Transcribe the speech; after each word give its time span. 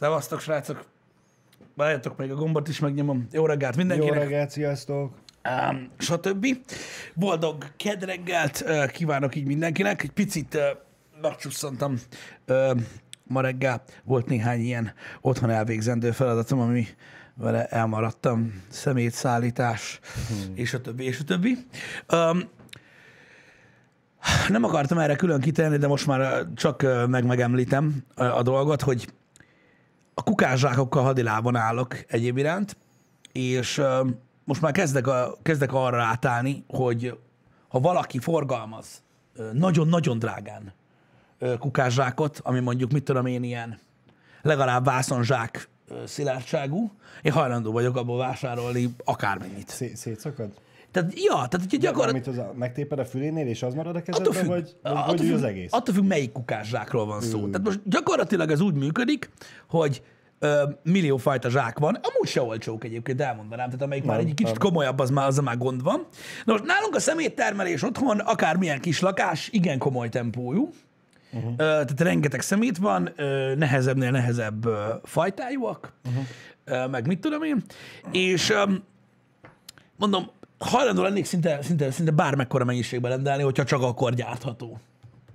Szevasztok, 0.00 0.40
srácok! 0.40 0.84
Várjatok 1.74 2.16
még 2.16 2.30
a 2.30 2.34
gombot 2.34 2.68
is 2.68 2.78
megnyomom. 2.78 3.26
Jó 3.32 3.46
reggelt 3.46 3.74
Jó 3.74 3.78
mindenkinek! 3.78 4.18
reggelt, 4.18 4.50
sziasztok! 4.50 5.14
um, 5.70 5.90
stb. 5.98 6.46
Boldog 7.14 7.64
kedreggelt 7.76 8.64
uh, 8.66 8.90
kívánok 8.90 9.34
így 9.34 9.46
mindenkinek. 9.46 10.02
Egy 10.02 10.10
picit 10.10 10.54
uh, 10.54 10.62
megcsusszantam 11.22 11.98
uh, 12.48 12.80
ma 13.24 13.40
reggel. 13.40 13.82
Volt 14.04 14.26
néhány 14.26 14.60
ilyen 14.60 14.92
otthon 15.20 15.50
elvégzendő 15.50 16.10
feladatom, 16.10 16.60
ami 16.60 16.86
vele 17.34 17.66
elmaradtam, 17.66 18.62
szemétszállítás, 18.68 20.00
hmm. 20.28 20.56
és 20.56 20.74
a 20.74 20.80
többi, 20.80 21.04
és 21.04 21.20
a 21.20 21.24
többi. 21.24 21.56
Um, 22.12 22.48
nem 24.48 24.64
akartam 24.64 24.98
erre 24.98 25.16
külön 25.16 25.40
kitenni, 25.40 25.76
de 25.76 25.86
most 25.86 26.06
már 26.06 26.46
csak 26.54 26.86
meg 27.08 27.24
megemlítem 27.24 28.04
a 28.14 28.42
dolgot, 28.42 28.82
hogy 28.82 29.08
a 30.20 30.22
kukázsákokkal 30.22 31.02
hadilában 31.02 31.56
állok 31.56 31.96
egyéb 32.08 32.36
iránt, 32.36 32.76
és 33.32 33.82
most 34.44 34.60
már 34.60 34.72
kezdek, 34.72 35.06
a, 35.06 35.36
kezdek 35.42 35.72
arra 35.72 36.02
átállni, 36.02 36.64
hogy 36.68 37.18
ha 37.68 37.80
valaki 37.80 38.18
forgalmaz 38.18 39.02
nagyon-nagyon 39.52 40.18
drágán 40.18 40.72
kukázsákot, 41.58 42.40
ami 42.42 42.60
mondjuk, 42.60 42.92
mit 42.92 43.04
tudom 43.04 43.26
én, 43.26 43.42
ilyen 43.42 43.78
legalább 44.42 44.84
vászonzsák 44.84 45.68
szilárdságú, 46.04 46.90
én 47.22 47.32
hajlandó 47.32 47.72
vagyok 47.72 47.96
abból 47.96 48.18
vásárolni 48.18 48.94
akármennyit. 49.04 49.68
Szé- 49.68 49.96
szétszakad? 49.96 50.50
Tehát, 50.90 51.12
ja, 51.14 51.32
tehát 51.32 51.66
hogy 51.70 51.78
gyakorlatilag... 51.78 52.38
Amit 52.38 52.50
az 52.50 52.58
megtéped 52.58 52.98
a 52.98 53.04
fülénél, 53.04 53.46
és 53.46 53.62
az 53.62 53.74
marad 53.74 53.96
a 53.96 54.02
kezedben, 54.02 54.32
függ, 54.32 54.46
vagy, 54.46 54.76
vagy, 54.82 54.92
attól, 54.92 55.16
függ, 55.16 55.32
az 55.32 55.42
egész? 55.42 55.72
attól 55.72 55.94
függ, 55.94 56.04
melyik 56.04 56.32
kukázsákról 56.32 57.06
van 57.06 57.20
szó. 57.20 57.38
Tehát 57.48 57.66
most 57.66 57.80
gyakorlatilag 57.84 58.50
ez 58.50 58.60
úgy 58.60 58.74
működik, 58.74 59.30
hogy 59.68 60.02
ö, 60.38 60.62
milliófajta 60.82 61.50
zsák 61.50 61.78
van, 61.78 61.94
amúgy 61.94 62.28
se 62.28 62.42
olcsók 62.42 62.84
egyébként, 62.84 63.20
elmondanám, 63.20 63.66
tehát 63.66 63.82
amelyik 63.82 64.04
már 64.04 64.16
Nem, 64.16 64.26
egy 64.26 64.34
kicsit 64.34 64.58
nem. 64.58 64.68
komolyabb, 64.68 64.98
az 64.98 65.10
már, 65.10 65.26
az 65.26 65.38
már 65.38 65.58
gond 65.58 65.82
van. 65.82 66.06
Na 66.44 66.52
most 66.52 66.64
nálunk 66.64 66.94
a 66.94 67.00
szeméttermelés 67.00 67.82
otthon, 67.82 68.18
akármilyen 68.18 68.80
kis 68.80 69.00
lakás, 69.00 69.48
igen 69.52 69.78
komoly 69.78 70.08
tempójú, 70.08 70.70
uh-huh. 71.32 71.56
tehát 71.56 72.00
rengeteg 72.00 72.40
szemét 72.40 72.78
van, 72.78 73.12
nehezebbnél 73.56 74.10
nehezebb 74.10 74.68
fajtájúak, 75.02 75.92
uh-huh. 76.04 76.90
meg 76.90 77.06
mit 77.06 77.20
tudom 77.20 77.42
én, 77.42 77.62
és 78.12 78.52
mondom, 79.96 80.30
hajlandó 80.64 81.02
lennék 81.02 81.24
szinte, 81.24 81.58
szinte, 81.62 81.90
szinte 81.90 82.10
bármekkora 82.10 82.64
mennyiségben 82.64 83.10
rendelni, 83.10 83.42
hogyha 83.42 83.64
csak 83.64 83.82
akkor 83.82 84.14
gyártható. 84.14 84.78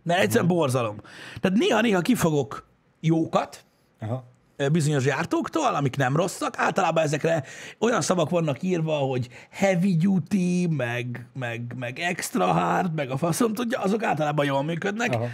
Mert 0.04 0.22
egyszerűen 0.22 0.48
borzalom. 0.48 0.98
Tehát 1.40 1.58
néha-néha 1.58 2.02
kifogok 2.02 2.68
jókat, 3.00 3.66
Aha. 4.00 4.24
bizonyos 4.72 5.04
gyártóktól, 5.04 5.76
amik 5.76 5.98
nem 5.98 6.16
rosszak. 6.16 6.54
Általában 6.58 7.04
ezekre 7.04 7.44
olyan 7.80 8.02
szavak 8.02 8.30
vannak 8.30 8.64
írva, 8.64 8.98
hogy 8.98 9.28
heavy 9.50 9.96
duty, 9.96 10.68
meg, 10.68 11.28
meg, 11.34 11.74
meg 11.78 12.00
extra 12.00 12.46
hard, 12.46 12.94
meg 12.94 13.10
a 13.10 13.18
faszom 13.18 13.54
tudja, 13.54 13.80
azok 13.80 14.04
általában 14.04 14.46
jól 14.46 14.64
működnek. 14.64 15.14
Aha. 15.14 15.28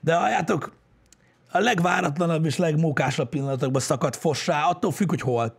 De 0.00 0.14
halljátok, 0.14 0.72
a 1.50 1.58
legváratlanabb 1.58 2.44
és 2.44 2.56
legmókásabb 2.56 3.28
pillanatokban 3.28 3.80
szakad 3.80 4.14
fossá, 4.14 4.64
attól 4.68 4.92
függ, 4.92 5.08
hogy 5.08 5.20
hol. 5.20 5.56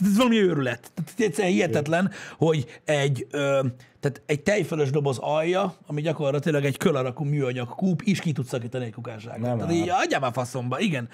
Tehát 0.00 0.12
ez 0.12 0.16
valami 0.16 0.36
őrület. 0.36 0.92
Tehát 0.94 1.20
egyszerűen 1.20 1.52
hihetetlen, 1.52 2.10
hogy 2.38 2.80
egy, 2.84 3.26
ö, 3.30 3.60
tehát 4.00 4.22
egy 4.26 4.40
tejfölös 4.40 4.90
doboz 4.90 5.18
alja, 5.18 5.74
ami 5.86 6.00
gyakorlatilag 6.00 6.64
egy 6.64 6.76
kölarakú 6.76 7.24
műanyag 7.24 7.68
kúp, 7.68 8.02
is 8.02 8.20
ki 8.20 8.32
tud 8.32 8.46
szakítani 8.46 8.84
egy 8.84 8.92
kukásságot. 8.92 9.40
Nem 9.40 9.58
Tehát 9.58 9.72
így 9.72 9.88
adjál 9.88 10.20
már 10.20 10.32
faszomba, 10.32 10.78
igen. 10.78 11.08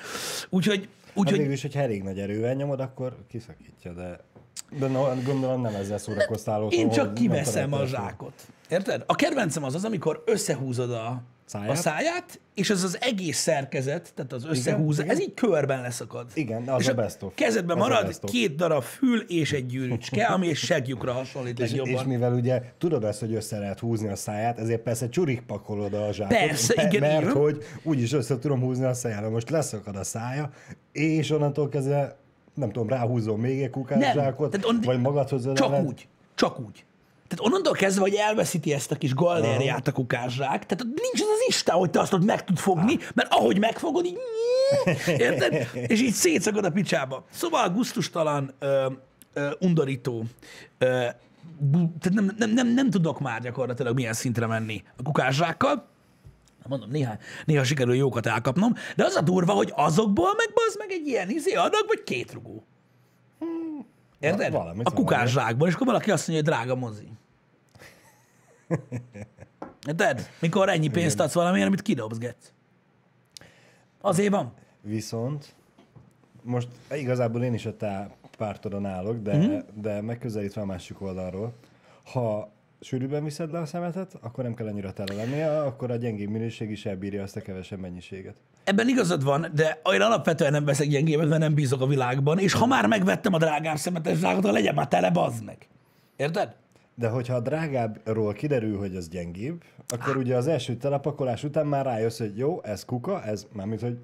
Úgyhogy, 0.48 0.88
Hát 1.06 1.16
úgyhogy 1.16 1.38
végül 1.38 1.52
is, 1.52 1.62
hogyha 1.62 1.80
elég 1.80 2.02
nagy 2.02 2.18
erővel 2.18 2.54
nyomod, 2.54 2.80
akkor 2.80 3.16
kiszakítja, 3.28 3.92
de, 3.92 4.20
de 4.78 4.86
no, 4.86 5.04
gondolom 5.24 5.60
nem 5.60 5.74
ezzel 5.74 5.98
szórakoztál 5.98 6.62
otthon, 6.62 6.78
én 6.80 6.86
hogy 6.86 6.96
csak 6.96 7.14
kiveszem 7.14 7.72
a 7.72 7.86
zsákot. 7.86 8.32
Érted? 8.68 9.02
A 9.06 9.14
kedvencem 9.14 9.64
az 9.64 9.74
az, 9.74 9.84
amikor 9.84 10.22
összehúzod 10.26 10.90
a 10.90 11.22
száját, 11.46 11.70
a 11.70 11.74
Száját? 11.74 12.40
és 12.54 12.70
ez 12.70 12.82
az 12.84 12.98
egész 13.00 13.38
szerkezet, 13.38 14.12
tehát 14.14 14.32
az 14.32 14.44
összehúz, 14.44 14.98
igen. 14.98 15.10
ez 15.10 15.20
így 15.20 15.34
körben 15.34 15.82
leszakad. 15.82 16.26
Igen, 16.34 16.68
az 16.68 16.80
és 16.82 16.88
a 16.88 16.94
best 16.94 17.22
of. 17.22 17.32
Kezedben 17.34 17.76
Az 17.76 17.82
a 17.84 17.88
marad 17.88 18.06
best 18.06 18.24
of. 18.24 18.30
két 18.30 18.56
darab 18.56 18.82
fül 18.82 19.20
és 19.20 19.52
egy 19.52 19.66
gyűrűcske, 19.66 20.24
ami 20.34 20.48
egy 20.48 20.56
segjukra 20.56 21.12
hasonlít 21.12 21.60
És, 21.60 21.68
legjobban. 21.68 21.92
és 21.94 22.02
mivel 22.02 22.32
ugye 22.32 22.62
tudod 22.78 23.04
ezt, 23.04 23.20
hogy 23.20 23.34
össze 23.34 23.58
lehet 23.58 23.78
húzni 23.80 24.08
a 24.08 24.16
száját, 24.16 24.58
ezért 24.58 24.80
persze 24.80 25.08
csurik 25.08 25.40
pakolod 25.40 25.94
a 25.94 26.12
zsákot. 26.12 26.36
Persze, 26.38 26.72
me- 26.76 26.92
igen, 26.92 27.10
Mert 27.10 27.22
igen. 27.22 27.34
hogy 27.42 27.64
úgyis 27.82 28.12
össze 28.12 28.38
tudom 28.38 28.60
húzni 28.60 28.84
a 28.84 28.94
szájára. 28.94 29.30
Most 29.30 29.50
leszakad 29.50 29.96
a 29.96 30.04
szája, 30.04 30.50
és 30.92 31.30
onnantól 31.30 31.68
kezdve 31.68 32.16
nem 32.54 32.70
tudom, 32.72 32.88
ráhúzom 32.88 33.40
még 33.40 33.62
egy 33.62 33.70
kukászsákot, 33.70 34.66
vagy 34.84 35.00
magadhoz 35.00 35.44
Csak 35.54 35.68
öleled. 35.68 35.86
úgy. 35.86 36.08
Csak 36.34 36.60
úgy. 36.60 36.84
Tehát 37.28 37.44
onnantól 37.44 37.72
kezdve, 37.72 38.00
hogy 38.00 38.14
elveszíti 38.14 38.72
ezt 38.72 38.90
a 38.90 38.96
kis 38.96 39.14
gallériát 39.14 39.88
a 39.88 39.92
kukászsák, 39.92 40.66
tehát 40.66 40.84
nincs 40.84 41.20
az 41.20 41.28
az 41.34 41.44
Isten, 41.48 41.74
hogy 41.74 41.90
te 41.90 42.00
azt 42.00 42.12
ott 42.12 42.24
meg 42.24 42.44
tud 42.44 42.58
fogni, 42.58 42.98
mert 43.14 43.32
ahogy 43.32 43.58
megfogod, 43.58 44.04
így... 44.04 44.18
Érted? 45.06 45.68
És 45.92 46.00
így 46.00 46.12
szétszakad 46.12 46.64
a 46.64 46.70
picsába. 46.70 47.24
Szóval 47.30 47.70
gusztustalan, 47.70 48.54
ö, 48.58 48.86
ö, 49.32 49.50
undorító, 49.58 50.24
ö, 50.78 50.86
tehát 52.00 52.12
nem, 52.12 52.34
nem, 52.38 52.50
nem, 52.50 52.68
nem 52.68 52.90
tudok 52.90 53.20
már 53.20 53.40
gyakorlatilag 53.40 53.94
milyen 53.94 54.12
szintre 54.12 54.46
menni 54.46 54.82
a 54.96 55.02
kukászsákkal. 55.02 55.88
Mondom, 56.68 56.90
néha, 56.90 57.16
néha 57.44 57.64
sikerül 57.64 57.94
jókat 57.94 58.26
elkapnom, 58.26 58.74
de 58.96 59.04
az 59.04 59.14
a 59.14 59.20
durva, 59.20 59.52
hogy 59.52 59.72
azokból 59.76 60.34
meg 60.36 60.52
bazd 60.54 60.78
meg 60.78 60.90
egy 60.90 61.06
ilyen 61.06 61.30
izé 61.30 61.52
adag, 61.52 61.84
vagy 61.86 62.02
két 62.02 62.32
rugó. 62.32 62.64
Érted? 64.26 64.52
Va- 64.52 64.58
valamit 64.58 64.86
a 64.86 64.90
valami. 64.90 65.06
kukászsákból, 65.06 65.68
és 65.68 65.74
akkor 65.74 65.86
valaki 65.86 66.10
azt 66.10 66.28
mondja, 66.28 66.44
hogy 66.52 66.54
drága 66.64 66.74
mozi. 66.80 67.08
Érted? 69.88 70.28
Mikor 70.40 70.68
ennyi 70.68 70.88
pénzt 70.88 71.20
adsz 71.20 71.32
valamilyen, 71.34 71.66
amit 71.66 71.82
kidobzgetsz. 71.82 72.52
Azért 74.00 74.30
van. 74.30 74.52
Viszont 74.82 75.54
most 76.42 76.68
igazából 76.90 77.42
én 77.42 77.54
is 77.54 77.66
a 77.66 77.76
te 77.76 78.10
pártodon 78.38 78.86
állok, 78.86 79.16
de, 79.22 79.36
Mhm. 79.36 79.46
mm-hmm. 79.46 79.58
de 79.74 80.00
megközelítve 80.00 80.60
a 80.60 80.64
másik 80.64 81.00
oldalról. 81.00 81.52
Ha 82.12 82.50
sűrűben 82.80 83.24
viszed 83.24 83.52
le 83.52 83.58
a 83.58 83.66
szemetet, 83.66 84.18
akkor 84.20 84.44
nem 84.44 84.54
kell 84.54 84.66
annyira 84.66 84.92
tele 84.92 85.14
lennie, 85.14 85.60
akkor 85.60 85.90
a 85.90 85.96
gyengébb 85.96 86.30
minőség 86.30 86.70
is 86.70 86.86
elbírja 86.86 87.22
azt 87.22 87.36
a 87.36 87.40
kevesebb 87.40 87.78
mennyiséget. 87.78 88.34
Ebben 88.64 88.88
igazad 88.88 89.24
van, 89.24 89.46
de 89.54 89.80
én 89.92 90.00
alapvetően 90.00 90.52
nem 90.52 90.64
veszek 90.64 90.88
gyengébet, 90.88 91.28
mert 91.28 91.40
nem 91.40 91.54
bízok 91.54 91.80
a 91.80 91.86
világban, 91.86 92.38
és 92.38 92.52
ha 92.52 92.66
már 92.66 92.86
megvettem 92.86 93.32
a 93.32 93.38
drágább 93.38 93.76
szemetes 93.76 94.18
zsákot, 94.18 94.52
legyen 94.52 94.74
már 94.74 94.88
tele, 94.88 95.10
bazd 95.10 95.44
meg. 95.44 95.68
Érted? 96.16 96.54
De 96.94 97.08
hogyha 97.08 97.34
a 97.34 97.40
drágábbról 97.40 98.32
kiderül, 98.32 98.78
hogy 98.78 98.96
az 98.96 99.08
gyengébb, 99.08 99.62
akkor 99.88 100.16
ugye 100.16 100.36
az 100.36 100.46
első 100.46 100.76
telepakolás 100.76 101.44
után 101.44 101.66
már 101.66 101.84
rájössz, 101.84 102.18
hogy 102.18 102.38
jó, 102.38 102.62
ez 102.62 102.84
kuka, 102.84 103.22
ez 103.22 103.46
mármint, 103.52 103.80
hogy 103.80 103.98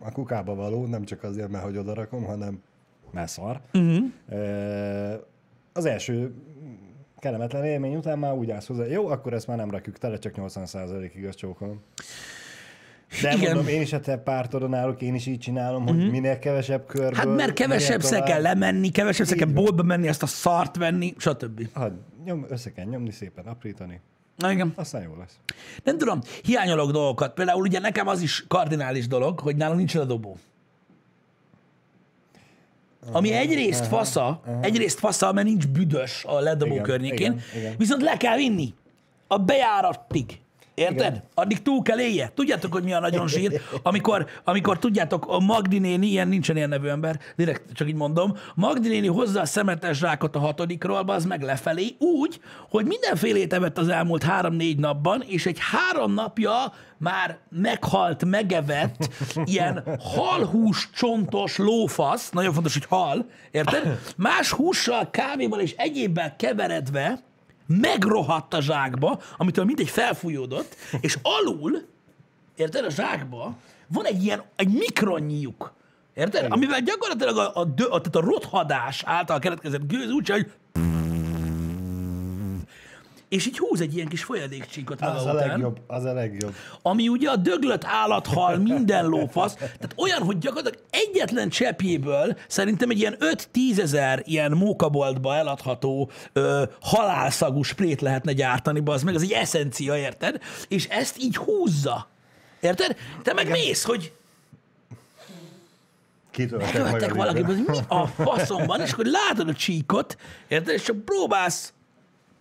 a 0.00 0.12
kukába 0.12 0.54
való, 0.54 0.86
nem 0.86 1.04
csak 1.04 1.22
azért, 1.22 1.48
mert 1.48 1.64
hogy 1.64 1.76
odarakom, 1.76 2.24
hanem 2.24 2.62
mert 3.10 3.28
szar. 3.28 3.60
Uh-huh. 3.74 4.04
Az 5.72 5.84
első 5.84 6.34
kellemetlen 7.18 7.64
élmény 7.64 7.96
után 7.96 8.18
már 8.18 8.32
úgy 8.32 8.50
állsz 8.50 8.66
hozzá, 8.66 8.84
jó, 8.84 9.08
akkor 9.08 9.32
ezt 9.32 9.46
már 9.46 9.56
nem 9.56 9.70
rakjuk 9.70 9.98
tele, 9.98 10.18
csak 10.18 10.34
80%-ig 10.36 11.26
azt 11.26 11.38
csókolom. 11.38 11.82
De 13.22 13.34
Igen. 13.34 13.54
Mondom, 13.54 13.72
én 13.72 13.80
is 13.80 13.92
a 13.92 14.00
te 14.00 14.16
pártodon 14.16 14.74
állok, 14.74 15.02
én 15.02 15.14
is 15.14 15.26
így 15.26 15.38
csinálom, 15.38 15.86
hogy 15.86 15.96
uh-huh. 15.96 16.10
minél 16.10 16.38
kevesebb 16.38 16.86
körből. 16.86 17.14
Hát 17.14 17.26
mert 17.26 17.52
kevesebb 17.52 18.02
minél 18.02 18.22
kell 18.22 18.42
lemenni, 18.42 18.90
kevesebb 18.90 19.26
kell 19.26 19.48
boltba 19.48 19.82
menni, 19.82 20.08
azt 20.08 20.22
a 20.22 20.26
szart 20.26 20.76
venni, 20.76 21.14
stb. 21.16 21.68
Hát, 21.74 21.92
nyom, 22.24 22.46
össze 22.48 22.72
kell 22.72 22.84
nyomni, 22.84 23.10
szépen 23.10 23.46
aprítani, 23.46 24.00
Na 24.36 24.52
igen. 24.52 24.72
aztán 24.76 25.02
jó 25.02 25.16
lesz. 25.18 25.38
Nem 25.84 25.98
tudom, 25.98 26.20
hiányolok 26.42 26.90
dolgokat. 26.90 27.34
Például 27.34 27.60
ugye 27.60 27.78
nekem 27.78 28.06
az 28.08 28.20
is 28.20 28.44
kardinális 28.48 29.06
dolog, 29.06 29.40
hogy 29.40 29.56
nálam 29.56 29.76
nincs 29.76 29.94
ledobó. 29.94 30.36
Ami 33.12 33.32
egyrészt 33.32 33.86
fasza, 33.86 34.40
egyrészt 34.60 34.98
fasza, 34.98 35.32
mert 35.32 35.46
nincs 35.46 35.66
büdös 35.66 36.24
a 36.24 36.38
ledobó 36.40 36.72
Igen, 36.72 36.82
környékén, 36.84 37.32
igen, 37.32 37.42
igen. 37.56 37.74
viszont 37.78 38.02
le 38.02 38.16
kell 38.16 38.36
vinni 38.36 38.74
a 39.26 39.38
bejáratig. 39.38 40.40
Érted? 40.78 40.96
Igen. 40.96 41.22
Addig 41.34 41.62
túl 41.62 41.82
kell 41.82 42.00
élje. 42.00 42.32
Tudjátok, 42.34 42.72
hogy 42.72 42.82
mi 42.82 42.92
a 42.92 43.00
nagyon 43.00 43.28
zsír? 43.28 43.60
Amikor, 43.82 44.26
amikor 44.44 44.78
tudjátok, 44.78 45.26
a 45.28 45.38
Magdi 45.38 45.78
néni, 45.78 46.06
ilyen 46.06 46.28
nincsen 46.28 46.56
ilyen 46.56 46.68
nevű 46.68 46.88
ember, 46.88 47.18
direkt 47.36 47.72
csak 47.72 47.88
így 47.88 47.94
mondom, 47.94 48.36
Magdi 48.54 48.88
néni 48.88 49.06
hozza 49.06 49.40
a 49.40 49.44
szemetes 49.46 49.98
zsákot 49.98 50.36
a 50.36 50.38
hatodikról, 50.38 51.04
az 51.06 51.24
meg 51.24 51.42
lefelé, 51.42 51.96
úgy, 51.98 52.40
hogy 52.70 52.86
mindenfélét 52.86 53.52
evett 53.52 53.78
az 53.78 53.88
elmúlt 53.88 54.22
három-négy 54.22 54.78
napban, 54.78 55.24
és 55.26 55.46
egy 55.46 55.58
három 55.60 56.12
napja 56.12 56.72
már 56.98 57.38
meghalt, 57.50 58.24
megevett, 58.24 59.08
ilyen 59.44 59.84
halhús 60.00 60.90
csontos 60.94 61.56
lófasz, 61.56 62.30
nagyon 62.30 62.52
fontos, 62.52 62.72
hogy 62.72 62.86
hal, 62.88 63.26
érted? 63.50 63.98
Más 64.16 64.50
hússal, 64.50 65.10
kávéval 65.10 65.60
és 65.60 65.74
egyébben 65.76 66.36
keveredve, 66.36 67.18
megrohadt 67.68 68.54
a 68.54 68.60
zsákba, 68.60 69.20
amitől 69.36 69.64
mindegy 69.64 69.88
felfújódott, 69.88 70.76
és 71.00 71.18
alul, 71.22 71.82
érted, 72.56 72.84
a 72.84 72.90
zsákba 72.90 73.56
van 73.86 74.04
egy 74.04 74.24
ilyen, 74.24 74.42
egy 74.56 74.68
mikronnyi 74.68 75.40
lyuk. 75.40 75.72
Érted? 76.14 76.40
Igen. 76.40 76.52
Amivel 76.52 76.80
gyakorlatilag 76.80 77.36
a, 77.36 77.60
a, 77.60 77.60
a, 77.60 78.00
tehát 78.00 78.16
a 78.16 78.20
rothadás 78.20 79.02
által 79.06 79.38
keletkezett 79.38 79.86
gőz 79.86 80.10
úgy, 80.10 80.28
hogy 80.28 80.52
és 83.28 83.46
így 83.46 83.58
húz 83.58 83.80
egy 83.80 83.94
ilyen 83.94 84.08
kis 84.08 84.24
folyadékcsíkot 84.24 85.00
maga 85.00 85.12
Az 85.12 85.26
a 85.26 85.32
után, 85.32 85.48
legjobb, 85.48 85.80
az 85.86 86.04
a 86.04 86.12
legjobb. 86.12 86.54
ami 86.82 87.08
ugye 87.08 87.30
a 87.30 87.36
döglött 87.36 87.84
állathal, 87.84 88.56
minden 88.56 89.06
lófasz, 89.06 89.54
tehát 89.54 89.94
olyan, 89.96 90.22
hogy 90.22 90.38
gyakorlatilag 90.38 90.84
egyetlen 90.90 91.48
cseppjéből 91.48 92.36
szerintem 92.48 92.90
egy 92.90 92.98
ilyen 92.98 93.16
5-10 93.54 93.78
ezer 93.78 94.22
ilyen 94.24 94.52
mókaboltba 94.52 95.34
eladható 95.34 96.10
ö, 96.32 96.62
halálszagú 96.80 97.62
sprét 97.62 98.00
lehetne 98.00 98.32
gyártani, 98.32 98.82
az 98.84 99.02
meg 99.02 99.14
az 99.14 99.22
egy 99.22 99.32
eszencia, 99.32 99.96
érted? 99.96 100.40
És 100.68 100.86
ezt 100.86 101.18
így 101.18 101.36
húzza. 101.36 102.08
Érted? 102.60 102.96
Te 103.22 103.32
meg 103.32 103.50
mész, 103.50 103.84
hogy 103.84 104.12
Kitöltek 106.30 107.14
valaki, 107.14 107.42
hogy 107.42 107.64
mi 107.66 107.78
a 107.88 108.06
faszomban, 108.06 108.80
és 108.80 108.92
akkor 108.92 109.04
látod 109.04 109.48
a 109.48 109.52
csíkot, 109.52 110.16
érted? 110.48 110.74
És 110.74 110.82
csak 110.82 111.04
próbálsz, 111.04 111.72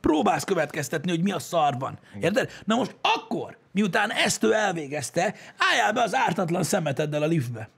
próbálsz 0.02 0.44
következtetni, 0.44 1.10
hogy 1.10 1.22
mi 1.22 1.32
a 1.32 1.40
szarban. 1.40 2.00
Érted? 2.20 2.50
Na 2.66 2.76
most 2.76 2.96
akkor, 3.02 3.58
miután 3.72 4.12
ezt 4.12 4.44
ő 4.44 4.54
elvégezte, 4.54 5.34
álljál 5.72 5.94
be 5.94 6.02
az 6.02 6.16
ártatlan 6.16 6.64
szemeteddel 6.64 7.22
a 7.22 7.26
liftbe. 7.28 7.70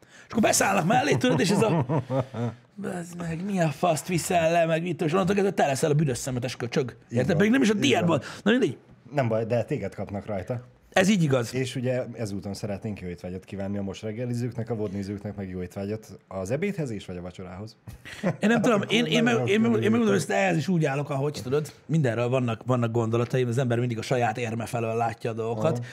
És 0.00 0.28
akkor 0.38 0.42
beszállnak 0.42 0.86
mellé, 0.86 1.14
tudod, 1.14 1.40
és 1.40 1.50
ez 1.50 1.62
a... 1.62 1.86
Bazd 2.74 3.16
meg, 3.18 3.44
mi 3.44 3.60
a 3.60 3.68
faszt 3.68 4.06
viszel 4.06 4.52
le, 4.52 4.66
meg 4.66 4.82
mit, 4.82 5.02
és 5.02 5.12
onnantól 5.12 5.34
kezdve 5.34 5.54
te 5.54 5.66
leszel 5.66 5.90
a 5.90 5.94
büdös 5.94 6.18
szemetes 6.18 6.56
köcsög. 6.56 6.96
Érted? 7.08 7.26
van, 7.26 7.36
Pedig 7.36 7.52
nem 7.52 7.62
is 7.62 7.70
a 7.70 7.74
van. 7.74 8.06
volt. 8.06 8.24
Na 8.42 8.50
mindegy, 8.50 8.78
Nem 9.12 9.28
baj, 9.28 9.44
de 9.44 9.62
téged 9.64 9.94
kapnak 9.94 10.26
rajta. 10.26 10.64
Ez 10.92 11.08
így 11.08 11.22
igaz. 11.22 11.54
És 11.54 11.76
ugye 11.76 12.04
ezúton 12.12 12.54
szeretnénk 12.54 13.00
jó 13.00 13.08
étvágyat 13.08 13.44
kívánni 13.44 13.78
a 13.78 13.82
most 13.82 14.02
reggelizőknek, 14.02 14.70
a 14.70 14.74
vodnézőknek 14.74 15.36
meg 15.36 15.48
jó 15.48 15.62
étvágyat 15.62 16.18
az 16.28 16.50
ebédhez 16.50 16.90
és 16.90 17.06
vagy 17.06 17.16
a 17.16 17.20
vacsorához. 17.20 17.76
Én 18.22 18.48
nem 18.48 18.62
tudom, 18.62 18.82
én, 18.88 19.04
én, 19.04 19.22
meg, 19.22 19.48
én, 19.48 19.60
meg, 19.60 19.82
én 19.82 19.90
megmondom, 19.90 20.08
hogy 20.18 20.24
ehhez 20.28 20.56
is 20.56 20.68
úgy 20.68 20.84
állok, 20.84 21.10
ahogy 21.10 21.40
tudod. 21.42 21.72
Mindenről 21.86 22.28
vannak, 22.28 22.62
vannak 22.66 22.92
gondolataim, 22.92 23.48
az 23.48 23.58
ember 23.58 23.78
mindig 23.78 23.98
a 23.98 24.02
saját 24.02 24.38
érme 24.38 24.66
felől 24.66 24.94
látja 24.96 25.30
a 25.30 25.34
dolgokat. 25.34 25.84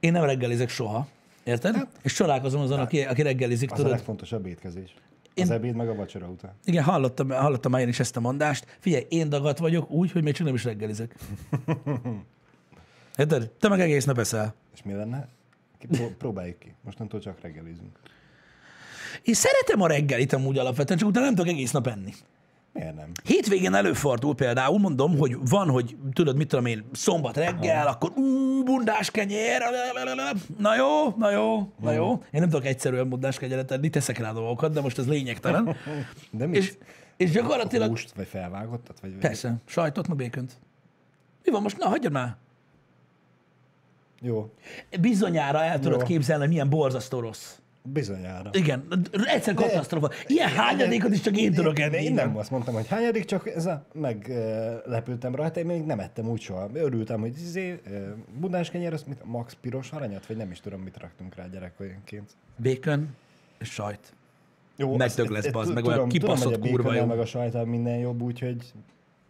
Én 0.00 0.12
nem 0.12 0.24
reggelizek 0.24 0.68
soha. 0.68 1.06
Érted? 1.44 1.86
És 2.02 2.12
csodálkozom 2.12 2.60
azon, 2.60 2.78
aki, 2.78 3.02
aki 3.02 3.22
reggelizik, 3.22 3.70
Az 3.70 3.74
a 3.74 3.76
tudod. 3.82 3.96
legfontosabb 3.96 4.46
étkezés. 4.46 4.94
Én- 5.34 5.44
Az 5.44 5.50
ebéd 5.50 5.74
meg 5.74 5.88
a 5.88 5.94
vacsora 5.94 6.26
után. 6.26 6.52
Igen, 6.64 6.82
hallottam, 6.84 7.30
hallottam 7.30 7.70
már 7.72 7.80
én 7.80 7.88
is 7.88 8.00
ezt 8.00 8.16
a 8.16 8.20
mondást. 8.20 8.76
Figyelj, 8.78 9.06
én 9.08 9.28
dagat 9.28 9.58
vagyok 9.58 9.90
úgy, 9.90 10.12
hogy 10.12 10.22
még 10.22 10.34
csak 10.34 10.46
nem 10.46 10.54
is 10.54 10.64
reggelizek. 10.64 11.14
Érted? 13.18 13.50
Te 13.50 13.68
meg 13.68 13.80
egész 13.80 14.04
nap 14.04 14.18
eszel. 14.18 14.54
És 14.74 14.82
mi 14.82 14.92
lenne? 14.92 15.28
Próbáljuk 16.18 16.58
ki. 16.58 16.74
Mostantól 16.84 17.20
csak 17.20 17.40
reggelizünk. 17.40 17.98
Én 19.22 19.34
szeretem 19.34 19.80
a 19.80 19.86
reggelit 19.86 20.32
amúgy 20.32 20.58
alapvetően, 20.58 20.98
csak 20.98 21.08
utána 21.08 21.24
nem 21.24 21.34
tudok 21.34 21.52
egész 21.52 21.70
nap 21.70 21.86
enni. 21.86 22.14
Miért 22.72 22.94
nem? 22.94 23.10
Hétvégén 23.24 23.74
előfordul 23.74 24.34
például, 24.34 24.78
mondom, 24.78 25.18
hogy 25.18 25.36
van, 25.48 25.70
hogy 25.70 25.96
tudod, 26.12 26.36
mit 26.36 26.48
tudom 26.48 26.66
én, 26.66 26.84
szombat 26.92 27.36
reggel, 27.36 27.86
akkor 27.86 28.12
ú, 28.16 28.62
bundás 28.64 29.10
kenyér, 29.10 29.62
na 30.58 30.76
jó, 30.76 31.14
na 31.16 31.30
jó, 31.30 31.72
na 31.80 31.92
jó. 31.92 32.10
Én 32.30 32.40
nem 32.40 32.48
tudok 32.48 32.66
egyszerűen 32.66 33.08
bundás 33.08 33.38
kenyeret 33.38 33.70
enni, 33.70 33.90
teszek 33.90 34.18
rá 34.18 34.32
dolgokat, 34.32 34.72
de 34.72 34.80
most 34.80 34.98
ez 34.98 35.06
lényegtelen. 35.06 35.76
De 36.30 36.46
mi? 36.46 36.56
és, 36.56 36.74
és 37.16 37.30
gyakorlatilag, 37.30 37.88
Húst, 37.88 38.12
vagy 38.12 38.26
felvágottat? 38.26 39.00
Vagy 39.00 39.14
persze, 39.14 39.56
sajtot, 39.66 40.08
meg 40.08 40.16
békönt. 40.16 40.52
Mi 41.44 41.50
van 41.50 41.62
most? 41.62 41.78
Na, 41.78 41.88
hagyjad 41.88 42.12
már. 42.12 42.36
Jó, 44.20 44.50
Bizonyára 45.00 45.62
el 45.62 45.78
tudod 45.80 46.00
Jó. 46.00 46.06
képzelni, 46.06 46.42
hogy 46.42 46.52
milyen 46.52 46.68
borzasztó 46.68 47.20
rossz. 47.20 47.56
bizonyára. 47.82 48.50
Igen, 48.52 48.86
egyszer 49.26 49.54
katasztrofa. 49.54 50.10
Ilyen 50.26 50.48
hányadékot 50.48 51.12
is 51.12 51.20
csak 51.20 51.36
én 51.36 51.52
tudok 51.52 51.78
enni. 51.78 51.96
Én 52.02 52.14
nem 52.14 52.36
azt 52.36 52.50
mondtam, 52.50 52.74
hogy 52.74 52.86
hányadik, 52.88 53.24
csak 53.24 53.48
ez 53.48 53.66
a, 53.66 53.84
meglepültem 53.92 55.34
rajta, 55.34 55.60
én 55.60 55.66
még 55.66 55.84
nem 55.84 56.00
ettem 56.00 56.28
úgy 56.28 56.40
soha. 56.40 56.68
Örültem, 56.72 57.20
hogy 57.20 57.32
izé, 57.40 57.80
ö, 57.90 58.06
bundás 58.40 58.70
kenyér, 58.70 58.92
azt 58.92 59.06
mit, 59.06 59.24
max 59.24 59.56
piros 59.60 59.90
aranyat, 59.90 60.26
vagy 60.26 60.36
nem 60.36 60.50
is 60.50 60.60
tudom, 60.60 60.80
mit 60.80 60.96
raktunk 60.96 61.34
rá 61.34 61.46
gyerekként. 61.46 62.30
Békön 62.56 63.08
sajt. 63.60 64.12
Jó, 64.76 64.96
Megdög 64.96 65.24
azt- 65.24 65.32
lesz, 65.34 65.44
ezt- 65.44 65.54
bazd 65.54 65.74
meg, 65.74 65.84
olyan 65.84 66.08
kibaszott 66.08 66.58
kurva 66.58 66.94
jó. 66.94 67.04
meg 67.04 67.18
a 67.18 67.26
sajtál 67.26 67.64
minden 67.64 67.98
jobb, 67.98 68.22
úgyhogy 68.22 68.72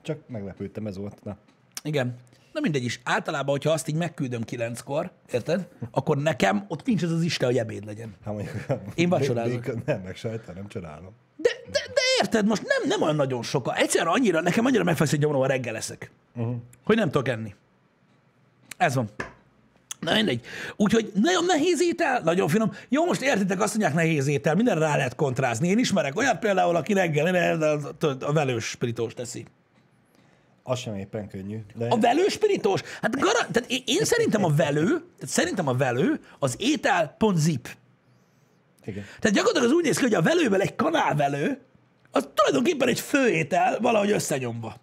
csak 0.03 0.19
meglepődtem, 0.27 0.87
ez 0.87 0.97
volt. 0.97 1.25
Na. 1.25 1.37
Igen. 1.83 2.17
Na 2.59 2.65
mindegy 2.65 2.85
is. 2.85 3.01
Általában, 3.05 3.51
hogyha 3.51 3.71
azt 3.71 3.89
így 3.89 3.95
megküldöm 3.95 4.43
kilenckor, 4.43 5.11
érted? 5.33 5.69
Akkor 5.91 6.17
nekem 6.19 6.65
ott 6.69 6.87
nincs 6.87 7.03
ez 7.03 7.11
az 7.11 7.23
Isten, 7.23 7.49
hogy 7.49 7.59
ebéd 7.59 7.85
legyen. 7.85 8.15
Hát 8.25 8.35
mondjuk, 8.35 8.55
Én 8.95 9.09
vacsorázok. 9.09 9.85
Nem, 9.85 10.01
meg 10.01 10.17
sajtál, 10.17 10.55
nem 10.55 10.69
csodálom. 10.69 11.13
De, 11.37 11.51
de, 11.71 11.79
de 11.95 12.01
érted, 12.21 12.47
most 12.47 12.63
nem, 12.63 12.89
nem 12.89 13.03
olyan 13.03 13.17
nagyon 13.17 13.43
soka. 13.43 13.75
Egyszerűen 13.75 14.15
annyira, 14.15 14.41
nekem 14.41 14.65
annyira 14.65 14.85
megfeszít 14.85 15.21
gyomrom, 15.21 15.41
ha 15.41 15.47
reggel 15.47 15.73
leszek. 15.73 16.11
Uh-huh. 16.35 16.55
Hogy 16.85 16.97
nem 16.97 17.11
tudok 17.11 17.29
enni. 17.29 17.55
Ez 18.77 18.95
van. 18.95 19.09
Na 20.01 20.15
mindegy. 20.15 20.45
Úgyhogy 20.77 21.13
nagyon 21.15 21.45
nehéz 21.45 21.83
étel, 21.83 22.21
nagyon 22.21 22.49
finom. 22.49 22.73
Jó, 22.89 23.05
most 23.05 23.23
értitek, 23.23 23.61
azt 23.61 23.71
mondják 23.71 23.95
nehéz 23.95 24.27
étel, 24.27 24.55
mindenre 24.55 24.81
rá 24.81 24.97
lehet 24.97 25.15
kontrázni. 25.15 25.69
Én 25.69 25.79
ismerek 25.79 26.17
olyat 26.17 26.39
például, 26.39 26.77
aki 26.77 26.93
reggel 26.93 27.63
a, 27.63 28.07
a 28.21 28.33
velős 28.33 28.65
spiritós 28.65 29.15
teszi. 29.15 29.47
Az 30.69 30.79
sem 30.79 30.95
éppen 30.95 31.29
könnyű. 31.29 31.59
De 31.75 31.87
A 31.89 31.99
velő 31.99 32.27
spiritós? 32.29 32.81
Hát 33.03 33.19
garant, 33.21 33.51
tehát 33.53 33.71
én, 33.71 33.83
én 33.87 34.05
szerintem 34.05 34.45
a 34.45 34.49
velő, 34.55 34.85
tehát 34.87 35.27
szerintem 35.27 35.69
a 35.69 35.75
velő 35.75 36.21
az 36.39 36.55
étel 36.59 37.15
pont 37.19 37.37
zip. 37.39 37.69
igen. 38.85 39.05
Tehát 39.21 39.37
gyakorlatilag 39.37 39.69
az 39.69 39.73
úgy 39.77 39.85
néz 39.85 39.97
ki, 39.97 40.03
hogy 40.03 40.15
a 40.15 40.23
velővel 40.23 40.61
egy 40.61 40.77
kanálvelő, 40.77 41.61
az 42.11 42.29
tulajdonképpen 42.35 42.89
egy 42.89 43.01
főétel 43.01 43.79
valahogy 43.81 44.11
összenyomva. 44.11 44.77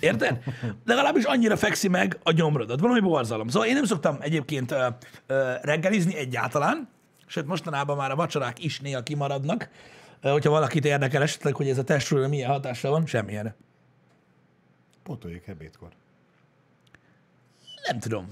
Érted? 0.00 0.38
Legalábbis 0.84 1.24
annyira 1.24 1.56
fekszi 1.56 1.88
meg 1.88 2.18
a 2.22 2.32
gyomrodat. 2.32 2.80
Valami 2.80 3.00
borzalom. 3.00 3.48
Szóval 3.48 3.68
én 3.68 3.74
nem 3.74 3.84
szoktam 3.84 4.16
egyébként 4.20 4.70
ö, 4.70 4.86
ö, 5.26 5.52
reggelizni 5.62 6.16
egyáltalán, 6.16 6.88
sőt 7.26 7.46
mostanában 7.46 7.96
már 7.96 8.10
a 8.10 8.14
vacsorák 8.16 8.64
is 8.64 8.80
néha 8.80 9.02
kimaradnak. 9.02 9.68
Ö, 10.20 10.28
hogyha 10.30 10.50
valakit 10.50 10.84
érdekel 10.84 11.22
esetleg, 11.22 11.54
hogy 11.54 11.68
ez 11.68 11.78
a 11.78 11.84
testről 11.84 12.28
milyen 12.28 12.50
hatással 12.50 12.90
van, 12.90 13.06
semmilyen. 13.06 13.54
Pótoljuk 15.10 15.46
ebédkor. 15.46 15.88
Nem 17.88 17.98
tudom. 17.98 18.26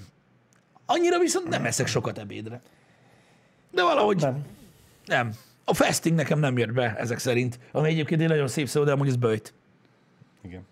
Annyira 0.87 1.19
viszont 1.19 1.49
nem 1.49 1.65
eszek 1.65 1.87
sokat 1.87 2.19
ebédre. 2.19 2.61
De 3.71 3.83
valahogy 3.83 4.17
nem. 4.17 4.47
Nem. 5.05 5.33
A 5.65 5.75
fasting 5.75 6.17
nekem 6.17 6.39
nem 6.39 6.59
jött 6.59 6.73
be 6.73 6.97
ezek 6.97 7.19
szerint. 7.19 7.59
Ami 7.73 7.89
egyébként 7.89 8.21
egy 8.21 8.29
nagyon 8.29 8.49
szép 8.49 8.69
szó, 8.69 8.85
de 8.85 8.93
amúgy 8.93 9.09
ez 9.09 9.17
böjt. 9.17 9.55
Igen. 10.41 10.67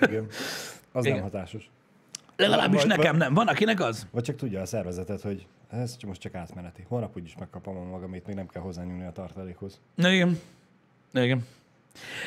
Igen. 0.00 0.26
Az 0.92 1.04
Igen. 1.04 1.16
nem 1.16 1.26
hatásos. 1.30 1.70
Legalábbis 2.36 2.80
Vagy- 2.80 2.96
nekem 2.96 3.16
nem. 3.16 3.34
Van, 3.34 3.48
akinek 3.48 3.80
az? 3.80 4.06
Vagy 4.10 4.22
csak 4.22 4.36
tudja 4.36 4.60
a 4.60 4.66
szervezetet, 4.66 5.20
hogy 5.20 5.46
ez 5.70 5.96
most 6.06 6.20
csak 6.20 6.34
átmeneti. 6.34 6.84
Holnap 6.88 7.16
úgyis 7.16 7.34
megkapom 7.38 7.76
a 7.76 7.84
magamét, 7.84 8.26
még 8.26 8.36
nem 8.36 8.48
kell 8.48 8.62
hozzányúlni 8.62 9.04
a 9.04 9.12
tartalékhoz. 9.12 9.80
Igen. 9.96 10.40
Igen. 11.12 11.46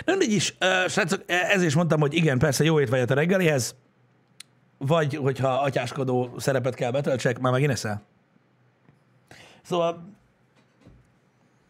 Na, 0.06 0.16
mindegy 0.16 0.36
is, 0.36 0.56
uh, 0.62 0.90
srácok, 0.90 1.24
ezért 1.28 1.68
is 1.68 1.76
mondtam, 1.76 2.00
hogy 2.00 2.14
igen, 2.14 2.40
persze 2.40 2.64
jó 2.64 2.80
étvágyat 2.80 3.10
a 3.10 3.14
reggelihez, 3.14 3.76
vagy 4.78 5.16
hogyha 5.16 5.48
atyáskodó 5.48 6.32
szerepet 6.38 6.76
kell 6.76 6.92
betöltsek, 6.92 7.40
már 7.40 7.52
megint 7.52 7.72
eszel. 7.72 8.02
Szóval 9.62 10.16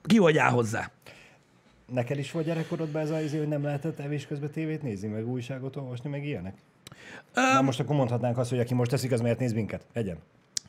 ki 0.03 0.17
vagy 0.17 0.37
áll 0.37 0.51
hozzá? 0.51 0.91
Neked 1.85 2.17
is 2.17 2.31
volt 2.31 2.45
gyerekkorodban 2.45 3.01
ez 3.01 3.09
az 3.09 3.21
izé, 3.21 3.37
hogy 3.37 3.47
nem 3.47 3.63
lehetett 3.63 3.99
evés 3.99 4.27
közben 4.27 4.51
tévét 4.51 4.81
nézni, 4.81 5.07
meg 5.07 5.27
újságot 5.27 5.75
olvasni, 5.75 6.09
meg 6.09 6.25
ilyenek? 6.25 6.55
Na 7.33 7.61
most 7.61 7.79
akkor 7.79 7.95
mondhatnánk 7.95 8.37
azt, 8.37 8.49
hogy 8.49 8.59
aki 8.59 8.73
most 8.73 8.89
teszik, 8.89 9.11
az 9.11 9.21
miért 9.21 9.39
néz 9.39 9.53
minket? 9.53 9.85
Egyen. 9.93 10.17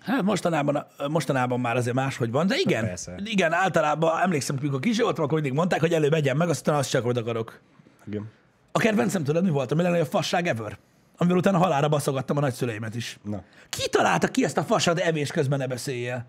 Hát 0.00 0.23
mostanában, 0.23 0.87
mostanában 1.09 1.61
már 1.61 1.76
azért 1.76 1.95
máshogy 1.95 2.31
van, 2.31 2.47
de 2.47 2.57
igen, 2.57 2.85
Persze. 2.85 3.21
igen, 3.25 3.52
általában 3.52 4.21
emlékszem, 4.21 4.55
hogy 4.57 4.64
mikor 4.64 4.81
kis 4.81 5.00
voltam, 5.00 5.25
akkor 5.25 5.40
mindig 5.40 5.59
mondták, 5.59 5.81
hogy 5.81 5.93
előbb 5.93 6.12
egyen 6.12 6.37
meg, 6.37 6.49
aztán 6.49 6.75
azt 6.75 6.90
csak 6.90 7.05
hogy 7.05 7.17
akarok. 7.17 7.61
Igen. 8.07 8.31
A 8.73 8.78
kedvencem 8.78 9.25
tudod, 9.25 9.45
mi 9.45 9.50
volt? 9.50 9.73
A 9.73 9.76
legnagyobb 9.76 10.07
fasság 10.07 10.47
ever? 10.47 10.78
Amivel 11.17 11.38
utána 11.38 11.59
halára 11.59 11.88
baszogattam 11.88 12.37
a 12.37 12.40
nagyszüleimet 12.40 12.95
is. 12.95 13.19
Na. 13.23 13.43
Ki 13.69 13.88
találta 13.88 14.28
ki 14.28 14.45
ezt 14.45 14.59
a 14.59 14.62
fasad, 14.62 14.97
de 14.97 15.05
evés 15.05 15.31
közben 15.31 15.59
ne 15.59 15.67
beszéljél? 15.67 16.25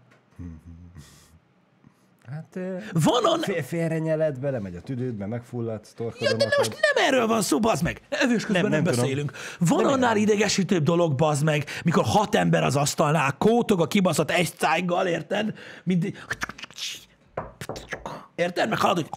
Hát 2.31 2.59
Van 2.93 3.25
on... 3.25 3.39
fél, 3.39 3.63
félre 3.63 3.97
nyeled, 3.97 4.39
belemegy 4.39 4.75
a 4.75 4.81
tüdődbe, 4.81 5.25
megfulladsz, 5.25 5.93
Ja, 5.97 6.05
torkodon 6.05 6.37
de 6.37 6.47
most 6.57 6.79
nem 6.93 7.05
erről 7.05 7.27
van 7.27 7.41
szó, 7.41 7.59
bazd 7.59 7.83
meg. 7.83 8.01
Evés 8.09 8.45
közben 8.45 8.61
nem, 8.61 8.71
Nem, 8.71 8.71
nem, 8.71 8.83
nem 8.83 8.93
tudom. 8.93 8.99
beszélünk. 8.99 9.31
Van 9.59 9.83
Nem 9.83 9.91
annál 9.91 10.17
idegesítőbb 10.17 10.83
dolog, 10.83 11.15
bazd 11.15 11.43
meg, 11.43 11.65
mikor 11.83 12.03
hat 12.03 12.35
ember 12.35 12.63
az 12.63 12.75
asztalnál 12.75 13.35
kótog 13.37 13.81
a 13.81 13.87
kibaszott 13.87 14.31
egy 14.31 14.53
szájgal, 14.57 15.07
érted? 15.07 15.53
Mind... 15.83 16.13
Érted? 18.35 18.69
Meg 18.69 18.79
hallod, 18.79 18.97
hogy... 18.97 19.09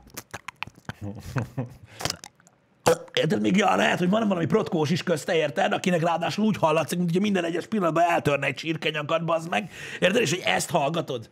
Érted? 3.13 3.41
Még 3.41 3.57
ja, 3.57 3.77
lehet, 3.77 3.99
hogy 3.99 4.11
van 4.11 4.29
valami 4.29 4.47
protkós 4.47 4.91
is 4.91 5.03
közte, 5.03 5.35
érted? 5.35 5.73
Akinek 5.73 6.03
ráadásul 6.03 6.45
úgy 6.45 6.57
hallatszik, 6.57 6.99
mint 6.99 7.13
hogy 7.13 7.21
minden 7.21 7.45
egyes 7.45 7.67
pillanatban 7.67 8.05
eltörne 8.09 8.47
egy 8.47 8.55
csirkenyakat, 8.55 9.25
bazd 9.25 9.49
meg. 9.51 9.71
Érted? 10.01 10.21
És 10.21 10.31
hogy 10.31 10.43
ezt 10.45 10.71
hallgatod. 10.71 11.31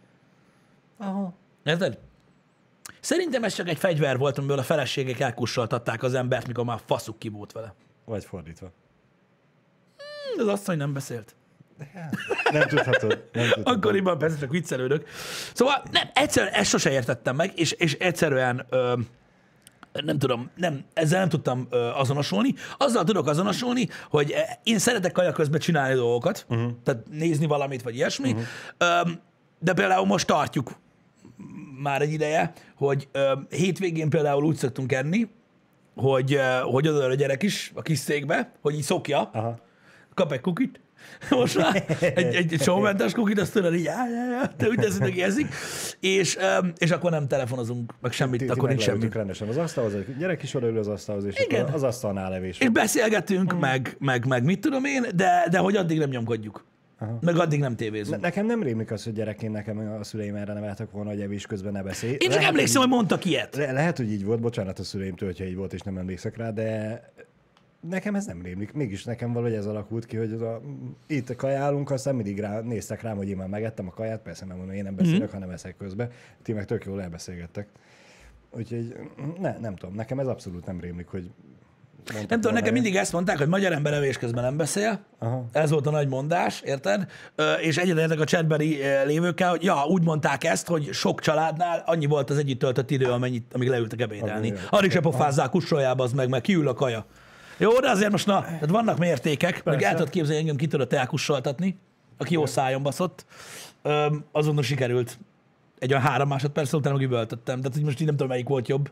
Aha. 0.99 1.39
Érted? 1.64 1.99
Szerintem 3.00 3.45
ez 3.45 3.55
csak 3.55 3.69
egy 3.69 3.79
fegyver 3.79 4.19
volt, 4.19 4.38
amiből 4.38 4.59
a 4.59 4.62
feleségek 4.62 5.21
elkussoltatták 5.21 6.02
az 6.02 6.14
embert, 6.14 6.47
mikor 6.47 6.64
már 6.64 6.81
faszuk 6.87 7.19
ki 7.19 7.29
volt 7.29 7.52
vele. 7.52 7.75
Vagy 8.05 8.25
fordítva. 8.25 8.73
Az 10.37 10.47
asszony 10.47 10.76
nem 10.76 10.93
beszélt. 10.93 11.35
Nem 12.50 12.69
tudhatod. 12.69 13.29
Nem 13.33 13.49
tudhatod. 13.49 13.76
Akkoriban 13.76 14.19
persze 14.19 14.38
csak 14.38 14.50
viccelődök. 14.50 15.09
Szóval 15.52 15.83
nem, 15.90 16.11
egyszerűen 16.14 16.52
ezt 16.52 16.71
sose 16.71 16.90
értettem 16.90 17.37
meg, 17.37 17.59
és, 17.59 17.73
és 17.73 17.95
egyszerűen 17.95 18.67
ö, 18.71 18.95
nem 19.93 20.19
tudom, 20.19 20.50
nem, 20.57 20.85
ezzel 20.93 21.19
nem 21.19 21.29
tudtam 21.29 21.67
ö, 21.71 21.76
azonosulni. 21.76 22.55
Azzal 22.79 23.05
tudok 23.05 23.26
azonosulni, 23.26 23.88
hogy 24.11 24.31
eh, 24.31 24.49
én 24.62 24.79
szeretek 24.79 25.12
kaja 25.12 25.33
közben 25.33 25.61
csinálni 25.61 25.95
dolgokat, 25.95 26.47
uh-huh. 26.49 26.71
tehát 26.85 27.02
nézni 27.11 27.47
valamit, 27.47 27.83
vagy 27.83 27.95
ilyesmi, 27.95 28.31
uh-huh. 28.31 28.47
ö, 28.79 29.11
de 29.59 29.73
például 29.73 30.07
most 30.07 30.26
tartjuk 30.26 30.80
már 31.83 32.03
egy 32.03 32.13
ideje, 32.13 32.53
hogy 32.77 33.09
ö, 33.13 33.33
hétvégén 33.51 34.09
például 34.09 34.45
úgy 34.45 34.57
szoktunk 34.57 34.93
enni, 34.93 35.29
hogy, 35.95 36.35
ö, 36.35 36.59
hogy 36.63 36.89
oda 36.89 37.05
a 37.05 37.15
gyerek 37.15 37.43
is 37.43 37.73
a 37.75 37.83
kis 37.83 37.99
székbe, 37.99 38.53
hogy 38.61 38.75
így 38.75 38.83
szokja, 38.83 39.31
Aha. 39.33 39.59
kap 40.15 40.33
egy 40.33 40.41
kukit, 40.41 40.81
most 41.31 41.59
már 41.59 41.85
egy, 42.01 42.35
egy, 42.35 42.35
egy 42.53 42.61
showmentes 42.61 43.13
kukit, 43.13 43.41
azt 43.41 43.53
tudod, 43.53 43.75
így, 43.75 43.85
já, 43.85 44.09
já, 44.09 44.31
já, 44.31 44.47
te 44.57 44.69
úgy 44.69 44.79
teszed, 44.79 45.03
hogy 45.03 45.17
érzik, 45.17 45.47
és, 46.01 46.39
és 46.79 46.91
akkor 46.91 47.11
nem 47.11 47.29
telefonozunk, 47.29 47.95
meg 48.01 48.13
semmit, 48.13 48.39
Ti- 48.41 48.47
ti 48.47 48.53
akkor 48.53 48.69
nincs 48.69 48.83
semmi. 48.83 49.09
rendesen 49.13 49.49
az 49.49 49.57
asztalhoz, 49.57 49.95
a 49.95 49.99
gyerek 50.19 50.43
is 50.43 50.55
odaül 50.55 50.79
az 50.79 50.89
asztalhoz, 50.89 51.25
és 51.25 51.35
Igen. 51.39 51.67
az 51.67 51.83
asztalnál 51.83 52.31
levés. 52.31 52.59
És 52.59 52.69
beszélgetünk, 52.69 53.59
meg, 53.61 53.97
meg, 53.99 54.27
meg 54.27 54.45
mit 54.45 54.61
tudom 54.61 54.85
én, 54.85 55.07
de, 55.15 55.47
de 55.51 55.59
hogy 55.59 55.77
addig 55.77 55.99
nem 55.99 56.09
nyomkodjuk. 56.09 56.65
Aha. 57.02 57.19
Meg 57.21 57.37
addig 57.37 57.61
nem 57.61 57.71
Ne, 57.71 57.76
tévézünk. 57.76 58.21
nekem 58.21 58.47
nem 58.47 58.62
rémlik 58.62 58.90
az, 58.90 59.04
hogy 59.04 59.12
gyerekként 59.12 59.52
nekem 59.52 59.78
a 60.00 60.04
szüleim 60.04 60.35
erre 60.35 60.52
neveltek 60.52 60.90
volna, 60.90 61.11
hogy 61.11 61.21
evés 61.21 61.47
közben 61.47 61.73
ne 61.73 61.83
beszélj. 61.83 62.16
Én 62.19 62.30
csak 62.30 62.42
emlékszem, 62.42 62.80
hogy 62.80 62.90
mondtak 62.90 63.25
ilyet. 63.25 63.57
Le- 63.57 63.73
lehet, 63.73 63.97
hogy 63.97 64.12
így 64.12 64.25
volt, 64.25 64.40
bocsánat 64.40 64.78
a 64.78 64.83
szüleimtől, 64.85 65.28
hogyha 65.28 65.45
így 65.45 65.57
volt, 65.57 65.73
és 65.73 65.80
nem 65.80 65.99
emlékszek 65.99 66.37
rá, 66.37 66.50
de 66.50 67.00
nekem 67.80 68.14
ez 68.14 68.26
nem 68.26 68.42
rémlik. 68.42 68.73
Mégis 68.73 69.04
nekem 69.04 69.33
valahogy 69.33 69.54
ez 69.54 69.66
alakult 69.66 70.07
ki, 70.07 70.16
hogy 70.16 70.33
az 70.33 70.40
a, 70.40 70.61
itt 71.07 71.37
kajálunk, 71.37 71.90
aztán 71.90 72.14
mindig 72.14 72.40
rá, 72.40 72.61
néztek 72.61 73.02
rám, 73.02 73.16
hogy 73.16 73.28
én 73.28 73.37
már 73.37 73.49
megettem 73.49 73.87
a 73.87 73.90
kaját, 73.90 74.21
persze 74.21 74.45
nem 74.45 74.57
mondom, 74.57 74.75
én 74.75 74.85
nem 74.85 74.95
beszélek, 74.95 75.28
mm. 75.28 75.33
hanem 75.33 75.50
eszek 75.50 75.76
közben. 75.76 76.11
Ti 76.42 76.52
meg 76.52 76.64
tök 76.64 76.85
jól 76.85 77.02
elbeszélgettek. 77.02 77.69
Úgyhogy 78.50 78.97
ne, 79.38 79.59
nem 79.59 79.76
tudom, 79.76 79.95
nekem 79.95 80.19
ez 80.19 80.26
abszolút 80.26 80.66
nem 80.66 80.80
rémlik, 80.80 81.07
hogy 81.07 81.30
Nem 82.14 82.40
tudom, 82.40 82.52
nekem 82.52 82.73
mindig 82.73 82.97
ezt 82.97 83.12
mondták, 83.12 83.38
hogy 83.38 83.49
magyar 83.49 83.73
ember 83.73 83.92
evés 83.92 84.19
közben 84.19 84.45
nem 84.45 84.57
beszél. 84.57 85.00
Aha. 85.19 85.45
Ez 85.52 85.71
volt 85.71 85.87
a 85.87 85.90
nagy 85.90 86.09
mondás, 86.09 86.61
érted? 86.61 87.07
És 87.61 87.76
egyetértek 87.76 88.21
a 88.21 88.25
chatbeli 88.25 88.80
ö, 88.80 89.04
lévőkkel, 89.07 89.50
hogy 89.50 89.64
ja, 89.64 89.85
úgy 89.87 90.02
mondták 90.02 90.45
ezt, 90.45 90.66
hogy 90.66 90.92
sok 90.92 91.21
családnál 91.21 91.83
annyi 91.87 92.07
volt 92.07 92.30
az 92.30 92.38
együtt 92.38 92.59
töltött 92.59 92.90
idő, 92.90 93.07
amennyit, 93.07 93.54
amíg 93.54 93.69
leültek 93.69 94.00
ebédelni. 94.00 94.52
Addig 94.71 94.90
se 94.90 95.00
pofázzák, 95.00 95.50
kussoljába 95.50 96.04
az 96.04 96.12
meg, 96.12 96.28
meg 96.28 96.40
kiül 96.40 96.69
a 96.69 96.75
kaja. 96.75 97.07
Jó, 97.57 97.78
de 97.78 97.90
azért 97.90 98.11
most 98.11 98.26
na, 98.26 98.42
tehát 98.42 98.71
vannak 98.71 98.99
mértékek, 98.99 99.64
meg 99.64 99.83
el 99.83 99.92
tudod 99.92 100.11
képzelni, 100.11 100.40
engem 100.40 100.57
ki 100.57 100.66
tudod 100.66 100.92
elkussoltatni, 100.92 101.78
aki 102.19 102.35
jó 102.35 102.47
szájon 102.47 102.83
baszott. 102.83 103.25
Azonnal 104.33 104.62
sikerült. 104.62 105.19
Egy 105.78 105.90
olyan 105.90 106.02
három 106.02 106.28
másodperc 106.28 106.73
után 106.73 106.92
meg 106.92 107.02
üvöltöttem. 107.02 107.57
Tehát 107.61 107.75
hogy 107.75 107.85
most 107.85 108.00
így 108.00 108.07
nem 108.07 108.16
tudom, 108.16 108.28
melyik 108.28 108.49
volt 108.49 108.69
jobb 108.69 108.90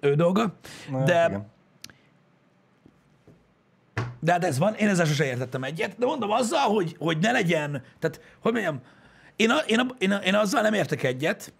ő 0.00 0.14
dolga. 0.14 0.54
Na, 0.90 1.04
De 1.04 1.24
igen. 1.28 1.46
De 4.26 4.32
hát 4.32 4.44
ez 4.44 4.58
van, 4.58 4.74
én 4.74 4.88
ezzel 4.88 5.06
sose 5.06 5.24
értettem 5.24 5.64
egyet, 5.64 5.98
de 5.98 6.06
mondom 6.06 6.30
azzal, 6.30 6.68
hogy, 6.68 6.96
hogy 6.98 7.18
ne 7.18 7.30
legyen, 7.30 7.82
tehát, 7.98 8.20
hogy 8.40 8.52
mondjam, 8.52 8.80
én, 9.36 9.50
a, 9.50 9.56
én, 9.66 9.78
a, 9.78 9.86
én, 9.98 10.12
a, 10.12 10.16
én 10.16 10.34
azzal 10.34 10.62
nem 10.62 10.74
értek 10.74 11.02
egyet, 11.02 11.52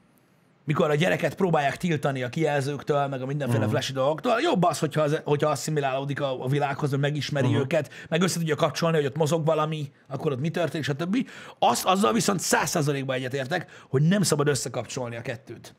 mikor 0.64 0.90
a 0.90 0.94
gyereket 0.94 1.34
próbálják 1.34 1.76
tiltani 1.76 2.22
a 2.22 2.28
kijelzőktől, 2.28 3.06
meg 3.06 3.22
a 3.22 3.26
mindenféle 3.26 3.58
uh-huh. 3.58 3.72
flashy 3.72 3.92
dolgoktól. 3.92 4.40
Jobb 4.40 4.62
az, 4.62 4.78
hogyha, 4.78 5.02
az, 5.02 5.20
hogyha 5.24 5.50
asszimilálódik 5.50 6.20
a, 6.20 6.44
a 6.44 6.48
világhoz, 6.48 6.90
hogy 6.90 6.98
megismeri 6.98 7.46
uh-huh. 7.46 7.60
őket, 7.60 7.90
meg 8.08 8.22
össze 8.22 8.38
tudja 8.38 8.56
kapcsolni, 8.56 8.96
hogy 8.96 9.06
ott 9.06 9.16
mozog 9.16 9.44
valami, 9.44 9.92
akkor 10.08 10.32
ott 10.32 10.40
mi 10.40 10.48
történik, 10.48 10.86
stb. 10.86 11.28
Azt, 11.58 11.84
azzal 11.84 12.12
viszont 12.12 12.40
száz 12.40 12.70
százalékban 12.70 13.16
egyetértek, 13.16 13.70
hogy 13.88 14.02
nem 14.02 14.22
szabad 14.22 14.48
összekapcsolni 14.48 15.16
a 15.16 15.22
kettőt. 15.22 15.74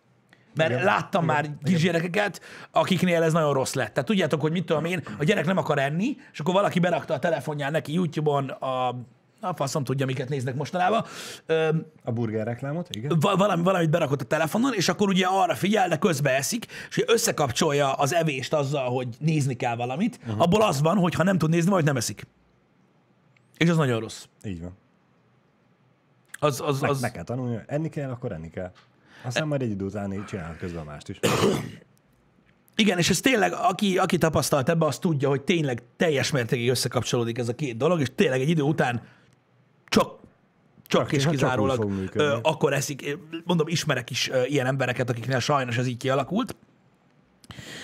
Mert 0.58 0.70
Igen. 0.70 0.84
láttam 0.84 1.24
Igen. 1.24 1.36
már 1.36 1.50
kisgyerekeket, 1.64 2.42
akiknél 2.72 3.24
ez 3.24 3.34
nagyon 3.34 3.54
rossz 3.54 3.74
lett. 3.74 3.94
Tehát 3.94 4.10
tudjátok, 4.10 4.42
hogy 4.42 4.52
mit 4.52 4.66
tudom 4.66 4.86
én, 4.86 5.04
a 5.20 5.24
gyerek 5.24 5.46
nem 5.46 5.58
akar 5.58 5.80
enni, 5.80 6.16
és 6.32 6.40
akkor 6.40 6.54
valaki 6.54 6.80
berakta 6.80 7.14
a 7.14 7.20
telefonján 7.20 7.72
neki 7.72 7.94
YouTube-on 7.94 8.50
a 8.50 8.96
a 9.40 9.54
faszom 9.56 9.84
tudja, 9.84 10.06
miket 10.06 10.30
néznek 10.30 10.56
mostanában. 10.56 11.06
Öm, 11.46 11.86
A 12.04 12.12
burger 12.12 12.46
reklámot, 12.46 12.96
igen. 12.96 13.18
va- 13.20 13.38
valami, 13.38 13.64
valamit 13.64 13.90
berakott 13.90 14.22
a 14.22 14.26
telefonon, 14.26 14.74
és 14.74 14.90
akkor 14.90 15.08
ugye 15.08 15.26
arra 15.26 15.56
figyel, 15.56 15.88
de 15.88 15.98
közbe 15.98 16.30
eszik, 16.36 16.66
és 16.90 17.04
összekapcsolja 17.08 17.94
az 17.94 18.14
evést 18.14 18.54
azzal, 18.54 18.90
hogy 18.90 19.08
nézni 19.20 19.56
kell 19.56 19.76
valamit. 19.76 20.20
Uh-huh. 20.26 20.42
Abból 20.42 20.62
az 20.62 20.82
van, 20.82 20.98
hogy 20.98 21.14
ha 21.14 21.24
nem 21.24 21.38
tud 21.38 21.50
nézni, 21.50 21.70
majd 21.70 21.86
nem 21.86 21.98
eszik. 21.98 22.28
És 23.58 23.70
az 23.70 23.78
nagyon 23.78 24.00
rossz. 24.00 24.26
Így 24.44 24.62
van. 24.62 24.78
Az, 26.40 26.62
az, 26.62 26.80
Meg, 26.80 26.90
az... 26.90 27.02
meg 27.02 27.12
kell 27.12 27.24
tanulni, 27.24 27.60
enni 27.68 27.90
kell, 27.90 28.10
akkor 28.10 28.32
enni 28.32 28.50
kell. 28.50 28.72
Aztán 29.24 29.48
majd 29.48 29.62
egy 29.62 29.70
idő 29.70 29.86
után 29.86 30.14
így 30.14 30.26
csinál 30.26 30.56
közben 30.60 30.86
mást 30.86 31.10
is. 31.10 31.20
Igen, 32.76 32.98
és 32.98 33.10
ez 33.10 33.20
tényleg, 33.20 33.54
aki, 33.54 33.98
aki 33.98 34.18
tapasztalt 34.18 34.70
ebbe, 34.70 34.86
az 34.86 34.98
tudja, 35.00 35.30
hogy 35.30 35.42
tényleg 35.42 35.84
teljes 35.98 36.32
mértékig 36.32 36.70
összekapcsolódik 36.70 37.38
ez 37.38 37.48
a 37.50 37.56
két 37.56 37.78
dolog, 37.78 38.00
és 38.00 38.08
tényleg 38.16 38.42
egy 38.42 38.50
idő 38.50 38.62
után 38.62 39.02
csak 39.86 40.16
csak 40.88 41.12
és 41.12 41.22
csak 41.22 41.32
úgy 41.32 41.38
kizárólag 41.38 41.86
működni. 41.90 42.24
ö, 42.24 42.38
akkor 42.42 42.74
eszik. 42.74 43.18
Mondom, 43.46 43.68
ismerek 43.68 44.10
is 44.10 44.30
ö, 44.30 44.44
ilyen 44.46 44.66
embereket, 44.66 45.10
akiknél 45.10 45.40
sajnos 45.40 45.78
ez 45.78 45.88
így 45.88 45.98
kialakult. 45.98 46.56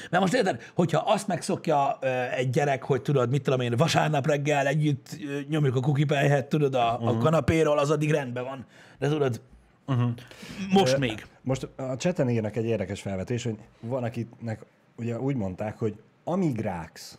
Mert 0.09 0.23
most 0.23 0.33
érted, 0.33 0.71
hogyha 0.75 1.03
azt 1.05 1.27
megszokja 1.27 1.97
ö, 2.01 2.07
egy 2.31 2.49
gyerek, 2.49 2.83
hogy 2.83 3.01
tudod, 3.01 3.29
mit 3.29 3.41
tudom 3.41 3.59
én, 3.59 3.75
vasárnap 3.75 4.27
reggel 4.27 4.67
együtt 4.67 5.07
ö, 5.27 5.39
nyomjuk 5.49 5.75
a 5.75 5.79
kukipelyhet, 5.79 6.45
tudod, 6.49 6.75
a, 6.75 6.91
Mhm. 6.93 7.03
uh-huh. 7.03 7.19
a 7.19 7.23
kanapéról, 7.23 7.79
az 7.79 7.89
addig 7.89 8.11
rendben 8.11 8.43
van. 8.43 8.65
De 8.99 9.07
tudod, 9.09 9.41
uh-huh. 9.85 10.11
most 10.71 10.97
még. 10.97 11.25
Most 11.41 11.67
a 11.75 11.95
cseten 11.95 12.29
írnak 12.29 12.55
egy 12.55 12.65
érdekes 12.65 13.01
felvetés, 13.01 13.43
hogy 13.43 13.57
van, 13.79 14.03
akiknek 14.03 14.65
ugye 14.95 15.19
úgy 15.19 15.35
mondták, 15.35 15.77
hogy 15.77 15.95
amíg 16.23 16.59
ráksz 16.59 17.17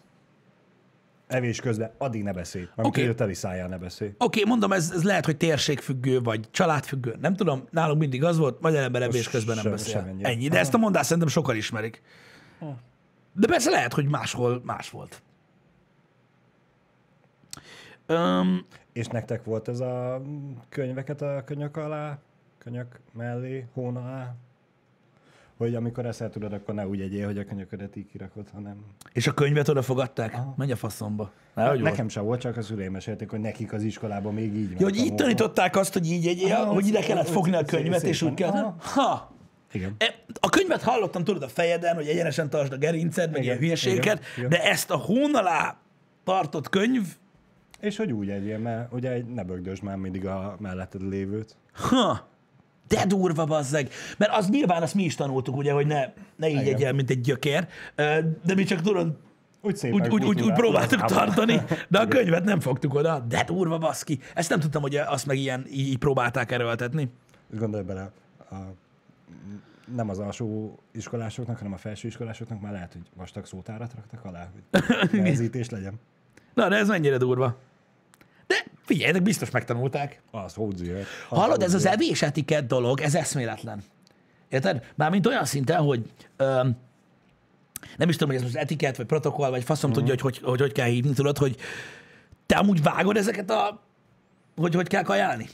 evés 1.27 1.61
közben, 1.61 1.91
addig 1.99 2.23
ne 2.23 2.33
beszélj. 2.33 2.69
Amikor 2.75 3.03
okay. 3.03 3.15
teli 3.15 3.35
szájjal 3.35 3.69
ne 3.69 3.79
beszélj. 3.79 4.11
Oké, 4.11 4.25
okay, 4.25 4.51
mondom, 4.51 4.73
ez, 4.73 4.91
ez 4.95 5.05
lehet, 5.05 5.25
hogy 5.25 5.37
térségfüggő, 5.37 6.21
vagy 6.21 6.51
családfüggő, 6.51 7.17
nem 7.21 7.37
tudom, 7.37 7.65
nálunk 7.71 7.99
mindig 7.99 8.25
az 8.25 8.39
volt, 8.39 8.61
magyar 8.61 8.83
ember 8.83 9.03
evés 9.03 9.29
közben 9.29 9.59
nem 9.63 9.73
beszél. 9.73 9.93
sem 9.93 10.07
ennyi. 10.07 10.25
Ennyi, 10.25 10.49
de 10.49 10.59
ezt 10.59 10.75
a 10.75 10.79
mondást 10.79 11.05
szerintem 11.05 11.29
sokan 11.29 11.57
ismerik. 11.57 12.03
De 13.33 13.47
persze 13.47 13.71
lehet, 13.71 13.93
hogy 13.93 14.09
máshol 14.09 14.63
más 14.65 14.91
volt. 14.91 15.23
Öm, 18.07 18.67
És 18.93 19.07
nektek 19.07 19.45
volt 19.45 19.69
ez 19.69 19.81
a 19.81 20.23
könyveket 20.69 21.23
a 21.23 21.43
könyök 21.45 21.77
alá, 21.77 22.19
könyök 22.65 23.01
mellé, 23.13 23.67
hón 23.73 23.97
alá? 23.97 24.35
Hogy 25.57 25.75
amikor 25.75 26.07
eszel 26.07 26.31
tudod, 26.31 26.53
akkor 26.53 26.75
ne 26.75 26.87
úgy 26.87 27.01
egyél, 27.01 27.27
hogy 27.27 27.39
a 27.39 27.45
könyöködet 27.45 27.97
így 27.97 28.07
kirakod, 28.07 28.49
hanem... 28.53 28.77
és 29.13 29.27
a 29.27 29.35
könyvet 29.35 29.69
oda 29.69 29.83
fogadták? 29.83 30.37
Menj 30.57 30.73
a 30.73 30.77
faszomba. 30.77 31.31
Na, 31.55 31.69
hogy 31.69 31.81
Nekem 31.81 32.09
sem 32.09 32.25
volt, 32.25 32.41
csak 32.41 32.57
a 32.57 32.63
szüleim 32.63 32.93
mesélték, 32.93 33.31
hogy 33.31 33.41
nekik 33.41 33.73
az 33.73 33.83
iskolában 33.83 34.35
még 34.35 34.55
így 34.55 34.71
Ja, 34.71 34.85
hogy 34.87 34.97
így 34.97 35.15
tanították 35.15 35.77
azt, 35.77 35.93
hogy 35.93 36.11
így 36.11 36.27
egyél, 36.27 36.55
Ah, 36.55 36.73
hogy 36.75 36.87
ide 36.87 37.01
kellett 37.01 37.29
fogni 37.29 37.57
a 37.57 37.65
könyvet, 37.65 38.03
és 38.03 38.23
úgy 38.23 38.35
kellett. 38.35 38.83
Ha! 38.83 39.33
Igen. 39.73 39.95
E, 39.99 40.15
A 40.41 40.49
könyvet 40.49 40.83
hallottam, 40.83 41.25
tudod, 41.25 41.43
a 41.43 41.49
fejeden, 41.49 41.95
hogy 41.95 42.07
egyenesen 42.07 42.51
tartsd 42.51 42.73
a 42.73 42.77
gerinced, 42.77 43.31
meg 43.31 43.43
Igen, 43.43 43.45
ilyen 43.45 43.59
hülyeséget, 43.59 44.25
igen, 44.37 44.49
de 44.49 44.63
ezt 44.63 44.91
a 44.91 44.97
hón 44.97 45.35
alá 45.35 45.77
tartott 46.25 46.69
könyv, 46.69 47.17
És 47.81 47.97
hogy 47.97 48.13
úgy 48.13 48.31
egyél, 48.31 48.59
mert 48.59 48.93
ugye 48.93 49.23
ne 49.35 49.45
bögdösd 49.45 49.83
már 49.83 49.97
mindig 49.97 50.27
a 50.27 50.57
melletted 50.59 51.09
lévőt. 51.09 51.57
Ha! 51.73 52.33
De 52.89 53.07
durva, 53.07 53.45
bazzeg. 53.45 53.89
Mert 54.19 54.37
az 54.37 54.49
nyilván 54.49 54.83
azt 54.83 54.95
mi 54.95 55.03
is 55.03 55.15
tanultuk, 55.15 55.57
ugye, 55.57 55.73
hogy 55.73 55.87
ne, 55.87 56.13
ne 56.37 56.49
így 56.49 56.69
egyel, 56.69 56.93
mint 56.93 57.11
egy 57.11 57.21
gyökér. 57.21 57.69
De 58.45 58.55
mi 58.55 58.65
csak 58.65 58.81
tudod, 58.81 59.17
Úgy 59.61 59.77
szépen 59.77 60.01
úgy, 60.01 60.13
úgy, 60.13 60.25
úgy, 60.25 60.43
úgy 60.43 60.53
próbáltuk 60.53 61.05
tartani, 61.05 61.63
de 61.89 61.99
a 61.99 62.09
könyvet 62.09 62.45
nem 62.45 62.61
fogtuk 62.61 62.95
oda. 62.95 63.19
De 63.29 63.45
durva, 63.45 63.79
baszki. 63.79 64.19
Ezt 64.35 64.51
nem 64.51 64.61
tudtam, 64.61 64.83
hogy 64.83 64.97
azt 64.97 65.27
meg 65.27 65.39
ilyen 65.39 65.67
így 65.71 65.89
így 65.89 65.99
próbálták 65.99 66.53
erőltetni. 66.53 67.11
Gondolj 67.51 67.85
bele, 67.85 68.11
a, 68.51 68.55
nem 69.95 70.09
az 70.09 70.19
alsó 70.19 70.79
iskolásoknak, 70.93 71.57
hanem 71.57 71.73
a 71.73 71.77
felső 71.77 72.09
iskolásoknak 72.09 72.61
már 72.61 72.73
lehet, 72.73 72.93
hogy 72.93 73.03
vastag 73.15 73.47
szótárat 73.47 73.95
raktak 73.95 74.25
alá, 74.25 74.49
hogy 75.11 75.11
nehezítés 75.21 75.71
legyen. 75.71 76.01
Na, 76.55 76.69
de 76.69 76.77
ez 76.77 76.89
mennyire 76.89 77.17
durva. 77.17 77.57
De 78.47 78.65
figyeljetek, 78.85 79.23
biztos 79.23 79.51
megtanulták. 79.51 80.21
Az 80.31 80.55
hódziért. 80.55 81.07
Hallod, 81.29 81.63
ez 81.63 81.75
az 81.75 81.87
evés 81.87 82.23
etikett 82.23 82.67
dolog, 82.67 83.01
ez 83.01 83.15
eszméletlen. 83.15 83.83
Érted? 84.49 84.85
Mármint 84.95 85.27
olyan 85.27 85.45
szinten, 85.45 85.83
hogy 85.83 86.11
öm, 86.37 86.77
nem 87.97 88.09
is 88.09 88.15
tudom, 88.17 88.29
hogy 88.29 88.37
ez 88.37 88.43
most 88.53 88.65
etikett, 88.65 88.97
vagy 88.97 89.07
protokoll, 89.07 89.51
vagy 89.51 89.65
faszom 89.65 89.91
Mhm. 89.91 89.99
tudja, 89.99 90.15
hogy 90.15 90.23
hogy, 90.23 90.51
hogy 90.51 90.61
hogy 90.61 90.73
kell 90.73 90.87
hívni, 90.89 91.13
tudod, 91.13 91.39
hogy 91.39 91.57
te 92.47 92.57
amúgy 92.57 92.83
vágod 92.83 93.17
ezeket 93.17 93.51
a... 93.51 93.83
hogy 94.57 94.75
hogy 94.75 94.89
kell 94.89 95.03
kajálni? 95.03 95.49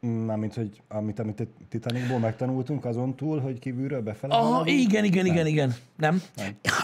Mármint, 0.00 0.54
hogy 0.54 0.82
amit, 0.88 1.18
amit 1.18 1.48
Titanicból 1.68 2.18
megtanultunk 2.18 2.84
azon 2.84 3.16
túl, 3.16 3.40
hogy 3.40 3.58
kívülről 3.58 4.00
befele 4.00 4.34
Aha, 4.34 4.66
igen, 4.66 5.04
igen, 5.04 5.26
igen, 5.26 5.46
igen. 5.46 5.74
Nem? 5.96 6.22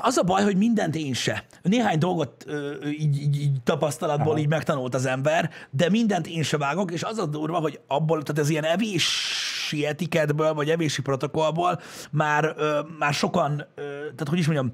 Az 0.00 0.16
a 0.16 0.23
baj, 0.23 0.42
hogy 0.42 0.56
mindent 0.56 0.94
én 0.94 1.12
se. 1.12 1.44
Néhány 1.62 1.99
dolgot 1.99 2.44
ö, 2.46 2.87
így, 2.88 3.20
így, 3.20 3.40
így 3.40 3.62
tapasztalatból 3.64 4.32
Aha. 4.32 4.38
így 4.38 4.49
megtanult 4.49 4.94
az 4.94 5.06
ember, 5.06 5.50
de 5.70 5.90
mindent 5.90 6.26
én 6.26 6.42
se 6.42 6.56
vágok, 6.56 6.92
és 6.92 7.02
az 7.02 7.18
a 7.18 7.26
durva, 7.26 7.58
hogy 7.58 7.80
abból, 7.87 8.23
tehát 8.23 8.40
ez 8.40 8.49
ilyen 8.49 8.64
evési 8.64 9.87
etikettből, 9.87 10.54
vagy 10.54 10.70
evési 10.70 11.02
protokollból 11.02 11.80
már, 12.11 12.54
ö, 12.56 12.80
már 12.99 13.14
sokan, 13.14 13.66
ö, 13.75 13.82
tehát 13.82 14.28
hogy 14.28 14.38
is 14.38 14.46
mondjam, 14.46 14.73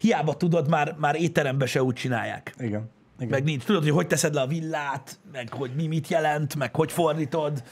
hiába 0.00 0.36
tudod, 0.36 0.68
már, 0.68 0.94
már 0.98 1.20
étterembe 1.20 1.66
se 1.66 1.82
úgy 1.82 1.94
csinálják. 1.94 2.54
Igen. 2.58 2.90
Igen. 3.18 3.30
Meg 3.30 3.44
nincs. 3.44 3.64
Tudod, 3.64 3.82
hogy 3.82 3.92
hogy 3.92 4.06
teszed 4.06 4.34
le 4.34 4.40
a 4.40 4.46
villát, 4.46 5.18
meg 5.32 5.52
hogy 5.52 5.70
mi 5.76 5.86
mit 5.86 6.08
jelent, 6.08 6.56
meg 6.56 6.74
hogy 6.74 6.92
fordítod. 6.92 7.62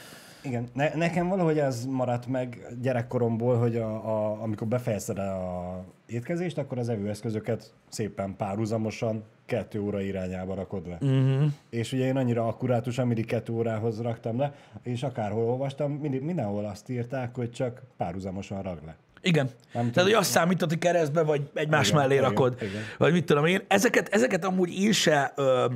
Igen, 0.42 0.68
ne, 0.72 0.94
nekem 0.94 1.28
valahogy 1.28 1.58
ez 1.58 1.84
maradt 1.84 2.26
meg 2.26 2.66
gyerekkoromból, 2.82 3.58
hogy 3.58 3.76
a, 3.76 3.88
a, 3.88 4.42
amikor 4.42 4.66
befejezted 4.66 5.18
a 5.18 5.84
étkezést, 6.06 6.58
akkor 6.58 6.78
az 6.78 6.88
evőeszközöket 6.88 7.72
szépen 7.88 8.36
párhuzamosan 8.36 9.24
kettő 9.46 9.80
óra 9.80 10.00
irányába 10.00 10.54
rakod 10.54 10.88
le. 10.88 10.98
Uh-huh. 11.00 11.52
És 11.70 11.92
ugye 11.92 12.04
én 12.04 12.16
annyira 12.16 12.46
akkurátusan 12.46 13.06
mindig 13.06 13.26
kettő 13.26 13.52
órához 13.52 14.00
raktam 14.00 14.38
le, 14.38 14.54
és 14.82 15.02
akárhol 15.02 15.44
olvastam, 15.44 15.92
mindig, 15.92 16.22
mindenhol 16.22 16.64
azt 16.64 16.88
írták, 16.88 17.34
hogy 17.34 17.50
csak 17.50 17.82
párhuzamosan 17.96 18.62
ragd 18.62 18.84
le. 18.84 18.96
Igen. 19.22 19.50
Nem 19.72 19.90
Tehát, 19.90 20.08
hogy 20.08 20.18
azt 20.18 20.30
számítod, 20.30 20.68
hogy 20.68 20.78
keresztbe, 20.78 21.22
vagy 21.22 21.50
egymás 21.54 21.88
Igen, 21.88 22.00
mellé 22.00 22.14
igen, 22.14 22.28
rakod, 22.28 22.56
igen. 22.60 22.82
vagy 22.98 23.12
mit 23.12 23.24
tudom 23.24 23.44
én. 23.44 23.62
Ezeket, 23.68 24.08
ezeket 24.08 24.44
amúgy 24.44 24.78
én 24.78 24.92
se, 24.92 25.32
ö, 25.36 25.66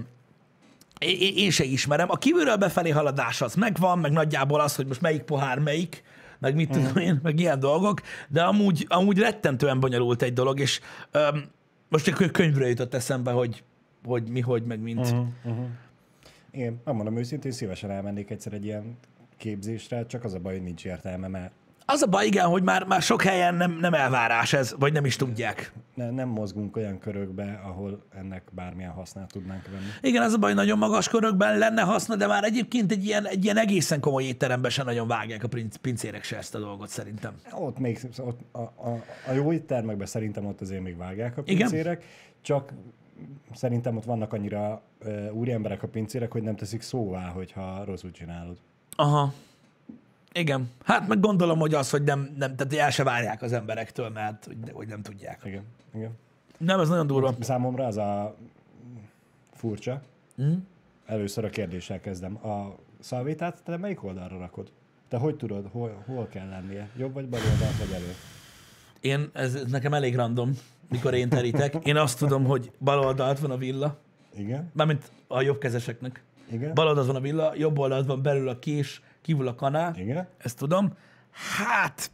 én, 0.99 1.33
én 1.37 1.51
se 1.51 1.65
ismerem. 1.65 2.11
A 2.11 2.17
kívülről 2.17 2.57
befelé 2.57 2.91
haladás 2.91 3.41
az 3.41 3.55
megvan, 3.55 3.99
meg 3.99 4.13
nagyjából 4.13 4.61
az, 4.61 4.77
hogy 4.77 4.87
most 4.87 5.01
melyik 5.01 5.23
pohár 5.23 5.59
melyik, 5.59 6.03
meg 6.39 6.55
mit 6.55 6.71
tudom 6.71 6.97
én, 6.97 7.21
meg 7.23 7.39
ilyen 7.39 7.61
dolgok, 7.61 8.01
de 8.29 8.43
amúgy, 8.43 8.87
amúgy 8.89 9.19
rettentően 9.19 9.81
bonyolult 9.81 10.23
egy 10.23 10.33
dolog, 10.33 10.61
és 10.61 10.81
ö, 11.11 11.29
most 11.89 12.07
egy 12.07 12.31
könyvre 12.31 12.69
jutott 12.69 12.95
eszembe, 12.95 13.31
hogy, 13.31 13.63
hogy 14.05 14.29
mi, 14.29 14.41
hogy, 14.41 14.63
meg 14.63 14.81
mint. 14.81 15.15
Uh-huh. 15.45 15.65
Én, 16.51 16.81
megmondom 16.85 17.17
őszintén, 17.17 17.53
szívesen 17.53 17.91
elmennék 17.91 18.31
egyszer 18.31 18.53
egy 18.53 18.65
ilyen 18.65 18.99
képzésre, 19.37 20.07
csak 20.07 20.25
az 20.25 20.35
a 20.35 20.39
baj, 20.39 20.53
hogy 20.53 20.63
nincs 20.63 20.85
értelme, 20.85 21.29
mert 21.29 21.53
Az 21.93 22.03
a 22.03 22.07
baj, 22.07 22.27
igen, 22.27 22.47
hogy 22.47 22.63
már, 22.63 22.85
már 22.85 23.03
sok 23.03 23.23
helyen 23.23 23.55
nem, 23.55 23.79
nem 23.81 23.95
elvárás 23.95 24.53
ez, 24.53 24.75
vagy 24.79 24.93
nem 24.93 25.05
is 25.05 25.17
tudják. 25.17 25.73
ne, 25.95 26.11
nem 26.11 26.29
mozgunk 26.29 26.77
olyan 26.77 26.99
körökbe, 26.99 27.61
ahol 27.65 28.03
ennek 28.19 28.43
bármilyen 28.53 28.91
hasznát 28.91 29.33
tudnánk 29.33 29.69
venni. 29.71 29.85
Igen, 30.01 30.23
az 30.23 30.33
a 30.33 30.39
baj, 30.39 30.55
nagyon 30.55 30.79
magas 30.79 31.09
körökben 31.09 31.59
lenne 31.59 31.83
haszna, 31.83 32.17
de 32.17 32.27
már 32.27 32.45
egyébként 32.45 32.93
egy 32.93 33.05
ilyen, 33.05 33.27
egy 33.27 33.45
ilyen 33.45 33.57
egészen 33.57 34.01
komoly 34.01 34.25
étteremben 34.25 34.71
sem 34.71 34.87
nagyon 34.87 35.07
vágják 35.07 35.45
a 35.45 35.49
princ, 35.49 35.77
pincérek 35.77 36.25
se 36.25 36.37
ezt 36.37 36.55
a 36.55 36.59
dolgot 36.59 36.89
szerintem. 36.89 37.35
Ott 37.53 37.79
még 37.79 38.01
ott 38.19 38.41
a, 38.53 38.61
a, 38.61 39.03
a 39.29 39.33
jó 39.33 39.53
éttermekben 39.53 40.07
szerintem 40.07 40.47
ott 40.47 40.61
azért 40.61 40.83
még 40.83 40.97
vágják 40.97 41.39
a 41.39 41.43
Igen. 41.45 41.69
pincérek, 41.69 42.05
csak 42.41 42.73
szerintem 43.55 43.97
ott 43.97 44.05
vannak 44.05 44.33
annyira 44.33 44.83
uh, 45.05 45.31
úri 45.33 45.53
emberek 45.53 45.83
a 45.83 45.89
pincérek, 45.89 46.33
hogy 46.33 46.43
nem 46.43 46.57
teszik 46.57 46.83
szóvá, 46.83 47.29
hogyha 47.29 47.85
rosszul 47.85 48.11
csinálod. 48.11 48.57
Aha. 48.97 49.33
Igen. 50.33 50.71
Hát 50.85 51.09
meg 51.09 51.21
gondolom, 51.21 51.59
hogy 51.59 51.75
az, 51.75 51.91
hogy 51.91 52.03
nem, 52.03 52.35
nem 52.39 52.57
tehát 52.57 52.75
el 52.75 52.91
se 52.91 53.03
várják 53.05 53.43
az 53.43 53.53
emberektől, 53.53 54.09
mert 54.09 54.45
hogy, 54.45 54.57
hogy 54.73 54.89
nem 54.89 55.03
tudják. 55.03 55.41
Igen. 55.45 55.63
Igen. 55.95 56.11
Nem, 56.59 56.81
ez 56.81 56.89
nagyon 56.89 57.07
durva. 57.07 57.35
Számomra 57.41 57.87
az 57.87 57.97
a 57.97 58.37
furcsa. 59.53 60.03
Mm. 60.43 60.55
Először 61.07 61.45
a 61.45 61.49
kérdéssel 61.49 62.01
kezdem. 62.01 62.47
A 62.47 62.77
szalvétát 63.01 63.63
te 63.65 63.77
melyik 63.77 64.05
oldalra 64.05 64.39
rakod? 64.39 64.73
Te 65.09 65.17
hogy 65.17 65.37
tudod, 65.37 65.69
hol, 65.73 66.03
hol 66.07 66.29
kell 66.29 66.49
lennie? 66.49 66.89
Jobb 66.97 67.15
vagy 67.15 67.29
bal 67.29 67.41
oldalt 67.53 67.79
vagy 67.79 67.93
elő? 67.93 68.15
Én, 69.01 69.31
ez, 69.33 69.55
ez 69.55 69.71
nekem 69.71 69.95
elég 69.95 70.17
random, 70.17 70.53
mikor 70.89 71.15
én 71.15 71.29
terítek. 71.29 71.75
Én 71.85 71.97
azt 71.97 72.19
tudom, 72.19 72.45
hogy 72.45 72.71
bal 72.79 72.99
oldalt 72.99 73.39
van 73.39 73.51
a 73.51 73.57
villa, 73.57 73.99
Igen? 74.37 74.71
mármint 74.73 75.11
a 75.27 75.41
jobbkezeseknek. 75.41 76.23
Igen? 76.51 76.75
Bal 76.75 76.87
oldalt 76.87 77.07
van 77.07 77.17
a 77.17 77.21
villa, 77.21 77.53
jobb 77.57 77.79
oldalt 77.79 78.07
van 78.07 78.23
belül 78.23 78.49
a 78.49 78.59
kés, 78.59 79.03
kívül 79.23 79.49
a 79.49 79.55
kanál. 79.55 79.95
Igen? 79.99 80.29
Ezt 80.39 80.59
tudom. 80.59 80.93
Hát, 81.67 82.11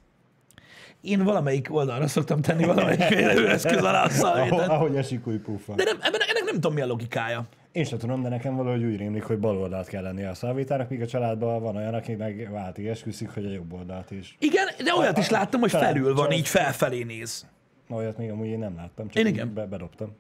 én 1.00 1.24
valamelyik 1.24 1.74
oldalra 1.74 2.06
szoktam 2.08 2.40
tenni 2.40 2.64
valamelyik 2.64 3.00
eszköz 3.48 3.82
alá 3.82 3.90
a 3.92 3.98
Ahogy, 3.98 4.10
szalvétát. 4.10 4.68
ahogy 4.68 4.96
esik 4.96 5.26
új 5.26 5.36
pufa. 5.38 5.74
De 5.74 5.84
nem, 5.84 5.96
ebben, 6.00 6.20
ennek 6.20 6.44
nem 6.44 6.54
tudom, 6.54 6.72
mi 6.74 6.80
a 6.80 6.86
logikája. 6.86 7.44
Én 7.72 7.84
sem 7.84 7.98
tudom, 7.98 8.22
de 8.22 8.28
nekem 8.28 8.56
valahogy 8.56 8.84
úgy 8.84 8.96
rémlik, 8.96 9.22
hogy 9.22 9.38
bal 9.38 9.56
oldalt 9.56 9.88
kell 9.88 10.02
lennie 10.02 10.28
a 10.28 10.34
szalvétának, 10.34 10.88
míg 10.88 11.02
a 11.02 11.06
családban 11.06 11.62
van 11.62 11.76
olyan, 11.76 11.94
aki 11.94 12.14
meg 12.14 12.50
váltig 12.50 12.86
esküszik, 12.86 13.30
hogy 13.30 13.44
a 13.44 13.50
jobb 13.50 13.72
oldalt 13.72 14.10
is. 14.10 14.36
Igen, 14.38 14.66
de 14.84 14.94
olyat 14.98 15.18
is 15.18 15.28
láttam, 15.28 15.60
hogy 15.60 15.70
felül 15.70 16.14
van, 16.14 16.32
így 16.32 16.48
felfelé 16.48 17.02
néz. 17.02 17.46
Olyat 17.90 18.18
még 18.18 18.30
amúgy 18.30 18.46
én 18.46 18.58
nem 18.58 18.76
láttam, 18.76 19.08
csak 19.08 19.22
Én 19.24 19.26
igen. 19.26 19.54
Be, 19.54 19.66
bedobtam. 19.66 20.16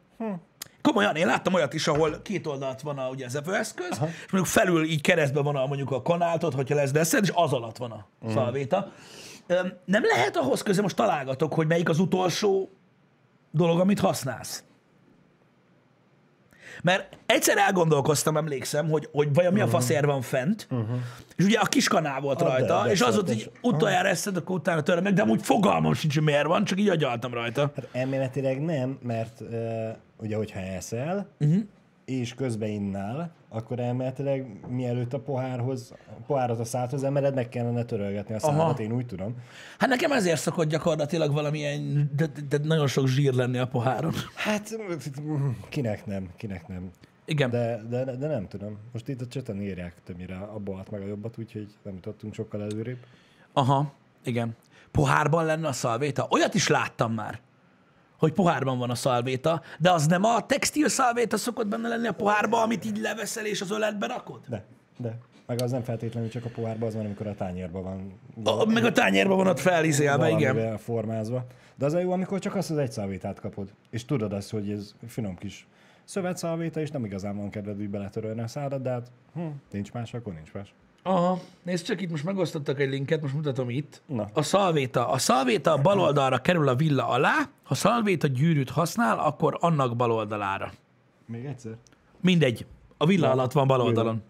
Komolyan, 0.82 1.16
én 1.16 1.26
láttam 1.26 1.54
olyat 1.54 1.74
is, 1.74 1.86
ahol 1.86 2.20
két 2.22 2.46
oldalt 2.46 2.80
van 2.80 2.98
a, 2.98 3.08
ugye 3.08 3.24
az 3.24 3.34
evőeszköz, 3.34 3.88
és 3.90 4.32
mondjuk 4.32 4.46
felül 4.46 4.84
így 4.84 5.00
keresztben 5.00 5.44
van 5.44 5.56
a, 5.56 5.66
mondjuk 5.66 5.90
a 5.90 6.02
kanáltot, 6.02 6.54
hogyha 6.54 6.74
lesz 6.74 6.90
deszed, 6.90 7.22
és 7.22 7.30
az 7.34 7.52
alatt 7.52 7.76
van 7.76 7.90
a 7.90 8.06
szalvéta. 8.32 8.92
Öm, 9.46 9.72
Nem 9.84 10.02
lehet 10.04 10.36
ahhoz 10.36 10.62
köze, 10.62 10.82
most 10.82 10.96
találgatok, 10.96 11.54
hogy 11.54 11.66
melyik 11.66 11.88
az 11.88 11.98
utolsó 11.98 12.70
dolog, 13.50 13.80
amit 13.80 14.00
használsz. 14.00 14.64
Mert 16.82 17.16
egyszer 17.26 17.56
elgondolkoztam, 17.58 18.36
emlékszem, 18.36 18.88
hogy, 18.88 19.08
hogy 19.12 19.34
vajon 19.34 19.52
mi 19.52 19.60
a 19.60 19.66
faszér 19.68 20.04
van 20.06 20.20
fent, 20.22 20.68
és 21.36 21.44
ugye 21.44 21.58
a 21.58 21.64
kis 21.66 21.88
kanál 21.88 22.20
volt 22.20 22.42
Ah, 22.42 22.46
de- 22.48 22.52
rajta, 22.58 22.82
de 22.84 22.90
és 22.90 23.00
az 23.00 23.14
volt, 23.14 23.26
szertes. 23.28 23.44
hogy 23.44 23.72
utoljára 23.72 24.08
eszed, 24.08 24.36
akkor 24.36 24.56
utána 24.56 24.82
töröm 24.82 25.02
meg, 25.02 25.12
de 25.12 25.22
amúgy 25.22 25.42
fogalmam 25.42 25.92
sincs, 25.94 26.14
hogy 26.14 26.22
miért 26.24 26.46
van, 26.46 26.64
csak 26.64 26.80
így 26.80 26.88
agyaltam 26.88 27.34
rajta. 27.34 27.60
Hát 27.76 27.88
elméletileg 27.92 28.60
nem, 28.64 28.98
mert 29.02 29.40
uh, 29.40 29.48
ugye, 30.16 30.36
hogyha 30.36 30.60
eszel, 30.60 31.28
Mhm. 31.38 31.50
uh-huh. 31.50 31.64
És 32.06 32.34
közben 32.34 32.68
innál, 32.68 33.30
akkor 33.48 33.78
elméletileg 33.78 34.60
mielőtt 34.68 35.12
a 35.12 35.20
pohárhoz, 35.20 35.92
a 36.06 36.22
pohárat 36.26 36.60
a 36.60 36.64
szádhoz 36.64 37.04
emeled, 37.04 37.34
meg 37.34 37.48
kellene 37.48 37.84
törölgetni 37.84 38.34
a 38.34 38.38
szádat, 38.38 38.78
én 38.78 38.92
úgy 38.92 39.06
tudom. 39.06 39.34
Hát 39.78 39.88
nekem 39.88 40.12
ezért 40.12 40.40
szokott 40.40 40.68
gyakorlatilag 40.68 41.32
valamilyen, 41.32 42.10
de, 42.16 42.26
de, 42.26 42.58
de 42.58 42.64
nagyon 42.64 42.86
sok 42.86 43.06
zsír 43.06 43.34
lenni 43.34 43.58
a 43.58 43.66
poháron. 43.66 44.12
Hát 44.34 44.76
kinek 45.68 46.06
nem, 46.06 46.28
kinek 46.36 46.68
nem. 46.68 46.90
Igen. 47.24 47.50
De, 47.50 47.82
de, 47.88 48.04
de 48.04 48.26
nem 48.26 48.48
tudom. 48.48 48.78
Most 48.92 49.08
itt 49.08 49.20
a 49.20 49.26
cseten 49.26 49.62
írják 49.62 49.94
többnyire 50.04 50.36
a 50.36 50.58
balt 50.58 50.90
meg 50.90 51.02
a 51.02 51.06
jobbat, 51.06 51.38
úgyhogy 51.38 51.68
nem 51.82 51.94
jutottunk 51.94 52.34
sokkal 52.34 52.62
előrébb. 52.62 52.98
Aha, 53.52 53.92
igen. 54.24 54.56
Pohárban 54.90 55.44
lenne 55.44 55.68
a 55.68 55.72
szalvéta? 55.72 56.26
Olyat 56.30 56.54
is 56.54 56.68
láttam 56.68 57.12
már, 57.12 57.40
hogy 58.18 58.32
pohárban 58.32 58.78
van 58.78 58.90
a 58.90 58.94
szalvéta, 58.94 59.62
de 59.78 59.90
az 59.92 60.06
nem 60.06 60.24
a 60.24 60.46
textil 60.46 60.88
szalvéta 60.88 61.36
szokott 61.36 61.66
benne 61.66 61.88
lenni 61.88 62.06
a 62.06 62.12
pohárban, 62.12 62.62
amit 62.62 62.84
így 62.84 62.98
leveszel 62.98 63.46
és 63.46 63.60
az 63.60 63.70
öletbe 63.70 64.06
rakod? 64.06 64.40
De, 64.48 64.64
de. 64.96 65.18
Meg 65.46 65.62
az 65.62 65.70
nem 65.70 65.82
feltétlenül 65.82 66.28
csak 66.28 66.44
a 66.44 66.48
pohárban, 66.48 66.88
az 66.88 66.94
van, 66.94 67.04
amikor 67.04 67.26
a 67.26 67.34
tányérban 67.34 67.82
van. 67.82 68.20
A, 68.58 68.64
meg 68.64 68.84
a 68.84 68.92
tányérban 68.92 69.36
van 69.36 69.46
ott 69.46 69.58
felizélve, 69.58 70.30
igen. 70.30 70.78
formázva. 70.78 71.46
De 71.74 71.84
az 71.84 71.92
a 71.92 71.98
jó, 71.98 72.12
amikor 72.12 72.38
csak 72.38 72.54
azt 72.54 72.70
az 72.70 72.76
egy 72.76 72.92
szalvétát 72.92 73.40
kapod. 73.40 73.72
És 73.90 74.04
tudod 74.04 74.32
azt, 74.32 74.50
hogy 74.50 74.70
ez 74.70 74.94
finom 75.06 75.36
kis 75.36 75.66
szövetszalvéta, 76.04 76.80
és 76.80 76.90
nem 76.90 77.04
igazán 77.04 77.36
van 77.36 77.50
kedved 77.50 77.80
úgy 77.80 77.88
beletörölni 77.90 78.40
a 78.40 78.46
szádat, 78.46 78.82
de 78.82 78.90
hát 78.90 79.10
hm, 79.34 79.46
nincs 79.70 79.92
más, 79.92 80.14
akkor 80.14 80.34
nincs 80.34 80.52
más. 80.52 80.74
Aha, 81.06 81.40
nézd 81.62 81.84
csak 81.84 82.00
itt 82.00 82.10
most 82.10 82.24
megosztottak 82.24 82.80
egy 82.80 82.88
linket, 82.88 83.22
most 83.22 83.34
mutatom 83.34 83.70
itt. 83.70 84.02
Na. 84.06 84.26
A 84.32 84.42
szalvéta. 84.42 85.08
A 85.08 85.18
szalvéta 85.18 85.72
a 85.72 85.76
bal 85.80 86.00
oldalra 86.00 86.38
kerül 86.38 86.68
a 86.68 86.74
villa 86.74 87.08
alá, 87.08 87.34
ha 87.62 87.74
szalvéta 87.74 88.26
gyűrűt 88.26 88.70
használ, 88.70 89.18
akkor 89.18 89.56
annak 89.60 89.96
bal 89.96 90.12
oldalára. 90.12 90.72
Még 91.26 91.44
egyszer? 91.44 91.72
Mindegy. 92.20 92.66
A 92.96 93.06
villa 93.06 93.30
alatt 93.30 93.52
van 93.52 93.66
bal 93.66 93.80
oldalon. 93.80 94.22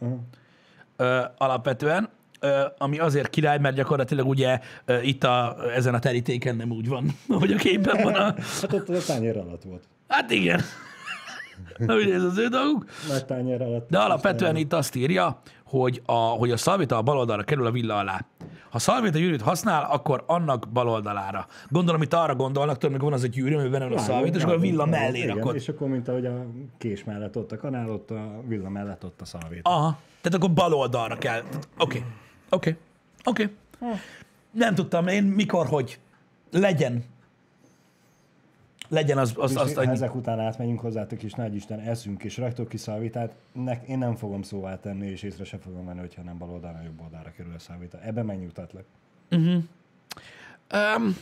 Ö, 0.96 1.20
alapvetően, 1.38 2.08
ö, 2.40 2.60
ami 2.78 2.98
azért 2.98 3.30
király, 3.30 3.58
mert 3.58 3.76
gyakorlatilag 3.76 4.28
ugye 4.28 4.60
ö, 4.84 5.00
itt 5.00 5.24
a, 5.24 5.56
ezen 5.74 5.94
a 5.94 5.98
terítéken 5.98 6.56
nem 6.56 6.70
úgy 6.70 6.88
van, 6.88 7.16
ahogy 7.28 7.52
a 7.52 7.56
képen 7.56 8.02
van. 8.02 8.14
A... 8.14 8.34
Hát 8.60 8.72
ott 8.72 8.88
a 8.88 9.04
tányér 9.06 9.36
alatt 9.38 9.62
volt. 9.62 9.84
Hát 10.08 10.30
igen. 10.30 10.60
Na, 11.86 11.94
ugye 11.94 12.14
ez 12.14 12.22
az 12.22 12.38
ő 12.38 12.48
dolguk. 12.48 12.86
Nagy 13.08 13.24
tányér 13.24 13.62
alatt. 13.62 13.90
De 13.90 13.98
alapvetően 13.98 14.56
itt 14.56 14.72
azt 14.72 14.94
írja, 14.94 15.40
hogy 15.66 16.02
a, 16.06 16.12
hogy 16.12 16.50
a 16.50 16.56
szalvéta 16.56 16.96
a 16.96 17.02
bal 17.02 17.18
oldalra 17.18 17.42
kerül 17.42 17.66
a 17.66 17.70
villa 17.70 17.98
alá. 17.98 18.24
Ha 18.70 18.78
szalvéta 18.78 19.18
gyűrűt 19.18 19.40
használ, 19.40 19.88
akkor 19.90 20.24
annak 20.26 20.68
bal 20.72 20.88
oldalára. 20.88 21.46
Gondolom, 21.68 22.02
itt 22.02 22.12
arra 22.12 22.34
gondolnak, 22.34 22.82
amikor 22.82 23.04
van 23.04 23.12
az 23.12 23.24
egy 23.24 23.30
gyűrű, 23.30 23.54
amiben 23.54 23.88
van 23.88 23.98
a 23.98 24.00
szalvéta, 24.00 24.36
és 24.36 24.42
akkor 24.42 24.54
a 24.54 24.58
villa 24.58 24.86
mellé 24.86 25.18
igen, 25.18 25.36
rakod. 25.36 25.54
És 25.54 25.68
akkor, 25.68 25.88
mint 25.88 26.08
ahogy 26.08 26.26
a 26.26 26.46
kés 26.78 27.04
mellett 27.04 27.36
ott 27.36 27.52
a 27.52 27.56
kanál, 27.56 27.90
ott 27.90 28.10
a 28.10 28.42
villa 28.46 28.68
mellett 28.68 29.04
ott 29.04 29.20
a 29.20 29.24
szalvéta. 29.24 29.70
Aha, 29.70 29.98
tehát 30.20 30.38
akkor 30.38 30.52
bal 30.52 30.72
oldalra 30.72 31.16
kell. 31.18 31.42
Oké, 31.78 32.04
oké, 32.50 32.76
oké. 33.24 33.54
Nem 34.50 34.74
tudtam 34.74 35.06
én 35.06 35.24
mikor, 35.24 35.66
hogy 35.66 35.98
legyen. 36.50 37.04
Legyen 38.88 39.18
az, 39.18 39.32
az, 39.36 39.56
az 39.56 39.76
annyi. 39.76 39.90
ezek 39.90 40.14
után 40.14 40.40
átmegyünk 40.40 40.80
hozzátok, 40.80 41.22
és 41.22 41.32
nagy 41.32 41.54
Isten 41.54 41.80
eszünk, 41.80 42.24
és 42.24 42.36
raktok 42.36 42.68
ki 42.68 42.76
szalvitát, 42.76 43.34
nek, 43.52 43.88
én 43.88 43.98
nem 43.98 44.14
fogom 44.14 44.42
szóvá 44.42 44.80
tenni, 44.80 45.06
és 45.06 45.22
észre 45.22 45.44
se 45.44 45.58
fogom 45.58 45.86
venni, 45.86 46.00
hogyha 46.00 46.22
nem 46.22 46.38
bal 46.38 46.50
oldalra, 46.50 46.82
jobb 46.84 47.00
oldalra 47.00 47.32
kerül 47.32 47.52
a 47.54 47.58
szalvita. 47.58 48.00
Ebben 48.02 48.24
megnyugtatlak. 48.24 48.84
Um, 49.30 51.16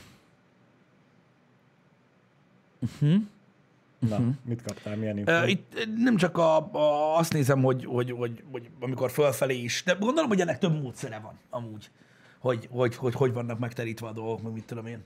Na, 4.08 4.18
mit 4.44 4.62
kaptál, 4.62 4.96
milyen 4.96 5.18
info? 5.18 5.32
Uh, 5.32 5.50
itt 5.50 5.88
nem 5.96 6.16
csak 6.16 6.38
a, 6.38 6.72
a, 6.72 7.16
azt 7.18 7.32
nézem, 7.32 7.62
hogy, 7.62 7.84
hogy, 7.84 8.10
hogy, 8.10 8.42
hogy 8.50 8.70
amikor 8.80 9.10
fölfelé 9.10 9.56
is, 9.56 9.82
de 9.86 9.92
gondolom, 9.92 10.28
hogy 10.28 10.40
ennek 10.40 10.58
több 10.58 10.82
módszere 10.82 11.18
van 11.18 11.38
amúgy, 11.50 11.90
hogy 12.38 12.68
hogy, 12.70 12.96
hogy, 12.96 13.14
hogy 13.14 13.32
vannak 13.32 13.58
megterítve 13.58 14.06
a 14.06 14.12
dolgok, 14.12 14.42
meg 14.42 14.52
mit 14.52 14.64
tudom 14.64 14.86
én. 14.86 15.04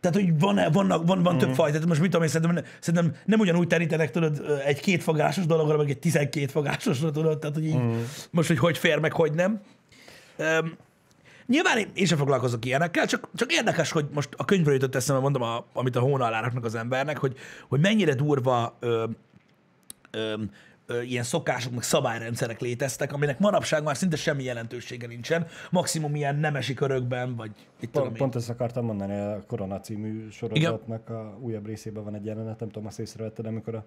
Tehát, 0.00 0.16
hogy 0.16 0.38
van, 0.38 0.60
vannak, 0.72 1.06
van, 1.06 1.22
van 1.22 1.34
mm. 1.34 1.38
több 1.38 1.54
fajta. 1.54 1.72
Tehát 1.72 1.88
most 1.88 2.00
mit 2.00 2.10
tudom 2.10 2.26
én, 2.26 2.32
szerintem, 2.32 2.64
szerintem 2.80 3.16
nem 3.24 3.40
ugyanúgy 3.40 3.66
terítenek, 3.66 4.10
tudod, 4.10 4.42
egy 4.64 4.80
kétfogásos 4.80 5.46
dologra, 5.46 5.76
meg 5.76 5.90
egy 5.90 5.98
tizenkét 5.98 6.50
fogásosra, 6.50 7.10
tudod, 7.10 7.38
tehát, 7.38 7.56
hogy 7.56 7.66
így, 7.66 7.78
mm. 7.78 8.00
most, 8.30 8.48
hogy 8.48 8.58
hogy 8.58 8.78
fér, 8.78 8.98
meg 8.98 9.12
hogy 9.12 9.32
nem. 9.32 9.60
Um, 10.36 10.76
Nyilván 11.46 11.78
én, 11.78 11.90
én 11.94 12.06
sem 12.06 12.18
foglalkozok 12.18 12.64
ilyenekkel, 12.64 13.06
csak, 13.06 13.28
csak 13.34 13.52
érdekes, 13.52 13.90
hogy 13.90 14.06
most 14.14 14.28
a 14.36 14.44
könyvről 14.44 14.74
jutott 14.74 14.94
eszembe, 14.94 15.22
mondom, 15.22 15.42
a, 15.42 15.66
amit 15.72 15.96
a 15.96 16.00
hóna 16.00 16.24
alá 16.24 16.40
raknak 16.40 16.64
az 16.64 16.74
embernek, 16.74 17.18
hogy, 17.18 17.36
hogy 17.68 17.80
mennyire 17.80 18.14
durva 18.14 18.76
ö, 18.80 19.04
ö, 20.10 20.34
ö, 20.88 21.02
ilyen 21.02 21.22
szokások, 21.22 21.72
meg 21.72 21.82
szabályrendszerek 21.82 22.60
léteztek, 22.60 23.12
aminek 23.12 23.38
manapság 23.38 23.82
már 23.82 23.96
szinte 23.96 24.16
semmi 24.16 24.42
jelentősége 24.42 25.06
nincsen, 25.06 25.46
maximum 25.70 26.14
ilyen 26.14 26.36
nemesi 26.36 26.74
körökben, 26.74 27.36
vagy 27.36 27.50
itt 27.80 27.90
Pont, 27.90 28.16
pont 28.16 28.34
ezt 28.34 28.50
akartam 28.50 28.84
mondani, 28.84 29.18
a 29.18 29.42
Korona 29.46 29.80
című 29.80 30.28
sorozatnak 30.30 31.10
a 31.10 31.38
újabb 31.40 31.66
részében 31.66 32.04
van 32.04 32.14
egy 32.14 32.24
jelenet, 32.24 32.60
nem 32.60 32.68
tudom, 32.68 32.86
azt 32.86 32.98
észrevetted, 32.98 33.46
amikor 33.46 33.74
a 33.74 33.84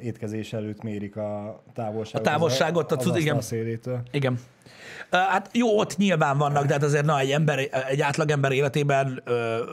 étkezés 0.00 0.52
előtt 0.52 0.82
mérik 0.82 1.16
a 1.16 1.62
távolságot. 1.74 2.26
A 2.26 2.30
távolságot, 2.30 2.92
az, 2.92 3.06
a 3.06 3.10
az 3.10 3.18
igen. 3.18 3.40
szélétől. 3.40 4.00
Igen. 4.10 4.38
Hát 5.10 5.50
jó, 5.52 5.78
ott 5.78 5.96
nyilván 5.96 6.38
vannak, 6.38 6.66
de 6.66 6.72
hát 6.72 6.82
azért 6.82 7.04
na, 7.04 7.18
egy, 7.18 7.30
ember, 7.30 7.58
egy 7.88 8.00
átlagember 8.00 8.52
életében 8.52 9.22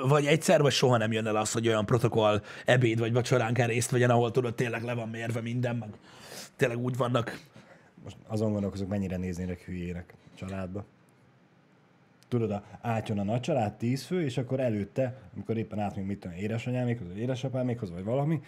vagy 0.07 0.25
egyszer, 0.25 0.61
vagy 0.61 0.71
soha 0.71 0.97
nem 0.97 1.11
jön 1.11 1.27
el 1.27 1.35
az, 1.35 1.51
hogy 1.51 1.67
olyan 1.67 1.85
protokoll 1.85 2.41
ebéd 2.65 2.99
vagy 2.99 3.13
vacsorán 3.13 3.53
kell 3.53 3.67
részt 3.67 3.91
vegyen, 3.91 4.09
ahol 4.09 4.31
tudod, 4.31 4.55
tényleg 4.55 4.83
le 4.83 4.93
van 4.93 5.09
mérve 5.09 5.41
minden, 5.41 5.75
meg 5.75 5.89
tényleg 6.63 6.83
úgy 6.83 6.97
vannak. 6.97 7.39
Most 8.03 8.15
azon 8.27 8.51
gondolkozok, 8.51 8.87
mennyire 8.87 9.17
néznének 9.17 9.59
hülyének 9.59 10.13
családba. 10.35 10.85
Tudod, 12.27 12.51
a, 12.51 12.63
átjön 12.81 13.19
a 13.19 13.23
nagy 13.23 13.39
család, 13.39 13.73
tíz 13.73 14.03
fő, 14.05 14.23
és 14.23 14.37
akkor 14.37 14.59
előtte, 14.59 15.21
amikor 15.33 15.57
éppen 15.57 15.79
átmegyünk, 15.79 16.07
mit 16.07 16.19
tudom, 16.19 16.37
édesanyámékhoz, 16.37 17.07
vagy 17.07 17.17
édesapámékhoz, 17.17 17.91
vagy 17.91 18.03
valami, 18.03 18.41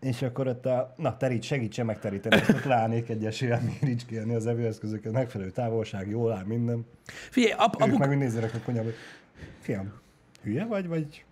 és 0.00 0.22
akkor 0.22 0.46
ott 0.46 0.66
a, 0.66 0.94
na 0.96 1.16
terít, 1.16 1.42
segítsen 1.42 1.86
megteríteni, 1.86 2.36
és 2.36 2.48
ott 2.48 2.64
ránék 2.64 3.08
egy 3.08 3.24
eséllyel 3.24 3.60
méricskélni 3.80 4.34
az 4.34 4.46
evőeszközöket, 4.46 5.12
megfelelő 5.12 5.50
távolság, 5.50 6.08
jól 6.08 6.32
áll 6.32 6.44
minden. 6.44 6.86
Figyelj, 7.30 7.52
ap, 7.52 7.74
apuk, 7.80 7.98
meg 7.98 8.18
nézzenek 8.18 8.54
a 8.54 8.58
konyhába, 8.64 8.90
fiam, 9.60 9.92
hülye 10.42 10.64
vagy, 10.64 10.86
vagy 10.86 11.24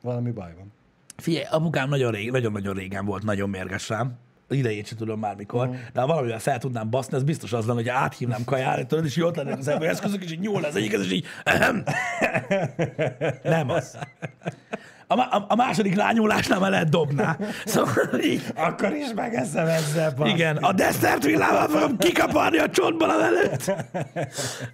valami 0.00 0.30
baj 0.30 0.54
van. 0.54 0.72
figyelj, 1.16 1.44
apukám 1.50 1.88
nagyon 1.88 2.12
rég, 2.12 2.30
nagyon-nagyon 2.30 2.74
régen 2.74 3.04
volt 3.04 3.22
nagyon 3.22 3.50
mérges 3.50 3.88
rám. 3.88 4.18
Idejét 4.52 4.86
sem 4.86 4.96
tudom 4.96 5.18
már 5.18 5.36
mikor, 5.36 5.70
de 5.92 6.00
ha 6.00 6.06
valamivel 6.06 6.38
fel 6.38 6.58
tudnám 6.58 6.90
baszni, 6.90 7.16
az 7.16 7.22
biztos 7.22 7.52
az 7.52 7.66
lenne, 7.66 7.78
hogy 7.78 7.88
áthívnám 7.88 8.44
kajára, 8.44 8.86
tudod, 8.86 9.04
és 9.04 9.16
ott 9.16 9.36
lennek 9.36 9.58
az 9.58 9.68
evőeszközök, 9.68 10.22
és 10.24 10.32
így 10.32 10.40
nyúl 10.40 10.64
az 10.64 10.76
egyik, 10.76 10.92
és 10.92 11.12
így 11.12 11.26
ehem. 11.44 11.84
Nem 13.42 13.70
az. 13.70 13.98
A, 15.18 15.44
a, 15.48 15.54
második 15.54 15.94
rányúlásnál 15.94 16.58
már 16.58 16.70
lehet 16.70 16.88
dobná. 16.88 17.36
Szóval 17.64 18.20
így, 18.20 18.42
Akkor 18.54 18.92
is 18.92 19.12
megeszem 19.14 19.66
ezzel, 19.66 20.14
basz. 20.16 20.28
igen, 20.28 20.56
a 20.56 20.72
desszert 20.72 21.24
villával 21.24 21.68
fogom 21.68 21.96
kikaparni 21.96 22.58
a 22.58 22.68
csontból 22.68 23.10
a 23.10 23.22
előtt. 23.24 23.72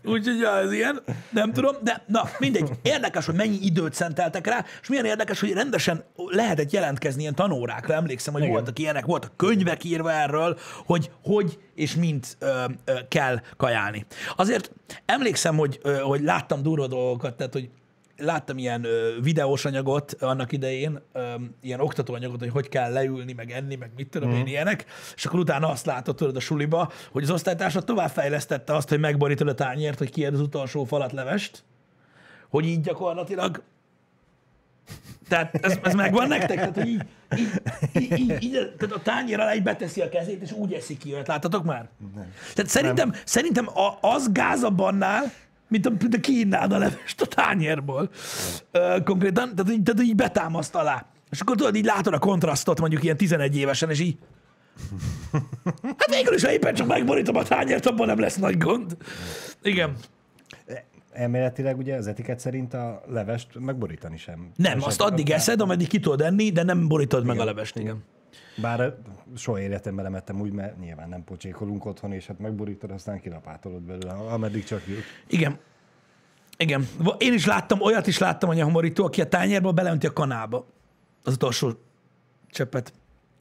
Úgyhogy 0.05 0.39
ja, 0.39 0.57
ez 0.59 0.73
ilyen, 0.73 1.03
nem 1.31 1.53
tudom, 1.53 1.75
de 1.83 2.03
na, 2.07 2.23
mindegy. 2.39 2.71
Érdekes, 2.83 3.27
hogy 3.27 3.35
mennyi 3.35 3.59
időt 3.61 3.95
szenteltek 3.95 4.47
rá, 4.47 4.65
és 4.83 4.89
milyen 4.89 5.05
érdekes, 5.05 5.41
hogy 5.41 5.53
rendesen 5.53 6.05
lehetett 6.17 6.71
jelentkezni 6.71 7.21
ilyen 7.21 7.35
tanórákra. 7.35 7.95
Emlékszem, 7.95 8.33
hogy 8.33 8.43
Igen. 8.43 8.55
voltak 8.55 8.79
ilyenek, 8.79 9.05
voltak 9.05 9.37
könyvek 9.37 9.85
írva 9.85 10.13
erről, 10.13 10.59
hogy 10.87 11.11
hogy 11.23 11.59
és 11.75 11.95
mint 11.95 12.37
ö, 12.39 12.65
ö, 12.85 12.93
kell 13.09 13.41
kajálni. 13.57 14.07
Azért 14.37 14.73
emlékszem, 15.07 15.57
hogy, 15.57 15.79
ö, 15.83 15.97
hogy 15.97 16.23
láttam 16.23 16.63
durva 16.63 16.87
dolgokat, 16.87 17.37
tehát, 17.37 17.53
hogy 17.53 17.71
láttam 18.19 18.59
ilyen 18.59 18.85
ö, 18.85 19.21
videós 19.23 19.65
anyagot 19.65 20.17
annak 20.21 20.53
idején, 20.53 21.01
ö, 21.13 21.35
ilyen 21.61 21.81
oktatóanyagot, 21.81 22.39
hogy 22.39 22.51
hogy 22.51 22.69
kell 22.69 22.93
leülni, 22.93 23.33
meg 23.33 23.51
enni, 23.51 23.77
meg 23.77 23.91
mit 23.97 24.09
tudom 24.09 24.31
én 24.31 24.47
ilyenek, 24.47 24.85
és 25.15 25.25
akkor 25.25 25.39
utána 25.39 25.69
azt 25.69 25.87
látod 25.87 26.17
tudod 26.17 26.37
a 26.37 26.41
suliba, 26.41 26.93
hogy 27.13 27.23
az 27.23 27.31
osztálytársad 27.31 27.85
továbbfejlesztette 27.85 28.75
azt, 28.75 28.89
hogy 28.89 29.01
megborítod 29.01 29.49
a 29.49 29.55
tányért, 29.55 29.99
hogy 29.99 30.11
kiad 30.11 30.35
az 30.35 30.41
utolsó 30.41 30.85
falat 30.85 31.13
levest, 31.13 31.65
hogy 32.49 32.67
így 32.67 32.81
gyakorlatilag 32.81 33.63
tehát 35.29 35.55
ez, 35.55 35.79
ez 35.83 35.95
megvan 35.95 36.29
nektek? 36.29 36.57
Tehát, 36.57 36.75
hogy 36.75 36.87
így, 36.89 37.03
így, 37.37 37.51
így, 38.03 38.19
így, 38.19 38.43
így, 38.43 38.53
tehát 38.53 38.95
a 38.95 39.03
tányér 39.03 39.41
alá 39.41 39.55
így 39.55 39.63
beteszi 39.63 40.01
a 40.01 40.09
kezét, 40.09 40.43
és 40.43 40.53
úgy 40.53 40.73
eszik 40.73 40.99
ki 40.99 41.15
őt. 41.15 41.27
Láttatok 41.27 41.65
már? 41.65 41.89
Nem. 42.15 42.33
Tehát 42.55 42.71
szerintem, 42.71 43.13
szerintem 43.25 43.69
a, 43.69 43.99
az 44.01 44.33
gázabb 44.33 44.79
annál, 44.79 45.33
mint 45.69 45.87
a, 45.87 45.91
mint 46.01 46.15
a 46.15 46.21
kiinnád 46.21 46.73
a 46.73 46.79
levest 46.79 47.21
a 47.21 47.27
tányérból. 47.27 48.11
Ö, 48.71 48.97
konkrétan, 49.05 49.55
tehát, 49.55 49.73
így- 49.73 49.83
tehát 49.83 50.03
így 50.03 50.15
betámaszt 50.15 50.75
alá. 50.75 51.07
És 51.31 51.41
akkor 51.41 51.57
tudod, 51.57 51.75
így 51.77 51.85
látod 51.85 52.13
a 52.15 52.19
kontrasztot 52.19 52.81
mondjuk 52.81 53.03
ilyen 53.03 53.17
11 53.17 53.57
évesen, 53.57 53.91
és 53.91 54.01
így 54.01 54.17
Hát 55.83 56.07
végül 56.11 56.35
is, 56.35 56.45
ha 56.45 56.53
éppen 56.53 56.75
csak 56.75 56.87
megborítom 56.87 57.37
a 57.37 57.43
tányért, 57.43 57.87
abban 57.87 58.07
nem 58.07 58.19
lesz 58.19 58.37
nagy 58.37 58.59
gond. 58.59 58.97
Igen. 59.63 59.97
Elméletileg 61.13 61.79
ugye 61.79 61.95
az 61.97 62.07
etiket 62.07 62.39
szerint 62.41 62.75
a 62.75 63.03
levest 63.09 63.49
megborítani 63.61 64.17
sem. 64.19 64.51
Nem, 64.57 64.83
azt 64.83 65.01
addig 65.01 65.31
eszed, 65.31 65.61
ameddig 65.61 65.89
ki 65.89 66.01
tudod 66.01 66.21
enni, 66.21 66.51
de 66.51 66.63
nem 66.63 66.89
borítod 66.89 67.25
meg 67.25 67.39
a 67.39 67.45
levest, 67.45 67.77
igen. 67.77 68.05
Bár 68.57 68.95
soha 69.37 69.61
életemben 69.61 70.05
nem 70.05 70.15
ettem 70.15 70.41
úgy, 70.41 70.53
mert 70.53 70.79
nyilván 70.79 71.09
nem 71.09 71.25
pocsékolunk 71.25 71.85
otthon, 71.85 72.13
és 72.13 72.27
hát 72.27 72.39
megborítod, 72.39 72.91
aztán 72.91 73.21
kilapátolod 73.21 73.83
belőle, 73.83 74.13
ameddig 74.13 74.65
csak 74.65 74.87
jut. 74.87 75.05
Igen. 75.27 75.59
Igen. 76.57 76.89
Én 77.19 77.33
is 77.33 77.47
láttam, 77.47 77.81
olyat 77.81 78.07
is 78.07 78.19
láttam, 78.19 78.49
hogy 78.49 78.61
a 78.61 78.65
homorító, 78.65 79.05
aki 79.05 79.21
a 79.21 79.29
tányérból 79.29 79.73
beleönti 79.73 80.07
a 80.07 80.13
kanába 80.13 80.67
az 81.25 81.33
utolsó 81.33 81.73
cseppet. 82.51 82.93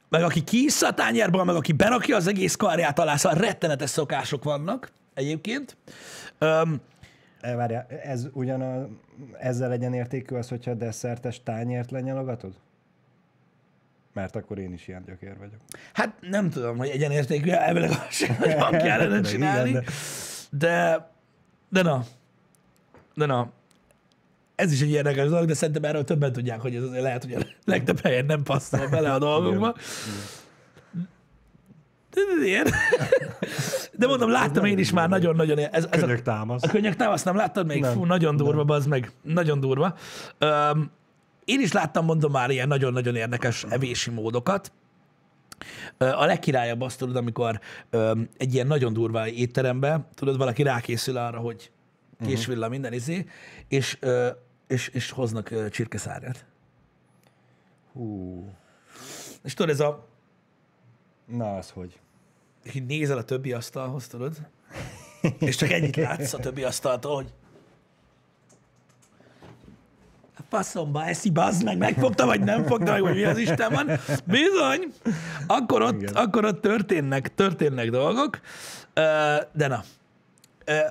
Meg 0.08 0.22
aki 0.22 0.44
kiissza 0.44 0.86
a 0.86 0.94
tányérból, 0.94 1.44
meg 1.44 1.54
aki 1.54 1.72
berakja 1.72 2.16
az 2.16 2.26
egész 2.26 2.56
karját 2.56 2.98
alá, 2.98 3.16
szóval 3.16 3.38
rettenetes 3.38 3.90
szokások 3.90 4.44
vannak 4.44 4.90
egyébként. 5.14 5.76
E, 6.38 7.54
Várjál, 7.54 7.86
ez 8.04 8.28
ugyan 8.32 8.60
a, 8.60 8.88
ezzel 9.38 9.68
legyen 9.68 9.94
értékű 9.94 10.34
az, 10.34 10.48
hogyha 10.48 10.74
desszertes 10.74 11.42
tányért 11.42 11.90
lenyalogatod? 11.90 12.52
Mert 14.12 14.36
akkor 14.36 14.58
én 14.58 14.72
is 14.72 14.88
ilyen 14.88 15.04
gyökér 15.06 15.38
vagyok. 15.38 15.60
hát 15.92 16.14
nem 16.20 16.50
tudom, 16.50 16.76
hogy 16.76 16.88
egyenértékű, 16.88 17.50
elvileg 17.50 17.90
sem 18.10 18.36
nagyon 18.40 18.70
kellene 18.86 19.20
De 19.20 19.28
csinálni. 19.28 19.68
igen, 19.68 19.84
De, 20.50 21.08
de 21.68 21.82
na. 21.82 22.04
De 23.14 23.26
na. 23.26 23.50
Ez 24.54 24.72
is 24.72 24.80
egy 24.80 24.90
érdekes 24.90 25.28
dolog, 25.28 25.46
de 25.46 25.54
szerintem 25.54 25.84
erről 25.84 26.04
többen 26.04 26.32
tudják, 26.32 26.60
hogy 26.60 26.74
ez 26.74 26.82
azért 26.82 27.02
lehet, 27.02 27.24
hogy 27.24 27.32
a 27.32 27.38
legtöbb 27.64 28.00
helyen 28.00 28.24
nem 28.24 28.42
passzol 28.42 28.88
bele 28.90 29.12
a 29.12 29.18
dolgokba. 29.18 29.74
De, 32.10 32.62
de, 33.92 34.06
mondom, 34.06 34.30
láttam 34.30 34.64
én 34.64 34.78
is 34.78 34.92
már 34.92 35.08
nagyon-nagyon... 35.08 35.58
Ez, 35.58 35.68
ez 35.70 35.84
a, 35.84 35.88
Könyök 36.06 36.22
támasz. 36.22 36.62
a 36.62 36.68
könyök 36.68 36.96
nem, 36.96 37.10
azt 37.10 37.24
nem 37.24 37.36
láttad 37.36 37.66
még? 37.66 37.80
Nem. 37.80 37.92
Fú, 37.92 38.04
nagyon 38.04 38.36
durva, 38.36 38.64
bazd 38.64 38.88
meg. 38.88 39.10
Nagyon 39.22 39.60
durva. 39.60 39.94
Um, 40.40 40.90
én 41.48 41.60
is 41.60 41.72
láttam, 41.72 42.04
mondom 42.04 42.32
már, 42.32 42.50
ilyen 42.50 42.68
nagyon-nagyon 42.68 43.16
érdekes 43.16 43.64
evési 43.64 44.10
módokat. 44.10 44.72
A 45.98 46.24
legkirályabb 46.24 46.80
azt 46.80 46.98
tudod, 46.98 47.16
amikor 47.16 47.60
egy 48.36 48.54
ilyen 48.54 48.66
nagyon 48.66 48.92
durva 48.92 49.28
étterembe, 49.28 50.08
tudod, 50.14 50.36
valaki 50.36 50.62
rákészül 50.62 51.16
arra, 51.16 51.38
hogy 51.38 51.70
késvilla 52.24 52.68
minden 52.68 52.92
izé, 52.92 53.26
és, 53.68 53.98
és, 54.66 54.88
és 54.88 55.10
hoznak 55.10 55.70
csirkeszárját. 55.70 56.46
Hú, 57.92 58.44
És 59.42 59.54
tudod, 59.54 59.70
ez 59.70 59.80
a, 59.80 60.06
na 61.26 61.56
az 61.56 61.70
hogy. 61.70 62.00
így 62.74 62.86
nézel 62.86 63.18
a 63.18 63.24
többi 63.24 63.52
asztalhoz, 63.52 64.06
tudod, 64.06 64.36
és 65.38 65.56
csak 65.56 65.70
ennyit 65.70 65.96
látsz 65.96 66.32
a 66.32 66.38
többi 66.38 66.62
asztaltól, 66.62 67.14
hogy 67.14 67.32
faszomba 70.48 71.04
eszi, 71.04 71.30
bazd 71.30 71.64
meg, 71.64 71.78
megfogta, 71.78 72.26
vagy 72.26 72.40
nem 72.40 72.64
fogta 72.64 72.92
meg, 72.92 73.00
vagy 73.02 73.14
mi 73.14 73.24
az 73.24 73.38
Isten 73.38 73.72
van. 73.72 73.86
Bizony, 74.24 74.92
akkor 75.46 75.82
ott, 75.82 76.00
Igen. 76.02 76.14
akkor 76.14 76.44
ott 76.44 76.60
történnek, 76.60 77.34
történnek 77.34 77.90
dolgok, 77.90 78.40
de 79.52 79.66
na, 79.68 79.82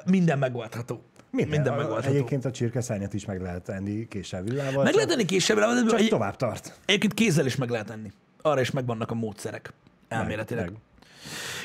minden 0.05 0.39
megoldható. 0.39 1.01
Minden, 1.31 1.55
minden 1.55 1.73
megoldható. 1.73 2.15
Egyébként 2.15 2.45
a 2.45 2.51
csirkeszárnyat 2.51 3.13
is 3.13 3.25
meg 3.25 3.41
lehet 3.41 3.69
enni 3.69 4.07
késsel 4.07 4.41
villával. 4.41 4.83
Meg 4.83 4.93
lehet 4.93 5.11
enni 5.11 5.23
de 5.23 5.89
csak 5.89 5.99
egy, 5.99 6.07
tovább 6.07 6.35
tart. 6.35 6.79
egyébként 6.85 7.13
kézzel 7.13 7.45
is 7.45 7.55
meg 7.55 7.69
lehet 7.69 7.89
enni. 7.89 8.11
Arra 8.41 8.61
is 8.61 8.71
megvannak 8.71 9.11
a 9.11 9.15
módszerek. 9.15 9.73
Elméletileg. 10.07 10.63
Meg, 10.63 10.73
meg. 10.73 10.81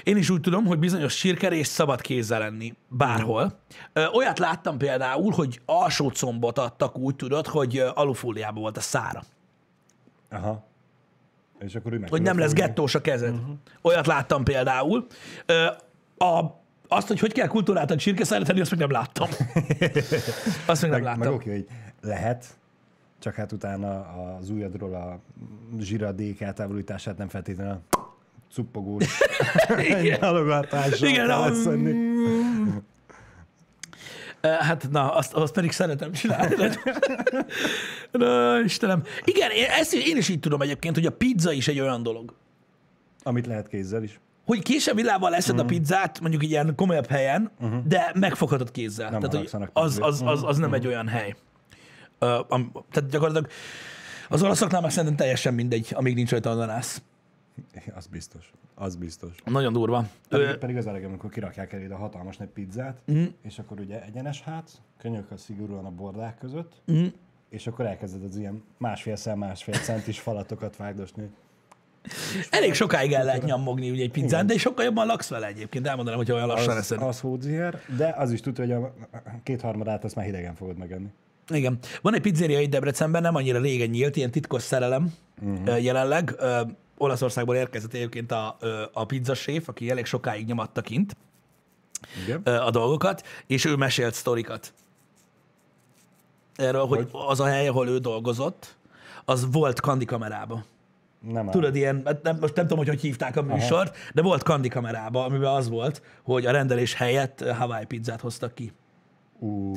Én 0.02 0.16
is 0.16 0.30
úgy 0.30 0.40
tudom, 0.40 0.64
hogy 0.64 0.78
bizonyos 0.78 1.16
sírkerést 1.16 1.70
szabad 1.70 2.00
kézzel 2.00 2.42
enni 2.42 2.74
bárhol. 2.88 3.58
Ö, 3.92 4.06
Olyat 4.06 4.38
láttam 4.38 4.78
például, 4.78 5.32
hogy 5.32 5.60
alsó 5.66 6.10
combot 6.10 6.58
adtak 6.58 6.98
úgy, 6.98 7.16
tudod, 7.16 7.46
hogy 7.46 7.78
alufóliában 7.94 8.62
volt 8.62 8.76
a 8.76 8.80
szára. 8.80 9.22
Aha. 10.30 10.64
És 11.58 11.74
akkor 11.74 11.92
meg 11.92 12.08
Hogy 12.08 12.22
nem 12.22 12.38
lesz 12.38 12.52
gettós 12.52 12.94
a 12.94 13.00
kezed. 13.00 13.34
Olyat 13.82 14.06
láttam 14.06 14.44
például. 14.44 15.06
Ö, 15.46 15.66
A, 16.18 16.60
azt, 16.88 17.08
hogy 17.08 17.18
hogy 17.20 17.32
kell 17.32 17.46
kultúráltan 17.46 17.96
csirkeszállát 17.96 18.46
tenni, 18.46 18.60
azt 18.60 18.70
még 18.70 18.80
nem 18.80 18.90
láttam. 18.90 19.28
Azt 20.66 20.82
még 20.82 20.90
nem 20.90 21.00
Meg, 21.00 21.02
meg 21.02 21.02
láttam. 21.02 21.34
oké, 21.34 21.50
hogy 21.50 21.66
lehet, 22.00 22.46
csak 23.18 23.34
hát 23.34 23.52
utána 23.52 24.00
az 24.38 24.50
ujjadról 24.50 24.94
a 24.94 25.18
zsiradék 25.80 26.40
eltávolítását 26.40 27.18
nem 27.18 27.28
feltétlenül 27.28 27.80
cuppogós 28.54 29.04
Igen. 29.78 30.20
halogatással 30.20 31.08
Igen, 31.08 31.30
a- 31.30 31.48
leszedni. 31.48 31.90
Ö, 34.40 34.48
Hát 34.48 34.88
na, 34.90 35.14
azt, 35.14 35.32
azt 35.34 35.52
pedig 35.52 35.72
szeretem 35.72 36.12
csinálni. 36.12 36.54
na, 38.12 38.60
Istenem. 38.60 39.02
Igen, 39.24 39.50
én, 39.50 39.64
ezt 39.78 39.94
én 39.94 40.16
is 40.16 40.28
így 40.28 40.40
tudom 40.40 40.60
egyébként, 40.62 40.94
hogy 40.94 41.06
a 41.06 41.10
pizza 41.10 41.52
is 41.52 41.68
egy 41.68 41.80
olyan 41.80 42.02
dolog, 42.02 42.34
Amit 43.22 43.46
lehet 43.46 43.68
kézzel 43.68 44.02
is. 44.02 44.20
hogy 44.46 44.62
késebb 44.62 44.94
villával 44.94 45.30
leszed 45.30 45.58
a 45.58 45.64
pizzát, 45.64 46.20
mondjuk 46.20 46.42
ilyen 46.42 46.74
komolyabb 46.76 47.06
helyen, 47.06 47.50
de 47.84 48.12
megfoghatod 48.14 48.70
kézzel. 48.70 49.10
Nem 49.10 49.20
tehát, 49.20 49.50
hogy 49.50 49.68
az, 49.72 49.98
az, 50.02 50.22
az, 50.24 50.42
az 50.44 50.56
nem 50.58 50.74
egy 50.74 50.86
olyan 50.86 51.08
hely. 51.08 51.34
Ö, 52.18 52.38
am, 52.48 52.72
tehát 52.92 53.10
gyakorlatilag 53.10 53.50
az 54.28 54.42
olaszoknál 54.42 54.80
már 54.80 54.90
szerintem 54.90 55.16
teljesen 55.16 55.54
mindegy, 55.54 55.88
amíg 55.92 56.14
nincs 56.14 56.30
rajta 56.30 56.50
ananász. 56.50 57.02
Az 57.94 58.06
biztos. 58.06 58.52
Az 58.74 58.96
biztos. 58.96 59.30
Nagyon 59.44 59.72
durva. 59.72 60.06
Pedig, 60.28 60.46
Ö, 60.46 60.58
pedig 60.58 60.76
az 60.76 60.84
legjobb, 60.84 61.10
amikor 61.10 61.30
kirakják 61.30 61.72
eléd 61.72 61.90
a 61.90 61.96
hatalmas 61.96 62.36
nagy 62.36 62.48
pizzát, 62.48 63.00
Mhm. 63.06 63.24
és 63.42 63.58
akkor 63.58 63.80
ugye 63.80 64.02
egyenes 64.04 64.42
hát, 64.42 64.70
könyök 64.98 65.30
a 65.30 65.36
szigorúan 65.36 65.84
a 65.84 65.90
bordák 65.90 66.38
között, 66.38 66.72
Mhm. 66.86 67.06
és 67.48 67.66
akkor 67.66 67.86
elkezded 67.86 68.24
az 68.24 68.36
ilyen 68.36 68.62
másfél 68.78 69.34
másfél 69.34 69.74
centis 69.74 70.20
falatokat 70.20 70.76
vágdosni. 70.76 71.30
elég 72.50 72.74
sokáig 72.74 73.12
el 73.12 73.24
lehet 73.24 73.44
nyomogni 73.44 73.90
ugye 73.90 74.02
egy 74.02 74.10
pizzán, 74.10 74.46
de 74.46 74.58
sokkal 74.58 74.84
jobban 74.84 75.06
laksz 75.06 75.28
vele 75.28 75.46
egyébként. 75.46 75.86
Elmondanám, 75.86 76.18
hogy 76.20 76.32
olyan 76.32 76.46
lassan 76.46 76.70
Az, 76.72 76.76
eszed. 76.78 77.02
az 77.02 77.20
hódziher, 77.20 77.80
de 77.96 78.14
az 78.18 78.30
is 78.32 78.40
tudja, 78.40 78.62
hogy 78.62 78.72
a 79.12 79.20
kétharmadát 79.42 80.04
azt 80.04 80.14
már 80.14 80.24
hidegen 80.24 80.54
fogod 80.54 80.76
megenni. 80.78 81.08
Igen. 81.48 81.78
Van 82.02 82.14
egy 82.14 82.20
pizzeria 82.20 82.60
itt 82.60 82.70
Debrecenben, 82.70 83.22
nem 83.22 83.34
annyira 83.34 83.60
régen 83.60 83.88
nyílt, 83.88 84.16
ilyen 84.16 84.30
titkos 84.30 84.62
szerelem 84.62 85.12
uh-huh. 85.42 85.82
jelenleg. 85.84 86.34
Olaszországból 87.02 87.56
érkezett 87.56 87.92
egyébként 87.94 88.32
a, 88.32 88.56
a 88.92 89.04
pizzaséf, 89.04 89.68
aki 89.68 89.90
elég 89.90 90.04
sokáig 90.04 90.46
nyomatta 90.46 90.80
kint 90.80 91.16
Igen? 92.24 92.42
a 92.42 92.70
dolgokat, 92.70 93.26
és 93.46 93.64
ő 93.64 93.76
mesélt 93.76 94.14
sztorikat. 94.14 94.72
Erről, 96.54 96.86
hogy, 96.86 97.08
Hogy? 97.10 97.22
az 97.28 97.40
a 97.40 97.44
hely, 97.44 97.68
ahol 97.68 97.88
ő 97.88 97.98
dolgozott, 97.98 98.76
az 99.24 99.52
volt 99.52 99.80
kandikamerában. 99.80 100.64
Nem. 101.20 101.50
Tudod, 101.50 101.74
ilyen, 101.74 102.02
hát 102.04 102.22
nem, 102.22 102.36
most 102.40 102.54
nem 102.54 102.64
tudom, 102.64 102.78
hogy 102.78 102.88
hogy 102.88 103.00
hívták 103.00 103.36
a 103.36 103.42
műsort, 103.42 103.96
de 104.14 104.22
volt 104.22 104.42
kandikamerában, 104.42 105.24
amiben 105.24 105.54
az 105.54 105.68
volt, 105.68 106.02
hogy 106.22 106.46
a 106.46 106.50
rendelés 106.50 106.94
helyett 106.94 107.48
Hawaii 107.48 107.84
pizzát 107.84 108.20
hoztak 108.20 108.54
ki. 108.54 108.72
Ú, 109.42 109.72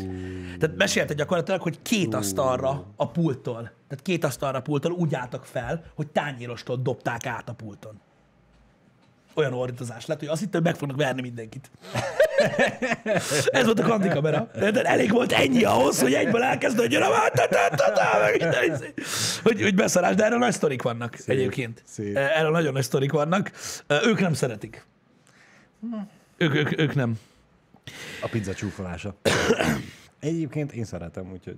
Tehát 0.59 0.75
mesélte 0.77 1.13
gyakorlatilag, 1.13 1.61
hogy 1.61 1.81
két 1.81 2.13
asztalra 2.13 2.85
a 2.95 3.07
pulttól, 3.07 3.61
tehát 3.61 4.03
két 4.03 4.23
asztalra 4.23 4.57
a 4.57 4.61
pulttól 4.61 4.91
úgy 4.91 5.15
álltak 5.15 5.45
fel, 5.45 5.83
hogy 5.95 6.07
tányérostól 6.07 6.77
dobták 6.77 7.25
át 7.25 7.49
a 7.49 7.53
pulton. 7.53 7.99
Olyan 9.33 9.53
ordítozás 9.53 10.05
lett, 10.05 10.19
hogy 10.19 10.27
azt 10.27 10.39
hittem, 10.39 10.61
hogy 10.61 10.71
meg 10.71 10.79
fognak 10.79 10.97
verni 10.97 11.21
mindenkit. 11.21 11.71
Ez 13.45 13.65
volt 13.65 13.79
a 13.79 13.83
kandikamera. 13.83 14.49
De 14.53 14.81
elég 14.81 15.11
volt 15.11 15.31
ennyi 15.31 15.63
ahhoz, 15.63 16.01
hogy 16.01 16.13
egyből 16.13 16.43
elkezdődjön 16.43 17.01
a 17.01 17.09
izé. 18.73 18.93
hogy, 19.43 19.61
hogy 19.61 19.75
beszarás, 19.75 20.15
de 20.15 20.25
erről 20.25 20.37
nagy 20.37 20.53
sztorik 20.53 20.81
vannak 20.81 21.15
szép, 21.15 21.29
egyébként. 21.29 21.81
szép. 21.85 22.17
Erről 22.17 22.51
nagyon 22.51 22.73
nagy 22.73 22.83
sztorik 22.83 23.11
vannak. 23.11 23.51
Ők 24.03 24.19
nem 24.19 24.33
szeretik. 24.33 24.85
Ők, 26.37 26.55
ők, 26.55 26.79
ők 26.79 26.95
nem. 26.95 27.19
A 28.21 28.27
pizza 28.27 28.53
csúfolása. 28.53 29.15
Egyébként 30.19 30.71
én 30.71 30.83
szeretem, 30.83 31.31
úgyhogy... 31.31 31.57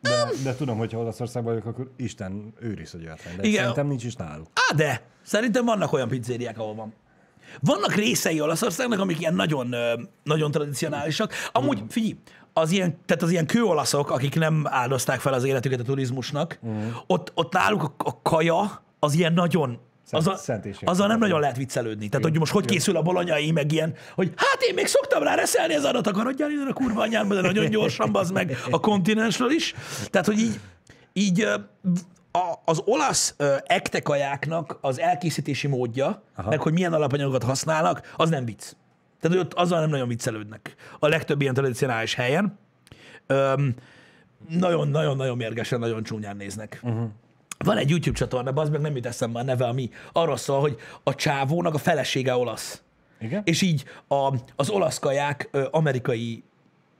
De, 0.00 0.28
de 0.42 0.54
tudom, 0.54 0.78
hogy 0.78 0.92
ha 0.92 0.98
Olaszországban 0.98 1.52
vagyok, 1.52 1.68
akkor 1.68 1.90
Isten 1.96 2.52
őriz, 2.60 2.90
hogy 2.90 3.04
olyat 3.04 3.22
De 3.36 3.46
Igen. 3.46 3.58
szerintem 3.58 3.86
nincs 3.86 4.04
is 4.04 4.14
náluk. 4.14 4.46
Á, 4.54 4.74
de 4.74 5.02
szerintem 5.22 5.64
vannak 5.64 5.92
olyan 5.92 6.08
pizzériák, 6.08 6.58
ahol 6.58 6.74
van. 6.74 6.94
Vannak 7.60 7.94
részei 7.94 8.40
Olaszországnak, 8.40 8.98
amik 9.00 9.20
ilyen 9.20 9.34
nagyon, 9.34 9.74
nagyon 10.22 10.50
tradicionálisak. 10.50 11.32
Amúgy, 11.52 11.82
figyelj, 11.88 12.16
az 12.52 12.70
ilyen, 12.70 12.98
tehát 13.06 13.22
az 13.22 13.30
ilyen 13.30 13.46
kőolaszok, 13.46 14.10
akik 14.10 14.34
nem 14.34 14.64
áldozták 14.68 15.20
fel 15.20 15.32
az 15.32 15.44
életüket 15.44 15.80
a 15.80 15.82
turizmusnak, 15.82 16.58
ott, 17.06 17.32
ott 17.34 17.52
náluk 17.52 17.82
a, 17.82 17.92
a 17.96 18.22
kaja 18.22 18.82
az 18.98 19.14
ilyen 19.14 19.32
nagyon, 19.32 19.78
Szent- 20.10 20.26
az 20.26 20.32
a, 20.32 20.36
szent 20.36 20.64
és 20.64 20.76
azzal 20.84 21.06
nem 21.06 21.18
nagyon 21.18 21.40
lehet 21.40 21.56
viccelődni. 21.56 22.08
Tehát, 22.08 22.26
hogy 22.26 22.38
most 22.38 22.52
hogy 22.52 22.64
készül 22.64 22.96
a 22.96 23.02
bolonyai, 23.02 23.50
meg 23.50 23.72
ilyen, 23.72 23.94
hogy 24.14 24.32
hát 24.36 24.62
én 24.68 24.74
még 24.74 24.86
szoktam 24.86 25.22
rá 25.22 25.34
reszelni 25.34 25.74
az 25.74 25.84
adat, 25.84 26.06
akarodjál 26.06 26.50
innen 26.50 26.66
a 26.66 26.72
kurva 26.72 27.00
anyádba, 27.00 27.34
de 27.34 27.40
nagyon 27.40 27.70
gyorsan, 27.70 28.10
az 28.12 28.30
meg 28.30 28.56
a 28.70 28.80
kontinensről 28.80 29.50
is. 29.50 29.74
Tehát, 30.06 30.26
hogy 30.26 30.38
így, 30.38 30.60
így 31.12 31.40
a, 32.32 32.60
az 32.64 32.82
olasz 32.84 33.34
ö, 33.36 33.54
ekte 33.64 34.00
kajáknak 34.00 34.78
az 34.80 35.00
elkészítési 35.00 35.66
módja, 35.66 36.22
Aha. 36.36 36.48
meg 36.48 36.60
hogy 36.60 36.72
milyen 36.72 36.92
alapanyagokat 36.92 37.42
használnak, 37.42 38.12
az 38.16 38.30
nem 38.30 38.44
vicc. 38.44 38.72
Tehát, 39.20 39.36
hogy 39.36 39.46
ott 39.46 39.54
azzal 39.54 39.80
nem 39.80 39.90
nagyon 39.90 40.08
viccelődnek. 40.08 40.74
A 40.98 41.08
legtöbb 41.08 41.40
ilyen 41.40 41.54
tradicionális 41.54 42.14
helyen. 42.14 42.58
Nagyon-nagyon-nagyon 44.48 45.36
mérgesen, 45.36 45.78
nagyon 45.78 46.02
csúnyán 46.02 46.36
néznek. 46.36 46.80
Uh-huh. 46.82 47.08
Van 47.64 47.76
egy 47.76 47.90
YouTube 47.90 48.16
csatorna, 48.16 48.60
az 48.60 48.68
meg 48.68 48.80
nem 48.80 48.96
jut 48.96 49.06
eszembe 49.06 49.38
a 49.38 49.42
neve, 49.42 49.66
ami 49.66 49.90
arról 50.12 50.36
szól, 50.36 50.60
hogy 50.60 50.76
a 51.02 51.14
csávónak 51.14 51.74
a 51.74 51.78
felesége 51.78 52.36
olasz. 52.36 52.82
Igen? 53.20 53.42
És 53.44 53.62
így 53.62 53.84
a, 54.08 54.34
az 54.56 54.70
olasz 54.70 54.98
kaják 54.98 55.48
ö, 55.50 55.66
amerikai, 55.70 56.42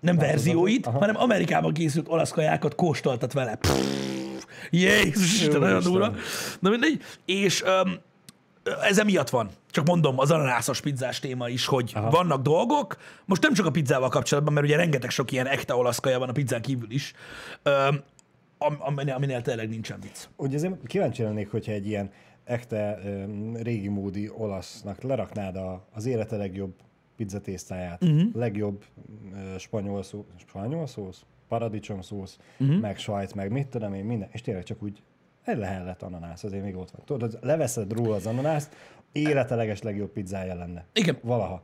nem 0.01 0.17
verzióit, 0.17 0.87
Aha. 0.87 0.99
hanem 0.99 1.17
Amerikában 1.17 1.73
készült 1.73 2.09
olasz 2.09 2.31
kajákat 2.31 2.75
kóstoltat 2.75 3.33
vele. 3.33 3.57
Pff, 3.57 3.71
Jézus, 4.71 5.41
Isten, 5.41 5.61
nagyon 5.61 5.83
durva. 5.83 6.13
Na 6.61 6.71
mindegy. 6.71 7.03
És 7.25 7.63
öm, 7.63 8.01
ez 8.83 8.99
emiatt 8.99 9.31
van. 9.31 9.51
Csak 9.71 9.87
mondom, 9.87 10.19
az 10.19 10.31
ananászos 10.31 10.81
pizzás 10.81 11.19
téma 11.19 11.49
is, 11.49 11.67
hogy 11.67 11.93
Aha. 11.95 12.11
vannak 12.11 12.43
dolgok, 12.43 12.97
most 13.25 13.43
nem 13.43 13.53
csak 13.53 13.67
a 13.67 13.71
pizzával 13.71 14.09
kapcsolatban, 14.09 14.53
mert 14.53 14.67
ugye 14.67 14.77
rengeteg 14.77 15.11
sok 15.11 15.33
ilyen 15.33 15.47
ekta 15.47 15.77
olasz 15.77 15.99
kaja 15.99 16.19
van 16.19 16.29
a 16.29 16.33
pizzán 16.33 16.63
kívül 16.63 16.91
is, 16.91 17.13
öm, 17.63 18.03
aminél, 18.79 19.15
aminél 19.15 19.43
tényleg 19.43 19.69
nincsen 19.69 20.01
vicc. 20.01 20.29
Ugye 20.37 20.57
azért 20.57 20.87
kíváncsi 20.87 21.23
lennék, 21.23 21.51
hogyha 21.51 21.73
egy 21.73 21.87
ilyen 21.87 22.11
ekte 22.45 22.99
régi 23.55 23.89
módi 23.89 24.31
olasznak 24.37 25.03
leraknád 25.03 25.57
a, 25.57 25.87
az 25.93 26.07
élete 26.07 26.37
legjobb 26.37 26.75
pizzatésztáját, 27.17 28.03
uh-huh. 28.03 28.35
legjobb 28.35 28.85
ö, 29.33 29.59
spanyol, 29.59 30.03
szó, 30.03 30.27
spanyol 30.37 30.87
szósz, 30.87 31.25
paradicsom 31.49 32.01
szósz, 32.01 32.39
uh-huh. 32.59 32.81
meg 32.81 32.99
sajt, 32.99 33.35
meg 33.35 33.51
mit 33.51 33.69
tudom 33.69 33.95
én, 33.95 34.05
minden, 34.05 34.29
és 34.33 34.41
tényleg 34.41 34.65
csak 34.65 34.83
úgy 34.83 35.03
egy 35.45 35.57
lehellet 35.57 36.03
ananász, 36.03 36.45
azért 36.45 36.65
még 36.65 36.77
ott 36.77 36.91
van. 36.91 37.03
Tudod, 37.05 37.39
leveszed 37.43 37.93
róla 37.93 38.15
az 38.15 38.27
ananászt, 38.27 38.75
élete 39.13 39.55
leges 39.55 39.83
legjobb 39.83 40.11
pizzája 40.11 40.55
lenne. 40.55 40.85
Igen. 40.93 41.19
Valaha. 41.23 41.63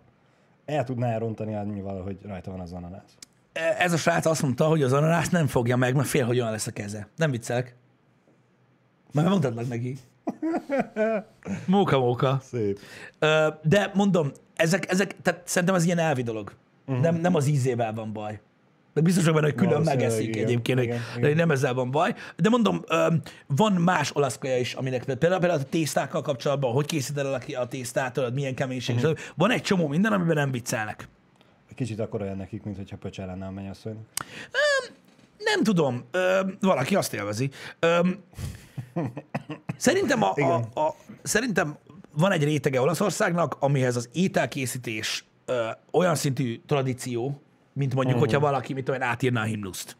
El 0.64 0.84
tudná 0.84 1.10
elrontani 1.10 1.54
annyival, 1.54 2.02
hogy 2.02 2.18
rajta 2.22 2.50
van 2.50 2.60
az 2.60 2.72
ananász. 2.72 3.16
Ez 3.78 3.92
a 3.92 3.96
srác 3.96 4.26
azt 4.26 4.42
mondta, 4.42 4.64
hogy 4.64 4.82
az 4.82 4.92
ananász 4.92 5.28
nem 5.28 5.46
fogja 5.46 5.76
meg, 5.76 5.94
mert 5.94 6.08
fél, 6.08 6.24
hogy 6.24 6.38
olyan 6.38 6.50
lesz 6.50 6.66
a 6.66 6.70
keze. 6.72 7.08
Nem 7.16 7.30
viccelek. 7.30 7.74
Már 9.12 9.28
mondtad 9.28 9.54
meg 9.54 9.68
neki. 9.68 9.98
Móka, 11.66 11.98
móka. 11.98 12.40
Szép. 12.42 12.78
De 13.62 13.90
mondom, 13.94 14.32
ezek, 14.56 14.90
ezek, 14.90 15.16
tehát 15.22 15.42
szerintem 15.44 15.76
ez 15.76 15.84
ilyen 15.84 15.98
elvi 15.98 16.22
dolog. 16.22 16.52
Uh-huh. 16.86 17.02
Nem, 17.02 17.14
nem 17.14 17.34
az 17.34 17.46
ízével 17.46 17.92
van 17.92 18.12
baj. 18.12 18.40
De 18.94 19.02
biztos 19.02 19.24
vagyok 19.24 19.40
benne, 19.40 19.52
hogy 19.52 19.66
külön 19.66 19.82
megeszik 19.82 20.28
igen, 20.28 20.44
egyébként, 20.44 20.80
igen, 20.80 21.00
hogy 21.14 21.22
igen. 21.22 21.36
nem 21.36 21.50
ezzel 21.50 21.74
van 21.74 21.90
baj. 21.90 22.14
De 22.36 22.48
mondom, 22.48 22.84
van 23.46 23.72
más 23.72 24.10
olasz 24.14 24.38
kaja 24.38 24.58
is, 24.58 24.74
aminek 24.74 25.04
például, 25.04 25.40
például 25.40 25.60
a 25.60 25.64
tésztákkal 25.64 26.22
kapcsolatban, 26.22 26.72
hogy 26.72 26.86
készíted 26.86 27.26
el 27.26 27.40
a- 27.54 27.66
tésztát, 27.68 28.32
milyen 28.34 28.54
keménység. 28.54 28.96
Uh-huh. 28.96 29.16
Van 29.34 29.50
egy 29.50 29.62
csomó 29.62 29.88
minden, 29.88 30.12
amiben 30.12 30.36
nem 30.36 30.50
viccelnek. 30.50 31.08
Kicsit 31.76 32.00
akkor 32.00 32.20
olyan 32.22 32.36
nekik, 32.36 32.62
mint 32.62 32.76
hogyha 32.76 32.96
pöcse 32.96 33.24
lenne 33.24 33.46
a 33.46 33.50
mennyasszonynak. 33.50 34.04
Nem 35.38 35.62
tudom, 35.62 36.04
ö, 36.10 36.40
valaki 36.60 36.94
azt 36.96 37.14
élvezi. 37.14 37.50
Ö, 37.78 38.08
szerintem, 39.76 40.22
a, 40.22 40.34
a, 40.34 40.80
a, 40.80 40.94
szerintem 41.22 41.76
van 42.12 42.32
egy 42.32 42.44
rétege 42.44 42.80
Olaszországnak, 42.80 43.56
amihez 43.60 43.96
az 43.96 44.08
ételkészítés 44.12 45.24
ö, 45.44 45.68
olyan 45.90 46.14
szintű 46.14 46.60
tradíció, 46.66 47.40
mint 47.72 47.94
mondjuk, 47.94 48.18
hogyha 48.18 48.40
valaki, 48.40 48.72
mit 48.72 48.84
tudom 48.84 49.00
én, 49.00 49.06
átírná 49.06 49.40
a 49.40 49.44
himnuszt. 49.44 49.96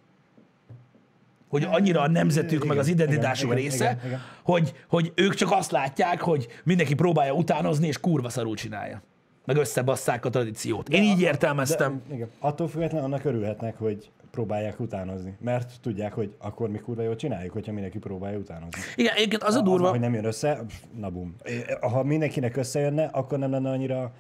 Hogy 1.49 1.67
annyira 1.71 2.01
a 2.01 2.09
nemzetük, 2.09 2.65
meg 2.65 2.79
az 2.79 2.89
identitásuk 2.89 3.51
igen, 3.51 3.63
része, 3.63 3.85
igen, 3.85 4.07
igen. 4.07 4.21
Hogy, 4.43 4.75
hogy 4.89 5.13
ők 5.15 5.35
csak 5.35 5.51
azt 5.51 5.71
látják, 5.71 6.21
hogy 6.21 6.47
mindenki 6.65 6.95
próbálja 6.95 7.33
utánozni, 7.33 7.87
és 7.87 8.01
kurva 8.01 8.29
szarul 8.29 8.57
csinálja. 8.57 9.03
Meg 9.47 9.57
összebasszák 9.57 10.25
a 10.25 10.31
tradíciót. 10.31 10.89
Én 10.89 11.03
így 11.03 11.21
értelmeztem. 11.21 12.03
De, 12.09 12.15
igen. 12.15 12.29
Attól 12.39 12.69
függetlenül 12.69 13.07
annak 13.07 13.25
örülhetnek, 13.25 13.79
hogy 13.79 14.11
próbálják 14.31 14.81
utánozni. 14.81 15.37
Mert 15.41 15.81
tudják, 15.81 16.13
hogy 16.13 16.35
akkor 16.39 16.69
mi 16.71 16.79
kurva 16.79 17.03
jól 17.03 17.17
csináljuk, 17.17 17.53
hogyha 17.53 17.73
mindenki 17.73 17.99
próbálja 17.99 18.39
utánozni. 18.39 18.81
Igen, 18.97 19.15
egyébként 19.15 19.43
az 19.43 19.55
a 19.55 19.59
Az, 19.59 19.65
durva, 19.65 19.91
hogy 19.91 20.01
nem 20.01 20.15
jön 20.15 20.25
össze, 20.25 20.65
na 20.99 21.11
bum. 21.11 21.37
Ha 21.81 22.03
mindenkinek 22.03 22.57
összejönne, 22.57 23.05
akkor 23.05 23.39
nem 23.39 23.51
lenne 23.51 23.71
annyira 23.71 24.13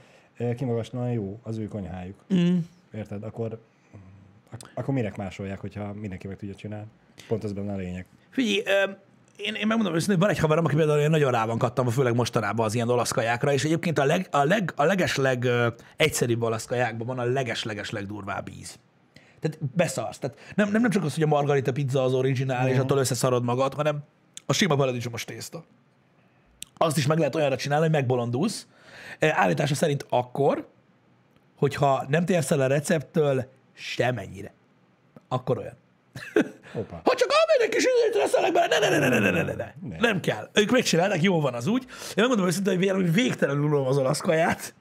kimagaslóan 0.56 1.10
jó 1.12 1.38
az 1.42 1.58
ő 1.58 1.68
konyhájuk. 1.68 2.24
Mm. 2.34 2.56
Érted? 2.94 3.22
Akkor, 3.22 3.60
ak- 4.52 4.70
akkor 4.74 4.94
minek 4.94 5.16
másolják, 5.16 5.60
hogyha 5.60 5.92
mindenki 5.92 6.26
meg 6.26 6.36
tudja 6.36 6.54
csinálni? 6.54 6.86
Pont 7.28 7.44
ez 7.44 7.52
benne 7.52 7.72
a 7.72 7.76
lényeg. 7.76 8.06
Figyelj, 8.30 8.62
én, 9.36 9.54
én 9.54 9.66
megmondom 9.66 9.94
őszintén, 9.94 10.18
van 10.18 10.28
egy 10.28 10.38
haverom, 10.38 10.64
aki 10.64 10.74
például 10.74 10.98
én 10.98 11.10
nagyon 11.10 11.30
rá 11.30 11.46
van 11.46 11.58
kattam, 11.58 11.88
főleg 11.88 12.14
mostanában 12.14 12.66
az 12.66 12.74
ilyen 12.74 12.88
olasz 12.88 13.10
kajákra, 13.10 13.52
és 13.52 13.64
egyébként 13.64 13.98
a, 13.98 14.04
leg, 14.04 14.28
a, 14.30 14.44
leg, 14.44 14.72
a 14.76 14.84
legesleg 14.84 15.44
ö, 15.44 15.66
egyszerűbb 15.96 16.42
olasz 16.42 16.64
kajákban 16.64 17.06
van 17.06 17.18
a 17.18 17.24
legesleges 17.24 17.90
legdurvább 17.90 18.48
íz. 18.48 18.78
Tehát 19.40 19.58
beszarsz. 19.74 20.18
Tehát 20.18 20.38
nem, 20.54 20.70
nem, 20.70 20.80
nem 20.80 20.90
csak 20.90 21.04
az, 21.04 21.14
hogy 21.14 21.22
a 21.22 21.26
margarita 21.26 21.72
pizza 21.72 22.02
az 22.02 22.14
originál, 22.14 22.56
uh-huh. 22.56 22.72
és 22.72 22.78
attól 22.78 22.98
összeszarod 22.98 23.44
magad, 23.44 23.74
hanem 23.74 24.04
a 24.46 24.52
sima 24.52 24.76
paradicsomos 24.76 25.24
tészta. 25.24 25.64
Azt 26.76 26.96
is 26.96 27.06
meg 27.06 27.18
lehet 27.18 27.34
olyanra 27.34 27.56
csinálni, 27.56 27.84
hogy 27.84 27.94
megbolondulsz. 27.94 28.66
Ö, 29.18 29.28
Állítása 29.30 29.74
szerint 29.74 30.06
akkor, 30.08 30.66
hogyha 31.56 32.04
nem 32.08 32.24
térsz 32.24 32.50
el 32.50 32.60
a 32.60 32.66
recepttől 32.66 33.50
semennyire. 33.72 34.52
Akkor 35.28 35.58
olyan. 35.58 35.76
Opa. 36.74 37.00
Ha 37.04 37.14
csak 37.14 37.25
amelynek 37.56 37.76
kis 37.76 37.84
időt 37.84 38.22
leszelek 38.22 38.52
bele, 38.52 38.78
ne, 38.78 38.88
ne, 38.88 38.98
ne, 38.98 39.08
ne, 39.08 39.18
ne, 39.18 39.30
ne, 39.30 39.42
ne, 39.42 39.52
ne, 39.52 39.74
ne. 39.88 39.96
Nem 39.98 40.20
kell. 40.20 40.50
Ők 40.52 40.70
megcsinálnak, 40.70 41.22
jó 41.22 41.40
van 41.40 41.54
az 41.54 41.66
úgy. 41.66 41.82
Én 41.82 42.14
megmondom 42.16 42.46
őszintén, 42.46 42.72
hogy 42.72 42.82
véleményem 42.82 43.12
végtelenül 43.12 43.64
unom 43.64 43.86
az 43.86 43.96
olasz 43.96 44.20
kaját. 44.20 44.74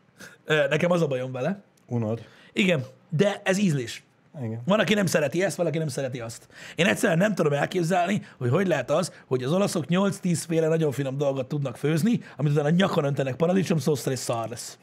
Nekem 0.45 0.91
az 0.91 1.01
a 1.01 1.07
bajom 1.07 1.31
vele. 1.31 1.63
Unod? 1.87 2.21
Igen, 2.53 2.85
de 3.09 3.41
ez 3.43 3.57
ízlés. 3.57 4.03
Igen. 4.41 4.61
Van, 4.65 4.79
aki 4.79 4.93
nem 4.93 5.05
szereti 5.05 5.43
ezt, 5.43 5.57
valaki 5.57 5.77
nem 5.77 5.87
szereti 5.87 6.19
azt. 6.19 6.47
Én 6.75 6.85
egyszerűen 6.85 7.17
nem 7.17 7.35
tudom 7.35 7.53
elképzelni, 7.53 8.21
hogy 8.37 8.49
hogy 8.49 8.67
lehet 8.67 8.91
az, 8.91 9.11
hogy 9.27 9.43
az 9.43 9.51
olaszok 9.51 9.85
8-10 9.89 10.43
féle 10.47 10.67
nagyon 10.67 10.91
finom 10.91 11.17
dolgot 11.17 11.47
tudnak 11.47 11.77
főzni, 11.77 12.21
amit 12.37 12.51
utána 12.51 12.69
nyakon 12.69 13.03
öntenek 13.03 13.35
paradicsomszósztal 13.35 14.13
és 14.13 14.19
szar 14.19 14.49
lesz. 14.49 14.77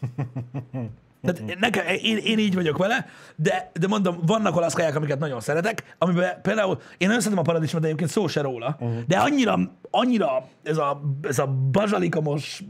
Tehát 1.22 1.58
nekem, 1.58 1.86
én, 1.86 2.16
én, 2.16 2.38
így 2.38 2.54
vagyok 2.54 2.78
vele, 2.78 3.06
de, 3.36 3.70
de 3.80 3.86
mondom, 3.86 4.18
vannak 4.22 4.56
olasz 4.56 4.74
kaják, 4.74 4.96
amiket 4.96 5.18
nagyon 5.18 5.40
szeretek, 5.40 5.94
amiben 5.98 6.40
például 6.42 6.80
én 6.98 7.06
nagyon 7.06 7.20
szeretem 7.20 7.38
a 7.38 7.46
paradicsomot, 7.46 7.82
de 7.82 7.86
egyébként 7.86 8.10
szó 8.10 8.26
se 8.26 8.40
róla, 8.40 8.76
uh-huh. 8.80 9.02
de 9.06 9.18
annyira, 9.18 9.58
annyira 9.90 10.48
ez 10.62 10.76
a, 10.76 11.00
ez 11.22 11.38
a 11.38 11.46
bazsalikomos, 11.46 12.62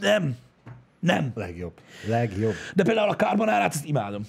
nem, 0.00 0.36
nem. 1.00 1.32
Legjobb. 1.34 1.72
Legjobb. 2.08 2.54
De 2.74 2.82
például 2.82 3.08
a 3.08 3.16
carbonárát, 3.16 3.74
ezt 3.74 3.84
imádom. 3.84 4.22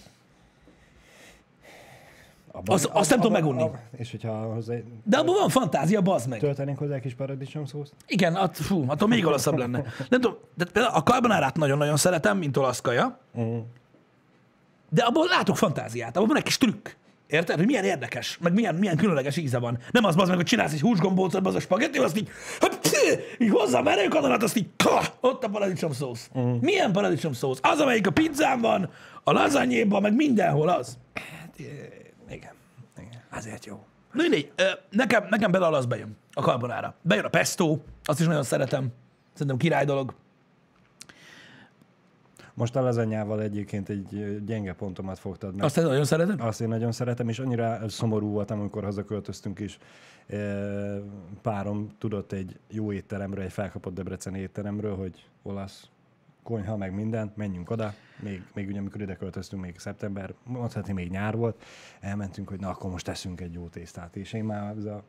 Abban, 2.54 2.76
Az- 2.76 2.90
azt 2.92 3.10
nem 3.10 3.20
tudom 3.20 3.32
megunni. 3.34 3.70
És 3.98 4.12
hogyha 4.12 4.32
hozzá 4.54 4.74
De 5.04 5.18
abban 5.18 5.36
van 5.40 5.50
fantázia, 5.50 6.02
bazd 6.02 6.30
meg. 6.30 6.40
töltenénk 6.40 6.78
hozzá 6.78 6.96
egy 6.96 7.02
kis 7.02 7.14
paradicsom 7.14 7.66
szószt? 7.66 7.94
Igen, 8.08 8.36
att, 8.36 8.58
fú, 8.58 8.84
attól 8.88 9.08
még 9.08 9.26
olaszabb 9.26 9.58
lenne. 9.58 9.84
Nem 10.10 10.22
tudom, 10.22 10.38
de 10.56 10.66
például 10.66 10.96
a 10.96 11.04
carbonárát 11.04 11.58
nagyon-nagyon 11.58 11.98
szeretem, 11.98 12.38
mint 12.38 12.58
olasz 12.58 12.82
kaja, 12.82 13.20
Uh-huh. 13.36 13.58
de 14.90 15.04
abból 15.04 15.28
látok 15.28 15.58
fantáziát, 15.58 16.16
abban 16.16 16.28
van 16.28 16.38
egy 16.38 16.44
kis 16.44 16.58
trükk. 16.58 16.90
Érted? 17.28 17.58
Hogy 17.58 17.66
milyen 17.66 17.84
érdekes, 17.84 18.38
meg 18.42 18.54
milyen, 18.54 18.76
milyen 18.76 18.98
különleges 18.98 19.38
íze 19.38 19.60
van. 19.60 19.78
Nem 19.92 20.04
az, 20.06 20.16
az 20.18 20.28
meg, 20.28 20.38
hogy 20.38 20.46
csinálsz 20.46 20.74
egy 20.74 20.82
húsgombócot, 20.82 21.48
az 21.48 21.56
a 21.56 21.60
spagetti, 21.60 21.98
azt 21.98 22.18
így, 22.18 22.30
hát, 22.60 22.80
így 23.38 23.50
hozzá 23.50 23.80
a 23.80 23.82
merőkanonat, 23.82 24.44
azt 24.44 24.56
így, 24.58 24.68
ka, 24.78 25.02
ott 25.22 25.44
a 25.44 25.50
paradicsom 25.50 25.92
szósz. 25.94 26.30
Uh-huh. 26.34 26.62
Milyen 26.62 26.92
paradicsom 26.92 27.34
szósz? 27.34 27.60
Az, 27.62 27.80
amelyik 27.80 28.08
a 28.08 28.12
pizzán 28.12 28.62
van, 28.62 28.90
a 29.24 29.32
lazanyéban, 29.32 30.02
meg 30.02 30.16
mindenhol 30.16 30.70
az. 30.70 30.98
Igen. 31.56 32.00
Azért 33.32 33.66
jó. 33.66 33.86
Na 34.14 34.22
mindegy, 34.22 34.52
nekem, 34.90 35.26
nekem 35.30 35.52
bele 35.52 35.68
az 35.68 35.86
bejön 35.86 36.18
a 36.34 36.42
karbonára. 36.42 36.96
Bejön 37.02 37.26
a 37.26 37.30
pesto, 37.30 37.80
azt 38.04 38.20
is 38.20 38.26
nagyon 38.26 38.44
szeretem. 38.44 38.88
Szerintem 39.34 39.58
király 39.58 39.86
dolog. 39.86 40.14
Most 42.54 42.76
a 42.76 42.82
lazanyával 42.82 43.42
egyébként 43.42 43.90
egy 43.90 44.38
gyenge 44.46 44.74
pontomat 44.74 45.20
fogtad 45.20 45.56
meg. 45.56 45.64
Azt 45.64 45.76
nagyon 45.76 46.06
szeretem. 46.06 46.42
Azt 46.42 46.62
én 46.62 46.68
nagyon 46.68 46.92
szeretem, 46.92 47.30
és 47.30 47.40
annyira 47.40 47.90
szomorú 47.90 48.28
voltam, 48.28 48.60
amikor 48.60 48.84
hazaköltöztünk 48.84 49.60
is. 49.60 49.78
Párom 51.42 51.90
tudott 51.98 52.32
egy 52.32 52.60
jó 52.68 52.92
étteremről, 52.92 53.44
egy 53.44 53.52
felkapott 53.52 53.94
Debreceni 53.94 54.40
étteremről, 54.40 54.96
hogy 54.96 55.26
olasz 55.44 55.90
konyha, 56.44 56.78
meg 56.78 56.94
minden, 56.94 57.32
menjünk 57.36 57.70
oda. 57.70 57.94
Még, 58.20 58.44
még 58.54 58.68
ugye, 58.68 58.80
amikor 58.80 59.02
ide 59.02 59.16
költöztünk, 59.16 59.62
még 59.62 59.80
szeptember, 59.80 60.34
mondhatni 60.44 60.94
még 60.94 61.10
nyár 61.10 61.36
volt, 61.36 61.64
elmentünk, 62.00 62.50
hogy 62.50 62.60
na, 62.60 62.70
akkor 62.70 62.92
most 62.92 63.06
teszünk 63.06 63.42
egy 63.42 63.54
jó 63.54 63.68
tésztát. 63.68 64.16
És 64.16 64.34
én 64.34 64.44
már 64.44 64.76
ez 64.78 64.86
a 64.86 65.04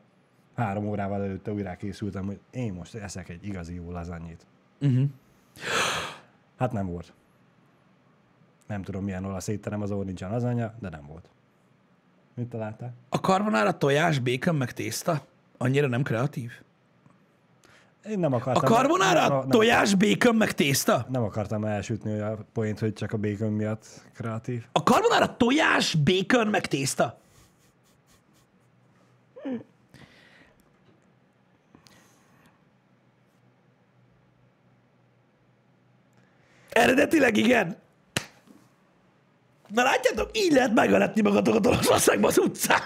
három 0.55 0.87
órával 0.87 1.23
előtte 1.23 1.51
újra 1.51 1.75
készültem, 1.75 2.25
hogy 2.25 2.39
én 2.51 2.73
most 2.73 2.95
eszek 2.95 3.29
egy 3.29 3.45
igazi 3.45 3.73
jó 3.73 3.91
lazanyét. 3.91 4.45
Uh-huh. 4.81 5.09
Hát 6.57 6.71
nem 6.71 6.87
volt. 6.87 7.13
Nem 8.67 8.81
tudom, 8.81 9.03
milyen 9.03 9.25
olasz 9.25 9.47
étterem 9.47 9.81
az, 9.81 9.91
ahol 9.91 10.03
nincsen 10.03 10.31
lazanya, 10.31 10.73
de 10.79 10.89
nem 10.89 11.05
volt. 11.05 11.29
Mit 12.33 12.47
találtál? 12.47 12.93
A 13.09 13.19
karbonára 13.19 13.77
tojás, 13.77 14.19
békön, 14.19 14.55
meg 14.55 14.71
tészta 14.71 15.25
annyira 15.57 15.87
nem 15.87 16.03
kreatív? 16.03 16.51
Én 18.09 18.19
nem 18.19 18.33
A 18.33 18.35
akartam... 18.35 18.63
karbonára 18.63 19.27
nem, 19.27 19.37
nem, 19.37 19.49
tojás, 19.49 19.95
békön, 19.95 20.35
meg 20.35 20.51
tészta? 20.51 21.05
nem 21.09 21.23
akartam 21.23 21.65
elsütni 21.65 22.19
a 22.19 22.37
point, 22.53 22.79
hogy 22.79 22.93
csak 22.93 23.13
a 23.13 23.17
bacon 23.17 23.51
miatt 23.51 23.85
kreatív. 24.15 24.63
A 24.71 24.83
karbonára 24.83 25.37
tojás, 25.37 25.95
békön, 25.95 26.47
meg 26.47 26.67
tészta? 26.67 27.17
Eredetileg 36.69 37.37
igen. 37.37 37.77
Na 39.67 39.83
látjátok, 39.83 40.29
így 40.37 40.51
lehet 40.51 40.73
megveletni 40.73 41.21
magatokat 41.21 41.65
Olaszországban 41.65 42.29
az 42.29 42.37
utcán. 42.37 42.81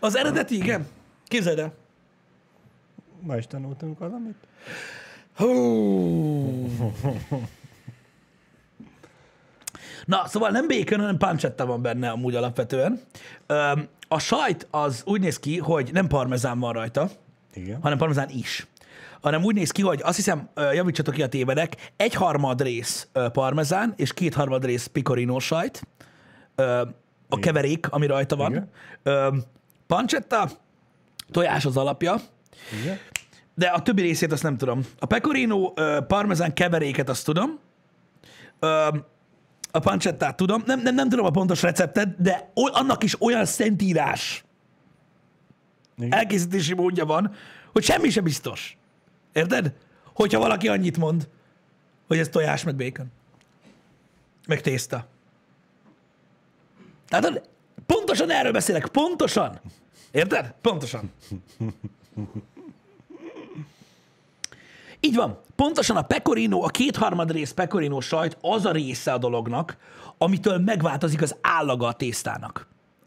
Az 0.00 0.16
eredeti, 0.16 0.54
igen. 0.54 0.86
Képzeld 1.28 1.58
el. 1.58 1.72
Ma 3.22 3.36
is 3.36 3.46
tanultunk 3.46 3.98
valamit. 3.98 4.34
Hú. 5.36 6.70
Na, 10.04 10.26
szóval 10.26 10.50
nem 10.50 10.68
bacon, 10.68 11.00
hanem 11.00 11.16
pancetta 11.16 11.66
van 11.66 11.82
benne 11.82 12.10
amúgy 12.10 12.34
alapvetően. 12.34 13.00
A 14.08 14.18
sajt 14.18 14.66
az 14.70 15.02
úgy 15.06 15.20
néz 15.20 15.38
ki, 15.38 15.58
hogy 15.58 15.90
nem 15.92 16.06
parmezán 16.06 16.58
van 16.58 16.72
rajta, 16.72 17.10
Igen. 17.54 17.82
hanem 17.82 17.98
parmezán 17.98 18.28
is. 18.28 18.66
Hanem 19.20 19.44
úgy 19.44 19.54
néz 19.54 19.70
ki, 19.70 19.82
hogy 19.82 20.00
azt 20.04 20.16
hiszem, 20.16 20.48
javítsatok 20.54 21.14
ki 21.14 21.22
a 21.22 21.28
tévedek, 21.28 21.92
egy 21.96 22.14
harmad 22.14 22.62
rész 22.62 23.08
parmezán, 23.32 23.92
és 23.96 24.14
két 24.14 24.34
harmad 24.34 24.64
rész 24.64 24.86
picorino 24.86 25.38
sajt, 25.38 25.82
a 27.28 27.38
keverék, 27.40 27.90
ami 27.90 28.06
rajta 28.06 28.36
van. 28.36 28.50
Igen. 28.50 28.68
Ö, 29.02 29.36
Pancetta, 29.86 30.48
tojás 31.30 31.64
az 31.64 31.76
alapja, 31.76 32.16
Igen. 32.82 32.98
De 33.54 33.66
a 33.66 33.82
többi 33.82 34.02
részét 34.02 34.32
azt 34.32 34.42
nem 34.42 34.56
tudom. 34.56 34.80
A 34.98 35.06
pecorino 35.06 35.72
ö, 35.74 35.98
parmezán 36.06 36.54
keveréket 36.54 37.08
azt 37.08 37.24
tudom. 37.24 37.58
Ö, 38.58 38.88
a 39.70 39.78
pancettát 39.78 40.36
tudom. 40.36 40.62
Nem, 40.66 40.80
nem, 40.80 40.94
nem 40.94 41.08
tudom 41.08 41.24
a 41.26 41.30
pontos 41.30 41.62
receptet, 41.62 42.20
de 42.22 42.50
o- 42.54 42.74
annak 42.76 43.02
is 43.04 43.20
olyan 43.22 43.44
szentírás 43.44 44.44
Igen. 45.98 46.12
elkészítési 46.12 46.74
módja 46.74 47.04
van, 47.04 47.34
hogy 47.72 47.82
semmi 47.84 48.10
sem 48.10 48.24
biztos. 48.24 48.76
Érted? 49.32 49.72
Hogyha 50.14 50.38
valaki 50.38 50.68
annyit 50.68 50.98
mond, 50.98 51.28
hogy 52.06 52.18
ez 52.18 52.28
tojás, 52.28 52.62
meg 52.64 52.76
bacon. 52.76 53.06
Meg 54.46 54.60
tészta. 54.60 55.06
Tehát 57.08 57.48
pontosan 57.86 58.30
erről 58.30 58.52
beszélek. 58.52 58.86
Pontosan. 58.86 59.60
Érted? 60.10 60.54
Pontosan. 60.60 61.10
Így 65.00 65.14
van. 65.14 65.40
Pontosan 65.56 65.96
a 65.96 66.02
pecorino, 66.02 66.62
a 66.64 66.68
kétharmad 66.68 67.30
rész 67.30 67.50
pecorino 67.50 68.00
sajt 68.00 68.38
az 68.40 68.64
a 68.64 68.72
része 68.72 69.12
a 69.12 69.18
dolognak, 69.18 69.76
amitől 70.18 70.58
megváltozik 70.58 71.22
az 71.22 71.36
állaga 71.40 71.86
a 71.86 71.92
tésztának. 71.92 72.66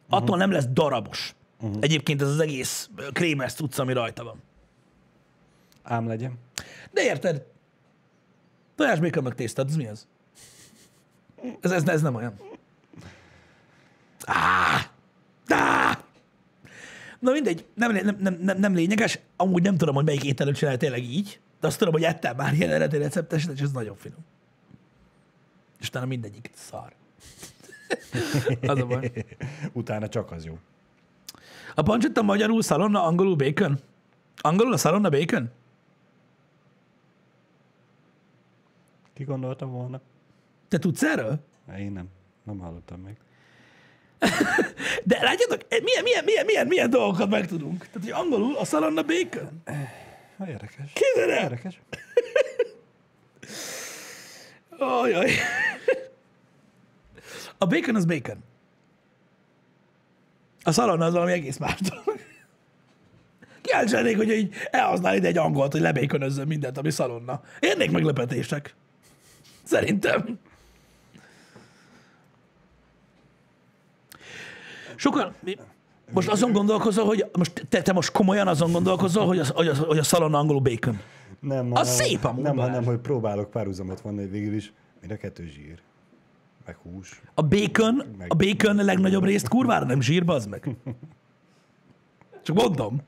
Attól 0.09 0.37
nem 0.37 0.51
lesz 0.51 0.65
darabos. 0.65 1.35
Uh-huh. 1.61 1.77
Egyébként 1.81 2.21
ez 2.21 2.27
az 2.27 2.39
egész 2.39 2.89
krémes 3.11 3.53
cucc, 3.53 3.79
ami 3.79 3.93
rajta 3.93 4.23
van. 4.23 4.41
Ám 5.83 6.07
legyen. 6.07 6.33
De 6.91 7.03
érted? 7.03 7.45
Tojás 8.75 8.99
bacon 8.99 9.23
meg 9.23 9.35
tészta, 9.35 9.63
ez 9.67 9.75
mi 9.75 9.87
az? 9.87 10.07
Ez, 11.61 11.71
ez, 11.71 11.87
ez 11.87 12.01
nem 12.01 12.15
olyan. 12.15 12.39
Á! 14.25 14.89
Na 17.19 17.31
mindegy, 17.31 17.65
nem, 17.73 17.91
nem, 17.91 18.17
nem, 18.19 18.37
nem, 18.41 18.57
nem 18.59 18.73
lényeges. 18.73 19.19
Amúgy 19.35 19.63
nem 19.63 19.77
tudom, 19.77 19.95
hogy 19.95 20.05
melyik 20.05 20.23
ételőt 20.23 20.55
csinálja 20.55 20.79
tényleg 20.79 21.03
így, 21.03 21.39
de 21.59 21.67
azt 21.67 21.77
tudom, 21.77 21.93
hogy 21.93 22.03
ettem 22.03 22.35
már 22.35 22.53
ilyen 22.53 22.69
eredeti 22.69 22.97
recepteset, 22.97 23.51
és 23.51 23.61
ez 23.61 23.71
nagyon 23.71 23.95
finom. 23.95 24.19
És 25.79 25.87
utána 25.87 26.05
mindegyik 26.05 26.49
szar. 26.53 26.93
az 28.71 28.79
a 28.79 28.85
baj. 28.85 29.11
Utána 29.73 30.07
csak 30.07 30.31
az 30.31 30.45
jó. 30.45 30.59
A 31.75 31.81
pancsetta 31.81 32.21
magyarul 32.21 32.61
szalonna, 32.61 33.03
angolul 33.03 33.35
bacon? 33.35 33.79
Angolul 34.37 34.73
a 34.73 34.77
szalonna 34.77 35.09
bacon? 35.09 35.49
Ki 39.13 39.23
gondolta 39.23 39.65
volna? 39.65 40.01
Te 40.67 40.77
tudsz 40.77 41.03
erről? 41.03 41.39
Én 41.77 41.91
nem. 41.91 42.09
Nem 42.43 42.59
hallottam 42.59 42.99
még. 42.99 43.17
De 45.03 45.19
látjátok, 45.21 45.61
eh, 45.67 45.79
milyen, 45.83 46.03
milyen, 46.03 46.23
milyen, 46.23 46.45
milyen, 46.45 46.67
milyen 46.67 46.89
dolgokat 46.89 47.29
megtudunk. 47.29 47.77
Tehát, 47.77 48.01
hogy 48.01 48.11
angolul 48.11 48.57
a 48.57 48.65
szalonna 48.65 49.03
bacon? 49.03 49.61
Ha, 50.37 50.47
érdekes. 50.47 50.91
Képzeld 50.93 51.29
el! 51.29 51.43
Érdekes. 51.43 51.79
Ajaj. 55.03 55.31
A 57.57 57.65
bacon 57.65 57.95
az 57.95 58.05
bacon. 58.05 58.43
A 60.63 60.71
szalonna 60.71 61.05
az 61.05 61.13
valami 61.13 61.31
egész 61.31 61.57
más 61.57 61.79
dolog. 61.79 62.19
Kíváncsi 63.61 64.13
hogy 64.13 64.31
így 64.31 64.53
elhasznál 64.71 65.15
ide 65.15 65.27
egy 65.27 65.37
angolt, 65.37 65.71
hogy 65.71 65.81
lebékönözzön 65.81 66.47
mindent, 66.47 66.77
ami 66.77 66.91
szalonna. 66.91 67.41
Érnék 67.59 67.91
meglepetések. 67.91 68.75
Szerintem. 69.63 70.39
Sokan, 74.95 75.33
most 76.11 76.27
azon 76.29 76.51
gondolkozol, 76.51 77.05
hogy 77.05 77.25
most 77.37 77.65
te, 77.69 77.81
te 77.81 77.93
most 77.93 78.11
komolyan 78.11 78.47
azon 78.47 78.71
gondolkozol, 78.71 79.25
hogy, 79.25 79.39
az, 79.39 79.49
hogy, 79.49 79.67
az, 79.67 79.77
hogy 79.79 79.97
a 79.97 80.03
szalonna 80.03 80.37
angolul 80.37 80.61
bacon. 80.61 80.99
Nem, 81.39 81.71
Az 81.71 81.77
hanem- 81.77 81.93
szép 81.93 82.23
amúgy, 82.23 82.43
Nem, 82.43 82.57
hanem, 82.57 82.83
hogy 82.83 82.97
próbálok 82.97 83.49
párhuzamot 83.49 84.01
vonni, 84.01 84.19
hogy 84.21 84.31
végül 84.31 84.53
is 84.53 84.73
a 85.09 85.15
kettő 85.15 85.45
zsír. 85.45 85.79
Meg 86.65 86.75
hús. 86.83 87.21
A 87.33 87.41
bacon, 87.41 88.03
a 88.27 88.35
bacon 88.35 88.79
a 88.79 88.83
legnagyobb 88.83 89.23
részt 89.23 89.47
kurvára 89.47 89.85
nem 89.85 90.01
zsír, 90.01 90.25
bazd 90.25 90.49
meg. 90.49 90.69
Csak 92.43 92.55
mondom. 92.55 93.01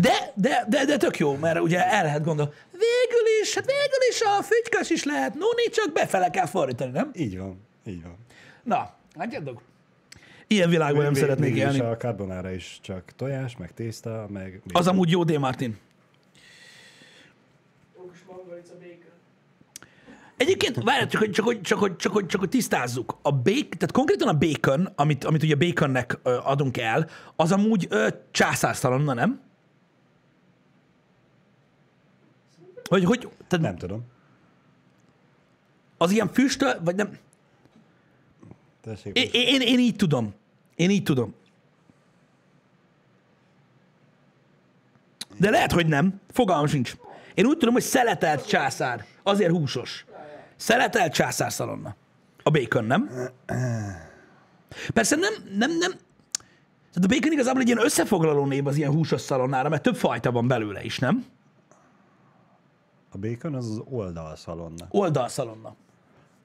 De, 0.00 0.32
de, 0.34 0.64
de, 0.68 0.84
de 0.84 0.96
tök 0.96 1.18
jó, 1.18 1.36
mert 1.36 1.60
ugye 1.60 1.90
el 1.90 2.02
lehet 2.04 2.24
gondolni. 2.24 2.52
Végül 2.70 3.26
is, 3.42 3.54
hát 3.54 3.64
végül 3.66 4.08
is 4.10 4.20
a 4.20 4.42
fügykös 4.42 4.90
is 4.90 5.04
lehet 5.04 5.34
nuni, 5.34 5.68
csak 5.72 5.92
befele 5.92 6.30
kell 6.30 6.46
fordítani, 6.46 6.90
nem? 6.90 7.10
Így 7.14 7.38
van. 7.38 7.60
Így 7.86 8.02
van. 8.02 8.16
Na, 8.62 8.90
látjátok? 9.14 9.62
Ilyen 10.46 10.70
világban 10.70 11.02
nem 11.02 11.14
szeretnék 11.14 11.56
élni. 11.56 11.80
A 11.80 11.96
carbonara 11.96 12.50
is 12.50 12.78
csak 12.82 13.12
tojás, 13.16 13.56
meg 13.56 13.74
tészta, 13.74 14.26
meg... 14.30 14.62
Az 14.72 14.86
amúgy 14.86 15.10
jó, 15.10 15.24
D. 15.24 15.38
Martin. 15.38 15.76
Egyébként, 20.36 20.82
várj, 20.82 21.06
csak 21.06 21.20
hogy, 21.20 21.30
csak, 21.30 21.44
hogy, 21.44 21.60
csak, 21.60 21.78
hogy, 21.78 21.96
csak, 21.96 22.12
hogy, 22.12 22.26
csak 22.26 22.40
hogy 22.40 22.48
tisztázzuk. 22.48 23.18
A 23.22 23.32
bacon, 23.32 23.68
tehát 23.68 23.92
konkrétan 23.92 24.28
a 24.28 24.38
bacon, 24.38 24.88
amit, 24.94 25.24
amit 25.24 25.42
ugye 25.42 25.54
baconnek 25.54 26.18
adunk 26.22 26.76
el, 26.76 27.08
az 27.36 27.52
amúgy 27.52 27.86
ö, 27.90 28.08
császárszalonna, 28.30 29.14
nem? 29.14 29.40
Hogy, 32.88 33.04
hogy, 33.04 33.28
tehát 33.48 33.64
Nem 33.64 33.76
tudom. 33.76 34.02
az 35.98 36.10
ilyen 36.10 36.28
füstöl, 36.28 36.80
vagy 36.84 36.94
nem? 36.94 37.18
Tessék, 38.84 39.16
Én, 39.16 39.28
én, 39.32 39.60
én 39.60 39.78
így 39.78 39.96
tudom. 39.96 40.34
Én 40.76 40.90
így 40.90 41.02
tudom. 41.02 41.34
De 45.38 45.50
lehet, 45.50 45.72
hogy 45.72 45.86
nem. 45.86 46.20
Fogalmam 46.30 46.66
sincs. 46.66 46.96
Én 47.34 47.46
úgy 47.46 47.56
tudom, 47.58 47.74
hogy 47.74 47.82
szeletelt 47.82 48.46
császár. 48.46 49.04
Azért 49.22 49.50
húsos. 49.50 50.04
Szeletelt 50.56 51.12
császár 51.12 51.52
szalonna. 51.52 51.94
A 52.42 52.50
bacon, 52.50 52.84
nem? 52.84 53.10
Persze 54.94 55.16
nem, 55.16 55.32
nem, 55.56 55.70
nem. 55.70 55.90
Tehát 56.92 57.04
a 57.04 57.14
bacon 57.14 57.32
igazából 57.32 57.60
egy 57.60 57.66
ilyen 57.66 57.84
összefoglaló 57.84 58.46
név 58.46 58.66
az 58.66 58.76
ilyen 58.76 58.90
húsos 58.90 59.20
szalonnára, 59.20 59.68
mert 59.68 59.82
több 59.82 59.96
fajta 59.96 60.32
van 60.32 60.48
belőle 60.48 60.84
is, 60.84 60.98
nem? 60.98 61.26
A 63.10 63.18
bacon 63.18 63.54
az 63.54 63.70
az 63.70 63.82
oldalszalonna. 63.84 64.86
Oldalszalonna. 64.90 65.74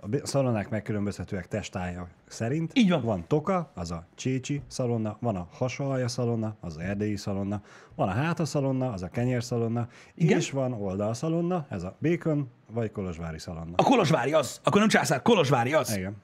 A 0.02 0.08
szalonnák 0.24 0.70
megkülönbözhetőek 0.70 1.48
testája 1.48 2.08
szerint. 2.28 2.72
Így 2.76 2.90
van. 2.90 3.02
Van 3.02 3.24
toka, 3.28 3.72
az 3.74 3.92
a 3.92 4.06
csécsi 4.16 4.62
szalonna, 4.68 5.18
van 5.20 5.36
a 5.36 5.48
hasalja 5.52 6.08
szalonna, 6.08 6.56
az 6.60 6.78
erdélyi 6.78 7.16
szalonna, 7.16 7.62
van 7.96 8.08
a 8.08 8.12
háta 8.12 8.46
szalonna, 8.46 8.92
az 8.92 9.04
a 9.04 9.08
kenyér 9.08 9.44
szalonna, 9.44 9.88
Igen. 10.16 10.38
és 10.38 10.52
van 10.52 10.74
oldalszalonna, 10.74 11.66
ez 11.70 11.84
a 11.84 11.96
bacon 12.02 12.50
vagy 12.72 12.92
kolozsvári 12.92 13.40
szalonna. 13.40 13.74
A 13.76 13.84
kolozsvári 13.84 14.34
az. 14.34 14.60
Akkor 14.64 14.80
nem 14.80 14.90
császár, 14.90 15.22
kolozsvári 15.22 15.74
az. 15.74 15.98
Igen. 15.98 16.16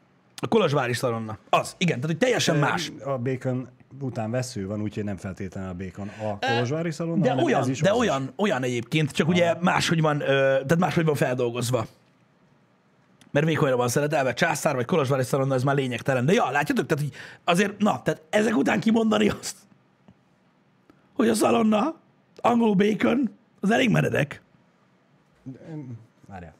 A 0.41 0.47
kolozsvári 0.47 0.93
szalonna. 0.93 1.37
Az. 1.49 1.75
Igen, 1.77 1.95
tehát 1.95 2.09
hogy 2.09 2.17
teljesen 2.17 2.57
más. 2.57 2.91
A 3.05 3.17
bacon 3.17 3.67
után 4.01 4.31
vesző 4.31 4.67
van, 4.67 4.81
úgyhogy 4.81 5.03
nem 5.03 5.17
feltétlenül 5.17 5.69
a 5.69 5.73
bacon 5.73 6.07
a 6.07 6.47
kolozsvári 6.47 6.91
szalonna, 6.91 7.23
De 7.23 7.43
olyan, 7.43 7.61
ez 7.61 7.67
is 7.67 7.81
de 7.81 7.93
olyan, 7.93 8.31
olyan 8.35 8.63
egyébként, 8.63 9.11
csak 9.11 9.27
ugye 9.27 9.55
máshogy 9.59 10.01
van, 10.01 10.17
tehát 10.17 10.77
máshogy 10.77 11.05
van 11.05 11.15
feldolgozva. 11.15 11.85
Mert 13.35 13.47
vékonyra 13.47 13.75
van 13.75 13.87
szeretelve, 13.87 14.33
császár 14.33 14.75
vagy 14.75 14.85
kolozsvári 14.85 15.23
szalonna, 15.23 15.53
ez 15.53 15.63
már 15.63 15.75
lényegtelen. 15.75 16.25
De 16.25 16.33
ja, 16.33 16.49
látjátok, 16.49 16.85
tehát 16.85 17.03
így 17.03 17.13
azért, 17.43 17.77
na, 17.77 18.01
tehát 18.01 18.21
ezek 18.29 18.57
után 18.57 18.79
kimondani 18.79 19.29
azt, 19.29 19.57
hogy 21.13 21.27
a 21.27 21.33
szalonna, 21.33 21.95
angolul 22.35 22.75
bacon, 22.75 23.29
az 23.59 23.71
elég 23.71 23.89
meredek. 23.89 24.41
Várjál. 26.27 26.53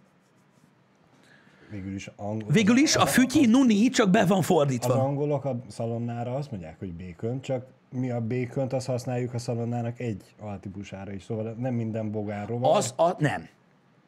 Végül 1.70 1.94
is 1.94 2.10
angol... 2.16 2.50
Végül 2.52 2.78
is 2.78 2.96
a 2.96 3.06
fütyi 3.06 3.46
nuni 3.46 3.90
csak 3.90 4.10
be 4.10 4.26
van 4.26 4.38
Az 4.38 4.46
fordítva. 4.46 4.94
angolok 4.94 5.46
a 5.46 5.56
szalonnára 5.68 6.36
azt 6.36 6.52
mondják, 6.52 6.80
hogy 6.80 6.94
bacon, 6.94 7.42
csak 7.42 7.66
mi 7.90 8.12
a 8.12 8.22
bacont 8.22 8.74
azt 8.74 8.88
használjuk 8.88 9.34
a 9.34 9.38
szalonnának 9.38 10.00
egy 10.00 10.36
altípusára 10.40 11.12
is, 11.12 11.24
szóval 11.24 11.56
nem 11.60 11.74
minden 11.74 12.12
bogárról 12.12 12.60
van. 12.60 12.76
Az 12.76 12.94
a, 12.98 13.16
nem, 13.18 13.48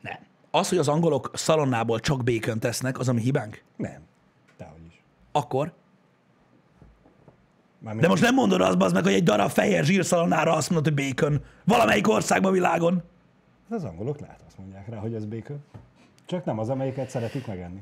nem. 0.01 0.18
Az, 0.58 0.70
hogy 0.70 0.78
az 0.78 0.88
angolok 0.88 1.32
szalonnából 1.34 1.99
csak 1.99 2.24
bacon 2.24 2.60
tesznek, 2.60 2.99
az 2.99 3.08
a 3.08 3.14
mi 3.14 3.22
hibánk. 3.22 3.64
Nem. 3.76 4.01
Dehogy 4.58 4.86
is. 4.88 5.01
Akkor 5.32 5.74
Mármint 7.80 8.03
De 8.03 8.10
most 8.10 8.24
nem 8.24 8.34
mondod 8.34 8.62
azt, 8.62 8.78
bazd 8.78 8.93
meg, 8.93 9.03
hogy 9.03 9.14
egy 9.14 9.24
darab 9.24 9.49
fehér 9.49 9.84
zsírszalonára 9.84 10.53
azt 10.53 10.70
mondod, 10.70 10.93
hogy 10.93 11.05
bacon. 11.05 11.43
Valamelyik 11.64 12.08
országban 12.08 12.51
világon. 12.51 13.03
Az 13.70 13.84
angolok 13.84 14.20
lehet 14.20 14.41
azt 14.47 14.58
mondják 14.58 14.89
rá, 14.89 14.97
hogy 14.97 15.14
ez 15.14 15.26
bacon. 15.26 15.64
Csak 16.26 16.45
nem 16.45 16.60
az, 16.60 16.70
amelyiket 16.70 17.10
szeretik 17.10 17.47
megenni. 17.47 17.80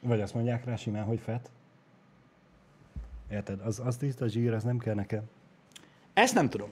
Vagy 0.00 0.20
azt 0.20 0.34
mondják 0.34 0.64
rá 0.64 0.76
simán, 0.76 1.04
hogy 1.04 1.20
fett. 1.20 1.50
Érted? 3.30 3.60
Az, 3.60 3.82
az 3.84 3.96
tiszta 3.96 4.28
zsír, 4.28 4.52
az 4.52 4.64
nem 4.64 4.78
kell 4.78 4.94
nekem. 4.94 5.22
Ezt 6.14 6.34
nem 6.34 6.48
tudom. 6.48 6.68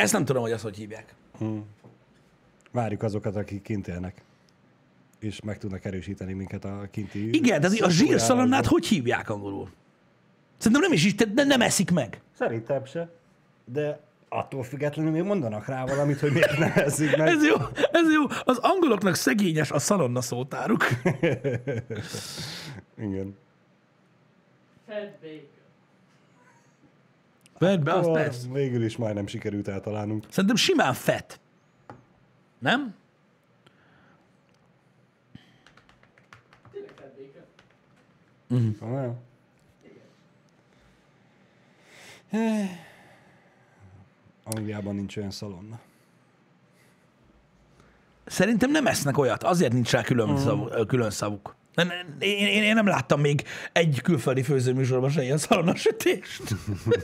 Ezt 0.00 0.12
nem 0.12 0.24
tudom, 0.24 0.42
hogy 0.42 0.52
azt 0.52 0.62
hogy 0.62 0.76
hívják. 0.76 1.14
Várjuk 2.70 3.02
azokat, 3.02 3.36
akik 3.36 3.62
kint 3.62 3.88
élnek. 3.88 4.22
És 5.18 5.40
meg 5.40 5.58
tudnak 5.58 5.84
erősíteni 5.84 6.32
minket 6.32 6.64
a 6.64 6.88
kinti... 6.90 7.34
Igen, 7.36 7.60
de 7.60 7.68
a 7.80 7.90
zsírszalonnát 7.90 8.66
hogy 8.66 8.86
hívják 8.86 9.30
angolul? 9.30 9.70
Szerintem 10.56 10.82
nem 10.82 10.92
is 10.92 11.04
is, 11.04 11.14
de 11.14 11.44
nem 11.44 11.60
eszik 11.60 11.90
meg. 11.90 12.20
Szerintem 12.38 12.84
se. 12.84 13.10
De 13.64 14.00
attól 14.28 14.62
függetlenül 14.62 15.12
még 15.12 15.22
mondanak 15.22 15.66
rá 15.66 15.84
valamit, 15.84 16.20
hogy 16.20 16.32
miért 16.32 16.58
ne 16.58 16.74
eszik 16.74 17.16
meg. 17.16 17.28
Ez 17.28 17.46
jó, 17.46 17.54
ez 17.92 18.12
jó. 18.12 18.22
Az 18.44 18.58
angoloknak 18.58 19.14
szegényes 19.14 19.70
a 19.70 19.78
szalonna 19.78 20.20
szótáruk. 20.20 20.84
Igen. 23.06 23.36
Fed 24.86 25.12
bacon. 25.20 25.59
Vedd 27.60 27.82
be, 27.82 27.92
azt 27.92 28.10
persze. 28.12 28.48
végül 28.52 28.84
is 28.84 28.96
majdnem 28.96 29.26
sikerült 29.26 29.68
eltalálnunk. 29.68 30.24
Szerintem 30.28 30.56
simán 30.56 30.94
fett. 30.94 31.40
Nem? 32.58 32.94
Komolyan? 38.78 39.18
Angliában 44.44 44.94
nincs 44.94 45.16
olyan 45.16 45.30
szalonna. 45.30 45.80
Szerintem 48.26 48.70
nem 48.70 48.86
esznek 48.86 49.18
olyat, 49.18 49.42
azért 49.42 49.72
nincs 49.72 49.90
rá 49.90 50.02
külön, 50.02 50.38
szav, 50.38 50.86
külön 50.86 51.10
szavuk. 51.10 51.54
Nem- 51.74 51.90
Én, 52.18 52.46
én, 52.46 52.62
én 52.62 52.74
nem 52.74 52.86
láttam 52.86 53.20
még 53.20 53.44
egy 53.72 54.00
külföldi 54.00 54.42
főzőműsorban 54.42 55.10
se 55.10 55.22
ilyen 55.22 55.38
szalonnasütést. 55.38 56.42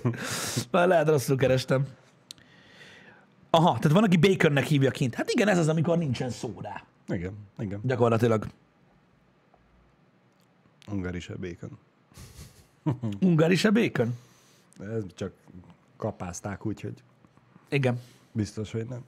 Már 0.70 0.88
lehet 0.88 1.08
rosszul 1.08 1.36
kerestem. 1.36 1.86
Aha, 3.50 3.78
tehát 3.78 3.92
van, 3.92 4.04
aki 4.04 4.16
baconnek 4.16 4.64
hívja 4.64 4.90
kint. 4.90 5.14
Hát 5.14 5.30
igen, 5.30 5.48
ez 5.48 5.58
az, 5.58 5.68
amikor 5.68 5.98
nincsen 5.98 6.30
szó 6.30 6.54
rá. 6.62 6.84
Igen, 7.08 7.32
igen. 7.58 7.80
Gyakorlatilag. 7.82 8.46
Ungarise 10.88 11.34
bacon. 11.34 11.78
Ungari 13.20 13.54
se 13.56 13.70
bacon? 13.70 14.18
Ez 14.80 15.02
csak 15.14 15.32
kapázták 15.96 16.66
úgy, 16.66 16.80
hogy 16.80 17.02
Igen. 17.68 18.00
biztos, 18.32 18.72
hogy 18.72 18.86
nem. 18.86 19.04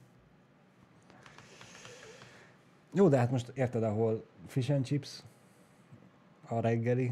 Jó, 2.93 3.07
de 3.09 3.17
hát 3.17 3.31
most 3.31 3.51
érted, 3.55 3.83
ahol 3.83 4.25
fish 4.47 4.71
and 4.71 4.85
chips, 4.85 5.09
reggeli, 6.59 7.11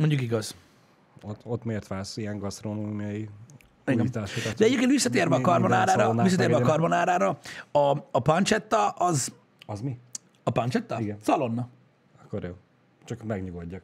Mondjuk 0.00 0.20
igaz. 0.22 0.54
ott, 1.22 1.40
ott 1.44 1.64
miért 1.64 1.86
vársz 1.86 2.16
ilyen 2.16 2.38
gasztronómiai 2.38 3.28
Igen. 3.86 4.00
újításokat? 4.00 4.54
De 4.54 4.64
egyébként 4.64 4.90
visszatérve 4.90 5.34
a 5.34 5.40
karbonárára, 5.40 6.22
visszatérve 6.22 6.56
a 6.56 6.60
karbonárára, 6.60 7.38
a, 7.72 7.78
a 8.10 8.20
pancetta 8.22 8.88
az... 8.88 9.32
Az 9.66 9.80
mi? 9.80 9.98
A 10.42 10.50
pancetta? 10.50 11.00
Igen. 11.00 11.16
Szalonna. 11.22 11.68
Akkor 12.24 12.44
jó. 12.44 12.52
Csak 13.04 13.22
megnyugodjak. 13.22 13.82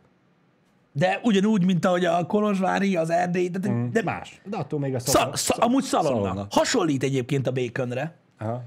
De 0.93 1.21
ugyanúgy, 1.23 1.64
mint 1.64 1.85
ahogy 1.85 2.05
a 2.05 2.27
Kolozsvári, 2.27 2.97
az 2.97 3.11
Erdély, 3.11 3.49
de, 3.49 3.59
de, 3.59 3.89
de 3.93 4.03
Más. 4.03 4.41
De 4.45 4.57
attól 4.57 4.79
még 4.79 4.95
a 4.95 4.99
Szal, 4.99 5.12
szalonna. 5.12 5.37
szal, 5.37 5.59
amúgy 5.61 5.83
szalonna. 5.83 6.16
szalonna. 6.23 6.47
Hasonlít 6.51 7.03
egyébként 7.03 7.47
a 7.47 7.53
baconre, 7.53 8.16
Aha. 8.39 8.62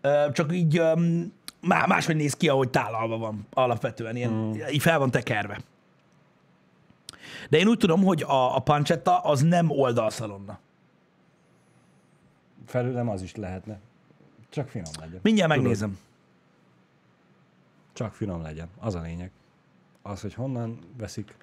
Ö, 0.00 0.26
csak 0.32 0.52
így 0.52 0.78
öm, 0.78 1.32
má- 1.66 1.86
máshogy 1.86 2.16
néz 2.16 2.34
ki, 2.34 2.48
ahogy 2.48 2.70
tálalva 2.70 3.18
van 3.18 3.46
alapvetően, 3.52 4.16
ilyen, 4.16 4.32
mm. 4.32 4.52
így 4.72 4.82
fel 4.82 4.98
van 4.98 5.10
tekerve. 5.10 5.60
De 7.50 7.58
én 7.58 7.66
úgy 7.66 7.78
tudom, 7.78 8.04
hogy 8.04 8.22
a, 8.22 8.56
a 8.56 8.58
pancetta 8.58 9.18
az 9.18 9.40
nem 9.42 9.70
oldalszalonna. 9.70 10.58
Felőlem 12.66 13.08
az 13.08 13.22
is 13.22 13.34
lehetne. 13.34 13.78
Csak 14.48 14.68
finom 14.68 14.92
legyen. 15.00 15.18
Mindjárt 15.22 15.50
Tudod, 15.50 15.64
megnézem. 15.64 15.98
Csak 17.92 18.14
finom 18.14 18.42
legyen. 18.42 18.68
Az 18.78 18.94
a 18.94 19.00
lényeg. 19.00 19.30
Az, 20.02 20.20
hogy 20.20 20.34
honnan 20.34 20.78
veszik. 20.96 21.36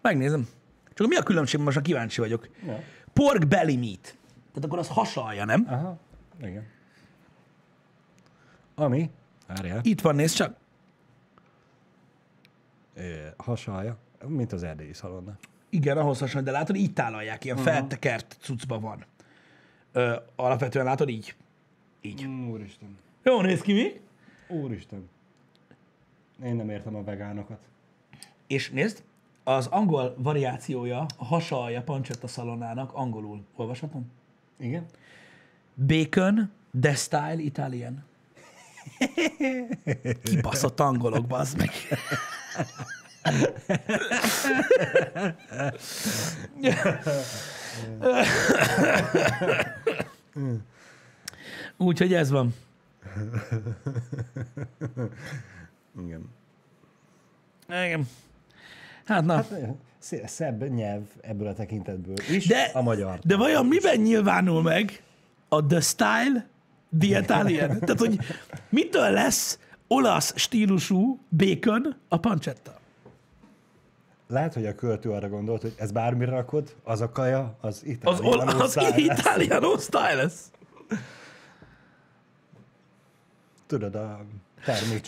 Megnézem. 0.00 0.48
Csak 0.94 1.08
mi 1.08 1.16
a 1.16 1.22
különbség, 1.22 1.60
most 1.60 1.76
már 1.76 1.84
kíváncsi 1.84 2.20
vagyok. 2.20 2.48
Ja. 2.66 2.78
Pork 3.12 3.48
belly 3.48 3.76
meat. 3.76 4.16
Tehát 4.48 4.64
akkor 4.64 4.78
az 4.78 4.88
hasalja, 4.88 5.44
nem? 5.44 5.66
Aha. 5.68 5.98
Igen. 6.42 6.66
Ami, 8.74 9.10
várjál, 9.46 9.80
Itt 9.82 10.00
van, 10.00 10.14
nézd 10.14 10.36
csak. 10.36 10.56
ö, 12.94 13.26
hasalja, 13.36 13.96
mint 14.26 14.52
az 14.52 14.62
erdélyi 14.62 14.92
szalonna. 14.92 15.38
Igen, 15.70 15.98
ahhoz 15.98 16.18
hasonlít, 16.18 16.50
de 16.50 16.56
látod, 16.56 16.76
így 16.76 16.92
tálalják, 16.92 17.44
ilyen 17.44 17.58
uh-huh. 17.58 17.72
feltekert 17.72 18.36
cuccba 18.40 18.80
van. 18.80 19.04
Ö, 19.92 20.16
alapvetően 20.36 20.84
látod 20.84 21.08
így. 21.08 21.34
Így. 22.00 22.24
Úristen. 22.26 22.98
Jó 23.22 23.40
néz 23.40 23.60
ki, 23.60 23.72
mi? 23.72 24.00
Úristen. 24.48 25.08
Én 26.44 26.54
nem 26.54 26.70
értem 26.70 26.94
a 26.94 27.04
vegánokat. 27.04 27.58
És 28.46 28.70
nézd, 28.70 29.04
az 29.44 29.66
angol 29.66 30.14
variációja, 30.18 31.06
a 31.16 31.24
hasalja 31.24 31.82
pancetta 31.82 32.26
szalonának 32.26 32.92
angolul. 32.92 33.44
Olvashatom? 33.56 34.10
Igen? 34.58 34.86
Bacon, 35.86 36.50
the 36.80 36.94
style 36.94 37.38
Italian. 37.38 38.04
Kibaszott 40.22 40.80
angolok, 40.80 41.26
bazd 41.26 41.56
meg. 41.58 41.70
Úgyhogy 51.76 52.14
ez 52.14 52.30
van. 52.30 52.54
Igen. 56.04 56.28
Igen. 57.68 58.08
Hát 59.04 59.24
na. 59.24 59.44
Szé- 59.98 60.28
Szebb 60.28 60.68
nyelv 60.68 61.02
ebből 61.20 61.46
a 61.46 61.54
tekintetből 61.54 62.16
is, 62.30 62.46
De, 62.46 62.70
a 62.74 62.82
magyar. 62.82 63.18
de 63.18 63.36
vajon 63.36 63.66
miben 63.66 64.00
nyilvánul 64.00 64.62
meg 64.62 65.02
a 65.48 65.66
the 65.66 65.80
style, 65.80 66.46
the 66.98 67.18
Italian? 67.18 67.78
Tehát, 67.78 67.98
hogy 67.98 68.18
mitől 68.68 69.10
lesz 69.10 69.58
olasz 69.86 70.32
stílusú 70.36 71.18
bacon 71.36 71.96
a 72.08 72.16
pancetta? 72.16 72.80
Lehet, 74.28 74.54
hogy 74.54 74.66
a 74.66 74.74
költő 74.74 75.10
arra 75.10 75.28
gondolt, 75.28 75.62
hogy 75.62 75.74
ez 75.76 75.92
bármire 75.92 76.30
rakod, 76.30 76.74
az 76.84 77.00
a 77.00 77.10
kaja, 77.10 77.56
az 77.60 77.74
Az, 77.74 77.82
italiano 77.84 78.28
ol- 78.28 78.60
az 78.60 78.70
style. 78.70 78.96
Italiano 78.96 79.78
style 79.78 80.14
lesz. 80.14 80.50
Tudod, 83.66 83.94
a. 83.94 84.24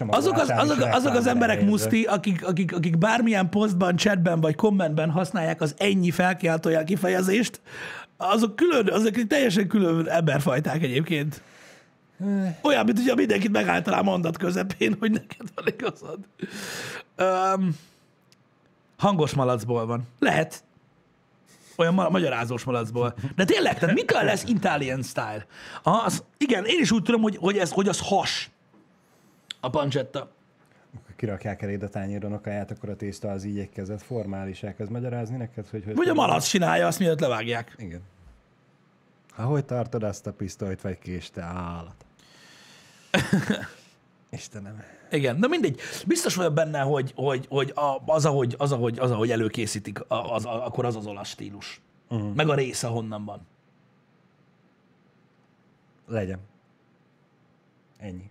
Azok 0.07 0.37
az, 0.37 0.53
azok, 0.57 0.79
azok 0.93 1.15
az 1.15 1.27
emberek 1.27 1.65
muszti, 1.65 2.05
akik, 2.05 2.47
akik, 2.47 2.75
akik 2.75 2.99
bármilyen 2.99 3.49
posztban, 3.51 3.97
chatben 3.97 4.41
vagy 4.41 4.55
kommentben 4.55 5.11
használják 5.11 5.61
az 5.61 5.75
ennyi 5.79 6.11
felkiáltójel 6.11 6.85
kifejezést, 6.85 7.61
azok 8.17 8.57
külön, 8.57 8.89
azok 8.91 9.27
teljesen 9.27 9.69
külön 9.69 10.09
emberfajták 10.09 10.83
egyébként. 10.83 11.43
Olyan, 12.63 12.85
mint 12.85 12.99
hogyha 12.99 13.15
mindenkit 13.15 13.53
megálltanál 13.53 14.03
mondat 14.03 14.37
közepén, 14.37 14.97
hogy 14.99 15.11
neked 15.11 15.47
van 15.55 15.67
igazad. 15.67 16.19
Um, 17.19 17.77
hangos 18.97 19.35
malacból 19.35 19.87
van. 19.87 20.03
Lehet. 20.19 20.65
Olyan 21.77 21.95
ma- 21.95 22.09
magyarázós 22.09 22.65
malacból. 22.65 23.15
De 23.37 23.45
tényleg, 23.45 23.79
tehát 23.79 23.95
mitől 23.95 24.23
lesz 24.23 24.45
Italian 24.45 25.03
style? 25.03 25.47
Az, 25.83 26.25
igen, 26.39 26.65
én 26.65 26.81
is 26.81 26.91
úgy 26.91 27.03
tudom, 27.03 27.23
hogy, 27.23 27.37
hogy, 27.37 27.59
ez, 27.59 27.73
hogy 27.73 27.89
az 27.89 28.01
has. 28.01 28.51
A 29.61 29.71
pancetta. 29.71 30.31
Kirakják 31.17 31.63
eléd 31.63 31.83
a 31.83 31.89
tányéron 31.89 32.33
a 32.33 32.41
kaját, 32.41 32.71
akkor 32.71 32.89
a 32.89 32.97
tészta 32.97 33.31
az 33.31 33.45
így 33.45 33.57
érkezett 33.57 34.03
formális. 34.03 34.63
Elkezd 34.63 34.91
magyarázni 34.91 35.37
neked, 35.37 35.69
hogy... 35.69 35.85
hogy 35.85 35.95
Vagy 35.95 36.09
a 36.09 36.15
malac 36.15 36.47
csinálja 36.47 36.87
azt, 36.87 36.99
mielőtt 36.99 37.21
levágják. 37.21 37.75
Igen. 37.79 38.01
Ha 39.31 39.43
hogy 39.43 39.65
tartod 39.65 40.03
azt 40.03 40.27
a 40.27 40.33
pisztolyt, 40.33 40.81
vagy 40.81 40.99
kést, 40.99 41.33
te 41.33 41.43
állat? 41.43 42.04
Istenem. 44.31 44.83
Igen, 45.11 45.41
de 45.41 45.49
mindegy. 45.49 45.81
Biztos 46.07 46.35
vagyok 46.35 46.53
benne, 46.53 46.81
hogy, 46.81 47.13
hogy, 47.17 47.47
hogy 47.49 47.73
az, 48.05 48.27
ahogy, 48.27 48.55
az, 48.59 48.73
ahogy, 48.73 48.99
az, 48.99 49.11
ahogy 49.11 49.31
előkészítik, 49.31 50.01
az, 50.09 50.45
akkor 50.45 50.85
az 50.85 50.97
az 50.97 51.07
olasz 51.07 51.29
stílus. 51.29 51.81
Uh-huh. 52.09 52.35
Meg 52.35 52.49
a 52.49 52.55
része 52.55 52.87
honnan 52.87 53.25
van. 53.25 53.47
Legyen. 56.07 56.39
Ennyi. 57.99 58.31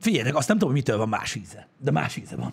Figyeljetek, 0.00 0.36
azt 0.36 0.48
nem 0.48 0.58
tudom, 0.58 0.72
hogy 0.72 0.82
mitől 0.82 0.98
van 0.98 1.08
más 1.08 1.34
íze. 1.34 1.68
De 1.78 1.90
más 1.90 2.16
íze 2.16 2.36
van. 2.36 2.52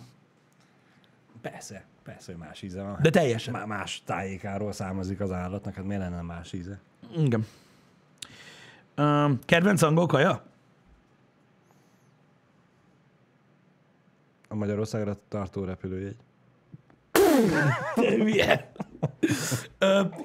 Persze, 1.40 1.84
persze, 2.02 2.32
hogy 2.32 2.40
más 2.40 2.62
íze 2.62 2.82
van. 2.82 2.98
De 3.02 3.10
teljesen. 3.10 3.52
Má- 3.52 3.66
más 3.66 4.02
tájékáról 4.04 4.72
származik 4.72 5.20
az 5.20 5.32
állatnak, 5.32 5.74
hát 5.74 5.84
miért 5.84 6.02
lenne 6.02 6.20
más 6.20 6.52
íze? 6.52 6.80
Igen. 7.16 7.46
Um, 8.96 9.38
kedvenc 9.44 9.82
angol 9.82 10.06
kaja? 10.06 10.42
A 14.48 14.54
Magyarországra 14.54 15.16
tartó 15.28 15.64
repülőjegy. 15.64 16.16
Te 17.94 18.10
hülye. 18.10 18.72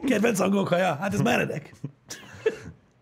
Kedvenc 0.05 0.39
angol 0.39 0.63
kaja? 0.63 0.95
Hát 0.95 1.13
ez 1.13 1.22
meredek. 1.22 1.74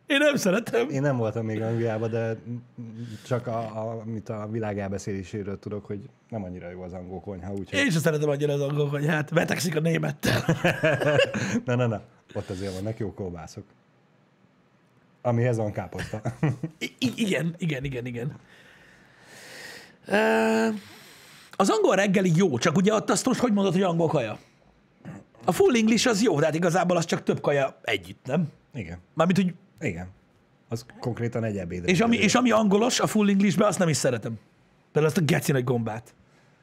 Én 0.05 0.17
nem 0.17 0.35
szeretem. 0.35 0.89
Én 0.89 1.01
nem 1.01 1.17
voltam 1.17 1.45
még 1.45 1.61
Angliában, 1.61 2.09
de 2.09 2.37
csak 3.25 3.47
a, 3.47 3.59
a, 3.59 3.99
amit 4.01 4.29
a 4.29 4.47
világ 4.51 4.79
elbeszéléséről 4.79 5.59
tudok, 5.59 5.85
hogy 5.85 6.09
nem 6.29 6.43
annyira 6.43 6.69
jó 6.69 6.81
az 6.81 6.93
angol 6.93 7.19
konyha, 7.19 7.51
úgyhogy... 7.51 7.79
Én 7.79 7.89
sem 7.89 8.01
szeretem 8.01 8.29
annyira 8.29 8.53
az 8.53 8.61
angol 8.61 8.89
konyhát. 8.89 9.29
Vetekszik 9.29 9.75
a 9.75 9.79
némettel. 9.79 10.45
Na, 11.65 11.75
na, 11.75 11.87
na. 11.87 12.01
Ott 12.33 12.49
azért 12.49 12.73
vannak 12.73 12.97
jó 12.97 13.13
kolbászok. 13.13 13.63
Amihez 15.21 15.57
van 15.57 15.71
káposzta. 15.71 16.21
I- 16.79 17.13
igen, 17.15 17.55
igen, 17.57 17.83
igen, 17.83 18.05
igen. 18.05 18.35
Az 21.51 21.69
angol 21.69 21.95
reggeli 21.95 22.31
jó, 22.35 22.57
csak 22.57 22.75
ugye 22.77 22.93
ott 22.93 23.09
azt 23.09 23.25
most 23.25 23.39
hogy 23.39 23.53
mondod, 23.53 23.73
hogy 23.73 23.81
angol 23.81 24.07
kaja? 24.07 24.39
A 25.45 25.51
full 25.51 25.75
English 25.75 26.07
az 26.07 26.21
jó, 26.23 26.39
de 26.39 26.45
hát 26.45 26.55
igazából 26.55 26.97
az 26.97 27.05
csak 27.05 27.23
több 27.23 27.41
kaja 27.41 27.79
együtt, 27.81 28.25
nem? 28.25 28.47
Igen. 28.73 28.99
Mármint, 29.13 29.37
hogy 29.37 29.53
Igen. 29.89 30.07
Az 30.69 30.85
konkrétan 30.99 31.43
egy 31.43 31.57
ebéd. 31.57 31.87
és 31.87 31.99
ami, 31.99 32.17
és 32.17 32.35
ami 32.35 32.51
angolos 32.51 32.99
a 32.99 33.07
full 33.07 33.29
Englishbe, 33.29 33.65
azt 33.65 33.79
nem 33.79 33.89
is 33.89 33.97
szeretem. 33.97 34.39
Például 34.91 35.05
azt 35.13 35.17
a 35.17 35.25
geci 35.25 35.51
nagy 35.51 35.63
gombát. 35.63 36.13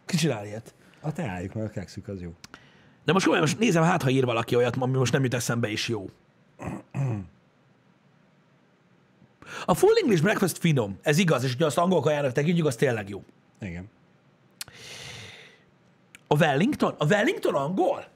Ki 0.05 0.17
csinál 0.17 0.47
ilyet? 0.47 0.75
A 1.01 1.13
teájuk, 1.13 1.55
mert 1.55 1.69
a 1.69 1.71
kekszük 1.71 2.09
az 2.09 2.21
jó. 2.21 2.35
De 3.05 3.13
most 3.13 3.25
komolyan, 3.25 3.47
most 3.47 3.59
nézem, 3.59 3.83
hát 3.83 4.03
ha 4.03 4.11
ír 4.11 4.25
valaki 4.25 4.57
olyat, 4.57 4.77
ami 4.77 4.97
most 4.97 5.13
nem 5.13 5.23
jut 5.23 5.35
eszembe, 5.35 5.69
és 5.71 5.89
jó. 5.89 6.11
A 9.65 9.75
full 9.75 9.97
English 10.03 10.23
breakfast 10.23 10.59
finom, 10.59 10.99
ez 11.03 11.19
igaz, 11.19 11.45
és 11.45 11.51
hogyha 11.51 11.67
azt 11.67 11.79
angol 11.79 12.01
kajának 12.01 12.33
tekintjük, 12.33 12.67
az 12.67 12.77
tényleg 12.77 13.09
jó. 13.09 13.25
Igen. 13.61 13.91
A 16.27 16.37
Wellington? 16.37 16.95
A 16.99 17.05
Wellington 17.05 17.55
angol? 17.55 17.99
Oké, 17.99 18.09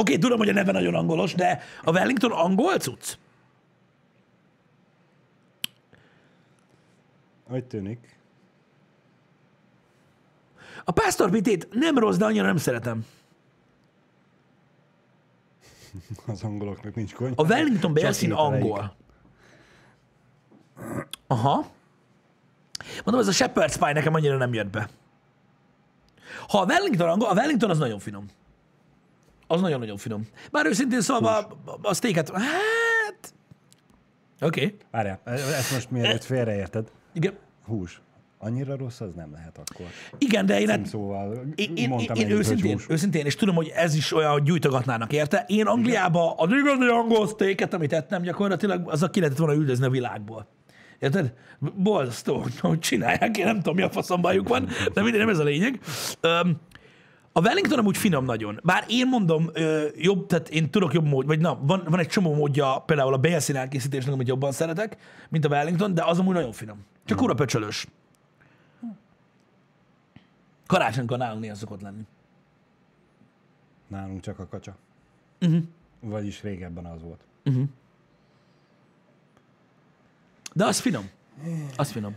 okay, 0.00 0.18
tudom, 0.18 0.38
hogy 0.38 0.48
a 0.48 0.52
neve 0.52 0.72
nagyon 0.72 0.94
angolos, 0.94 1.34
de 1.34 1.62
a 1.84 1.90
Wellington 1.90 2.32
angol 2.32 2.78
cucc? 2.78 3.16
Hogy 7.48 7.64
tűnik. 7.64 8.16
A 10.84 10.92
pásztorpitét 10.92 11.68
nem 11.72 11.98
rossz, 11.98 12.16
de 12.16 12.24
annyira 12.24 12.46
nem 12.46 12.56
szeretem. 12.56 13.06
Az 16.26 16.42
angoloknak 16.42 16.94
nincs 16.94 17.14
konyha. 17.14 17.42
A 17.42 17.46
Wellington 17.46 17.94
Belsin 17.94 18.32
angol. 18.32 18.96
Aha. 21.26 21.66
Mondom, 23.04 23.28
ez 23.28 23.40
a 23.40 23.44
Shepherd's 23.44 23.76
Pie 23.78 23.92
nekem 23.92 24.14
annyira 24.14 24.36
nem 24.36 24.54
jött 24.54 24.70
be. 24.70 24.88
Ha 26.48 26.58
a 26.58 26.64
Wellington 26.64 27.08
angol, 27.08 27.28
a 27.28 27.32
Wellington 27.32 27.70
az 27.70 27.78
nagyon 27.78 27.98
finom. 27.98 28.26
Az 29.46 29.60
nagyon-nagyon 29.60 29.96
finom. 29.96 30.26
Bár 30.50 30.66
őszintén 30.66 31.00
szólva 31.00 31.38
a, 31.38 31.48
a 31.82 31.94
steaket, 31.94 32.30
hát... 32.30 33.34
Oké. 34.40 34.64
Okay. 34.64 34.76
Várjál, 34.90 35.20
ezt 35.24 35.72
most 35.72 35.90
mielőtt 35.90 36.24
félreérted. 36.24 36.90
Igen. 37.12 37.32
Hús. 37.66 38.00
Annyira 38.38 38.76
rossz 38.76 39.00
az 39.00 39.14
nem 39.14 39.32
lehet 39.32 39.58
akkor. 39.58 39.86
Igen, 40.18 40.46
de 40.46 40.60
én, 40.60 40.84
Szóval 40.84 41.44
én, 41.54 41.76
én, 41.76 41.98
én, 41.98 42.10
én 42.14 42.30
őszintén, 42.30 42.72
hús. 42.72 42.86
őszintén, 42.88 43.26
és 43.26 43.34
tudom, 43.34 43.54
hogy 43.54 43.72
ez 43.74 43.94
is 43.94 44.12
olyan, 44.12 44.30
hogy 44.30 44.42
gyújtogatnának 44.42 45.12
érte. 45.12 45.44
Én 45.48 45.66
Angliába 45.66 46.34
az 46.34 46.50
igazi 46.50 46.88
angol 46.88 47.26
steaket, 47.26 47.74
amit 47.74 47.92
ettem, 47.92 48.22
gyakorlatilag 48.22 48.90
az 48.90 49.02
a 49.02 49.10
ki 49.10 49.18
lehetett 49.18 49.38
volna 49.38 49.54
üldözni 49.54 49.84
a 49.86 49.90
világból. 49.90 50.46
Érted? 50.98 51.34
Borzasztó, 51.76 52.44
hogy- 52.60 52.78
csinálják, 52.78 53.36
én 53.36 53.44
nem 53.44 53.56
tudom, 53.56 53.74
mi 53.74 53.82
a 53.82 53.90
faszom 53.90 54.20
bajuk 54.20 54.48
van, 54.48 54.68
de 54.92 55.02
minden 55.02 55.20
nem 55.20 55.28
ez 55.28 55.38
a 55.38 55.44
lényeg. 55.44 55.80
Öm, 56.20 56.56
a 57.32 57.40
Wellington 57.40 57.78
amúgy 57.78 57.96
finom 57.96 58.24
nagyon. 58.24 58.60
Bár 58.62 58.84
én 58.88 59.08
mondom, 59.08 59.50
ö, 59.52 59.86
jobb, 59.96 60.26
tehát 60.26 60.48
én 60.48 60.70
tudok 60.70 60.92
jobb 60.92 61.04
mód, 61.06 61.26
vagy 61.26 61.40
na, 61.40 61.58
van, 61.62 61.82
van 61.88 61.98
egy 61.98 62.06
csomó 62.08 62.34
módja 62.34 62.78
például 62.86 63.12
a 63.12 63.18
bélszín 63.18 63.56
elkészítésnek, 63.56 64.14
amit 64.14 64.28
jobban 64.28 64.52
szeretek, 64.52 64.96
mint 65.28 65.44
a 65.44 65.48
Wellington, 65.48 65.94
de 65.94 66.04
az 66.04 66.18
amúgy 66.18 66.34
nagyon 66.34 66.52
finom. 66.52 66.84
Csak 67.04 67.20
ura 67.22 67.34
pöcsölös. 67.34 67.86
Karácsonykor 70.66 71.18
nálunk 71.18 71.40
néha 71.40 71.54
szokott 71.54 71.80
lenni. 71.80 72.02
Nálunk 73.88 74.20
csak 74.20 74.38
a 74.38 74.46
kacsa. 74.46 74.76
Mhm. 75.40 75.56
Vagyis 76.00 76.42
régebben 76.42 76.84
az 76.86 77.02
volt. 77.02 77.20
De 80.56 80.64
az 80.64 80.80
finom. 80.80 81.10
Az 81.76 81.90
finom. 81.90 82.16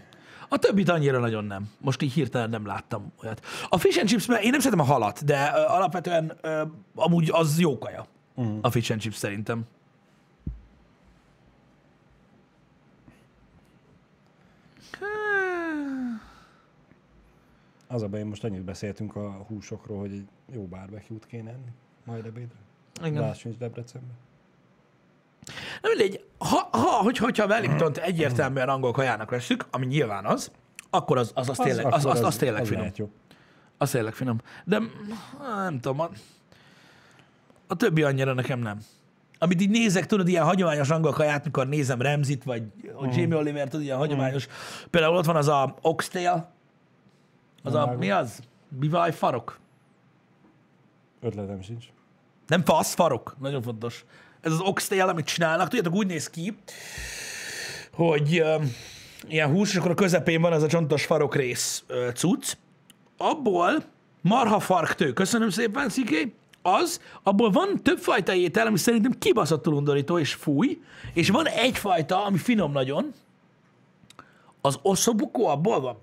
A 0.49 0.57
többit 0.57 0.89
annyira 0.89 1.19
nagyon 1.19 1.45
nem. 1.45 1.69
Most 1.77 2.01
így 2.01 2.13
hirtelen 2.13 2.49
nem 2.49 2.65
láttam 2.65 3.11
olyat. 3.23 3.45
A 3.69 3.77
fish 3.77 3.99
and 3.99 4.07
chipsben 4.07 4.41
én 4.41 4.49
nem 4.49 4.59
szeretem 4.59 4.85
a 4.85 4.87
halat, 4.87 5.25
de 5.25 5.51
ö, 5.55 5.59
alapvetően 5.59 6.37
ö, 6.41 6.63
amúgy 6.95 7.29
az 7.31 7.59
jó 7.59 7.77
kaja. 7.77 8.05
Uh-huh. 8.35 8.57
A 8.61 8.69
fish 8.69 8.91
and 8.91 9.01
chips 9.01 9.15
szerintem. 9.15 9.65
Az 17.87 18.01
a 18.01 18.07
baj, 18.07 18.23
most 18.23 18.43
annyit 18.43 18.63
beszéltünk 18.63 19.15
a 19.15 19.31
húsokról, 19.31 19.99
hogy 19.99 20.11
egy 20.11 20.27
jó 20.53 20.65
barbecue-t 20.65 21.25
kéne 21.25 21.49
enni. 21.49 21.71
Majd 22.03 22.25
ebédre. 22.25 22.57
Igen. 23.03 23.21
Lássunk 23.21 23.57
Debrecenben. 23.57 24.17
Na 25.81 25.89
mindegy, 25.89 26.25
ha, 26.37 26.59
ha, 26.72 27.03
hogy, 27.03 27.17
hogyha 27.17 27.43
a 27.43 27.47
Wellington 27.47 27.93
egyértelműen 27.99 28.70
angol 28.70 28.91
kajának 28.91 29.30
veszük, 29.30 29.65
ami 29.72 29.86
nyilván 29.86 30.26
az, 30.26 30.51
akkor 30.89 31.17
az, 31.17 31.32
az, 31.34 31.49
az, 31.49 31.57
tényleg, 31.57 31.86
az, 31.86 32.05
az, 32.05 32.24
az, 32.24 32.36
tényleg 32.36 32.61
az 32.61 32.67
finom. 32.67 32.91
Az 33.78 33.89
tényleg 33.89 34.13
finom. 34.13 34.38
De 34.65 34.80
mm, 34.80 34.86
nem 35.63 35.80
tudom, 35.80 35.99
a, 35.99 36.09
a 37.67 37.76
többi 37.76 38.03
annyira 38.03 38.34
nekem 38.34 38.59
nem. 38.59 38.80
Amit 39.39 39.61
így 39.61 39.70
nézek, 39.70 40.05
tudod, 40.05 40.28
ilyen 40.28 40.43
hagyományos 40.43 40.89
angol 40.89 41.11
kaját, 41.11 41.43
mikor 41.43 41.67
nézem 41.67 42.01
Remzit, 42.01 42.43
vagy 42.43 42.63
a 42.95 43.05
Jamie 43.05 43.38
Oliver, 43.38 43.67
tudod, 43.67 43.86
ilyen 43.86 43.97
hagyományos. 43.97 44.47
Például 44.89 45.15
ott 45.15 45.26
van 45.26 45.36
az 45.36 45.47
a 45.47 45.76
oxtail, 45.82 46.49
az 47.63 47.74
a, 47.74 47.78
Vágom. 47.78 47.97
mi 47.97 48.11
az? 48.11 48.39
Bivaj 48.70 49.11
farok? 49.11 49.59
Ötletem 51.22 51.61
sincs. 51.61 51.86
Nem 52.47 52.63
fasz, 52.63 52.93
farok. 52.93 53.36
Nagyon 53.39 53.61
fontos. 53.61 54.05
Ez 54.41 54.51
az 54.51 54.59
oxtail, 54.59 55.07
amit 55.07 55.25
csinálnak, 55.25 55.67
tudjátok, 55.67 55.93
úgy 55.93 56.07
néz 56.07 56.29
ki, 56.29 56.57
hogy 57.93 58.41
uh, 58.41 58.63
ilyen 59.27 59.49
hús, 59.49 59.69
és 59.69 59.75
akkor 59.75 59.91
a 59.91 59.93
közepén 59.93 60.41
van 60.41 60.53
ez 60.53 60.63
a 60.63 60.67
csontos 60.67 61.05
farok 61.05 61.35
rész 61.35 61.83
uh, 61.89 62.13
cucc. 62.13 62.53
Abból 63.17 63.83
marha 64.21 64.59
farktő, 64.59 65.13
köszönöm 65.13 65.49
szépen, 65.49 65.89
Sziké, 65.89 66.33
az, 66.61 67.01
abból 67.23 67.49
van 67.51 67.83
többfajta 67.83 68.33
étel, 68.33 68.67
ami 68.67 68.77
szerintem 68.77 69.17
kibaszottul 69.19 69.73
undorító 69.73 70.19
és 70.19 70.33
fúj, 70.33 70.81
és 71.13 71.29
van 71.29 71.47
egyfajta, 71.47 72.25
ami 72.25 72.37
finom 72.37 72.71
nagyon, 72.71 73.13
az 74.61 74.79
oszobukó 74.81 75.47
abból 75.47 75.79
van. 75.79 75.97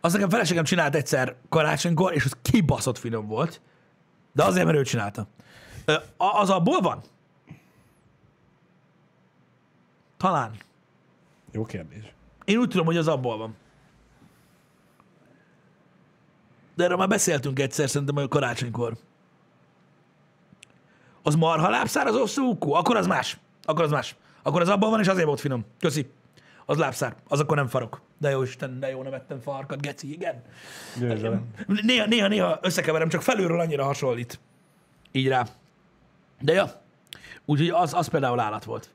Azt 0.00 0.14
nekem 0.14 0.28
feleségem 0.28 0.64
csinált 0.64 0.94
egyszer 0.94 1.36
karácsonykor, 1.48 2.14
és 2.14 2.24
az 2.24 2.36
kibaszott 2.42 2.98
finom 2.98 3.26
volt. 3.26 3.60
De 4.34 4.44
azért, 4.44 4.66
mert 4.66 4.78
ő 4.78 4.82
csinálta. 4.82 5.26
Az 6.16 6.50
abból 6.50 6.80
van? 6.80 7.00
Talán. 10.16 10.56
Jó 11.52 11.64
kérdés. 11.64 12.12
Én 12.44 12.58
úgy 12.58 12.68
tudom, 12.68 12.86
hogy 12.86 12.96
az 12.96 13.08
abból 13.08 13.36
van. 13.36 13.56
De 16.74 16.84
erről 16.84 16.96
már 16.96 17.08
beszéltünk 17.08 17.58
egyszer, 17.58 17.90
szerintem 17.90 18.16
a 18.16 18.28
karácsonykor. 18.28 18.96
Az 21.22 21.34
marha 21.34 21.68
lábszár, 21.70 22.06
az 22.06 22.16
oszókú? 22.16 22.72
Akkor 22.72 22.96
az 22.96 23.06
más. 23.06 23.38
Akkor 23.62 23.84
az 23.84 23.90
más. 23.90 24.16
Akkor 24.42 24.60
az 24.60 24.68
abban 24.68 24.90
van, 24.90 25.00
és 25.00 25.08
azért 25.08 25.26
volt 25.26 25.40
finom. 25.40 25.64
Köszi. 25.80 26.10
Az 26.64 26.76
lábszár. 26.76 27.16
Az 27.28 27.40
akkor 27.40 27.56
nem 27.56 27.66
farok. 27.66 28.00
De 28.18 28.30
jó 28.30 28.42
Isten, 28.42 28.80
de 28.80 28.90
jó, 28.90 29.02
nem 29.02 29.12
ettem 29.14 29.40
farkat, 29.40 29.80
geci, 29.80 30.12
igen. 30.12 30.42
Néha, 31.66 32.06
néha, 32.06 32.28
néha 32.28 32.58
összekeverem, 32.62 33.08
csak 33.08 33.22
felülről 33.22 33.60
annyira 33.60 33.84
hasonlít. 33.84 34.40
Így 35.12 35.28
rá. 35.28 35.46
De 36.40 36.52
ja, 36.52 36.82
úgyhogy 37.44 37.68
az, 37.68 37.94
az 37.94 38.08
például 38.08 38.40
állat 38.40 38.64
volt. 38.64 38.90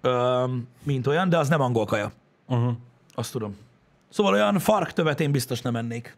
Öm, 0.00 0.68
mint 0.82 1.06
olyan, 1.06 1.28
de 1.28 1.38
az 1.38 1.48
nem 1.48 1.60
angol 1.60 1.84
kaja. 1.84 2.12
Uh-huh. 2.46 2.72
Azt 3.14 3.32
tudom. 3.32 3.56
Szóval 4.08 4.32
olyan 4.32 4.58
farktövet 4.58 5.20
én 5.20 5.32
biztos 5.32 5.60
nem 5.62 5.76
ennék. 5.76 6.16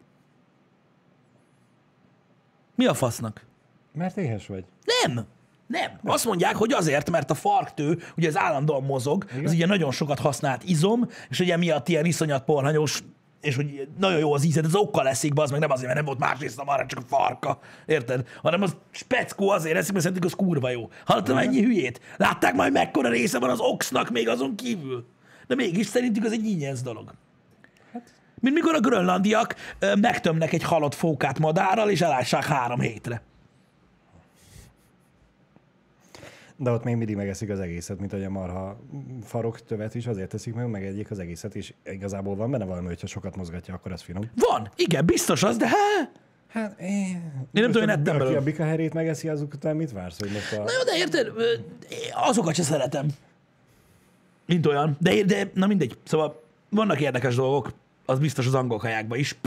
Mi 2.75 2.85
a 2.85 2.93
fasznak? 2.93 3.45
Mert 3.93 4.17
éhes 4.17 4.47
vagy. 4.47 4.65
Nem! 5.03 5.25
Nem. 5.67 5.91
Azt 6.03 6.25
mondják, 6.25 6.55
hogy 6.55 6.71
azért, 6.71 7.09
mert 7.09 7.31
a 7.31 7.33
farktő, 7.33 7.99
ugye 8.17 8.27
ez 8.27 8.37
állandóan 8.37 8.83
mozog, 8.83 9.25
Igen? 9.31 9.45
az 9.45 9.51
ugye 9.51 9.65
nagyon 9.65 9.91
sokat 9.91 10.19
használt 10.19 10.63
izom, 10.63 11.07
és 11.29 11.39
ugye 11.39 11.57
miatt 11.57 11.87
ilyen 11.87 12.05
iszonyat 12.05 12.43
porhanyos, 12.43 13.03
és 13.41 13.55
hogy 13.55 13.87
nagyon 13.97 14.19
jó 14.19 14.33
az 14.33 14.43
ízed, 14.45 14.65
az 14.65 14.75
okkal 14.75 15.07
eszik, 15.07 15.31
az 15.35 15.51
meg 15.51 15.59
nem 15.59 15.71
azért, 15.71 15.85
mert 15.85 15.97
nem 15.97 16.05
volt 16.05 16.19
más 16.19 16.39
része 16.39 16.61
arra, 16.65 16.85
csak 16.85 16.99
a 16.99 17.15
farka. 17.15 17.59
Érted? 17.85 18.27
Hanem 18.41 18.61
az 18.61 18.75
speckó 18.91 19.49
azért 19.49 19.77
eszik, 19.77 19.91
mert 19.91 20.03
szerintem 20.05 20.27
az 20.27 20.35
kurva 20.35 20.69
jó. 20.69 20.89
Hallottam 21.05 21.37
ennyi 21.37 21.61
hülyét? 21.61 22.01
Látták 22.17 22.53
majd 22.53 22.71
mekkora 22.71 23.09
része 23.09 23.39
van 23.39 23.49
az 23.49 23.59
oxnak 23.59 24.09
még 24.09 24.29
azon 24.29 24.55
kívül? 24.55 25.05
De 25.47 25.55
mégis 25.55 25.85
szerintük 25.85 26.23
az 26.25 26.31
egy 26.31 26.45
ingyenc 26.45 26.81
dolog. 26.81 27.13
Mint 28.39 28.55
mikor 28.55 28.75
a 28.75 28.79
grönlandiak 28.79 29.55
megtömnek 29.99 30.53
egy 30.53 30.63
halott 30.63 30.95
fókát 30.95 31.39
madárral, 31.39 31.89
és 31.89 32.01
elássák 32.01 32.45
három 32.45 32.79
hétre. 32.79 33.21
De 36.57 36.71
ott 36.71 36.83
még 36.83 36.95
mindig 36.95 37.15
megeszik 37.15 37.49
az 37.49 37.59
egészet, 37.59 37.99
mint 37.99 38.11
hogy 38.11 38.23
a 38.23 38.29
marha 38.29 38.79
farok 39.23 39.59
tövet 39.59 39.95
is 39.95 40.07
azért 40.07 40.29
teszik 40.29 40.53
meg, 40.53 40.69
megegyik 40.69 41.11
az 41.11 41.19
egészet, 41.19 41.55
és 41.55 41.73
igazából 41.85 42.35
van 42.35 42.51
benne 42.51 42.65
valami, 42.65 42.87
hogyha 42.87 43.07
sokat 43.07 43.35
mozgatja, 43.35 43.73
akkor 43.73 43.91
az 43.91 44.01
finom. 44.01 44.29
Van, 44.35 44.69
igen, 44.75 45.05
biztos 45.05 45.43
az, 45.43 45.57
de 45.57 45.67
hát... 45.67 46.11
Hát 46.47 46.79
én... 46.79 47.31
Én 47.51 47.61
nem 47.61 47.71
tudom, 47.71 47.81
én 47.81 47.89
ettem 47.89 48.15
Aki 48.15 48.17
belőle. 48.17 48.37
a 48.37 48.43
bikaherét 48.43 48.93
megeszi, 48.93 49.27
azok 49.27 49.53
után 49.53 49.75
mit 49.75 49.91
vársz, 49.91 50.19
hogy 50.19 50.31
most 50.31 50.53
a... 50.53 50.55
Na 50.55 50.71
jó, 50.71 50.83
de 50.83 50.97
érted, 50.97 51.31
azokat 52.13 52.55
se 52.55 52.63
szeretem. 52.63 53.07
Mint 54.45 54.65
olyan. 54.65 54.97
De, 54.99 55.23
de 55.23 55.51
na 55.53 55.67
mindegy. 55.67 55.97
Szóval 56.03 56.43
vannak 56.69 56.99
érdekes 57.01 57.35
dolgok, 57.35 57.73
az 58.05 58.19
biztos 58.19 58.47
az 58.47 58.53
angol 58.53 58.77
kajákban 58.77 59.17
is. 59.17 59.37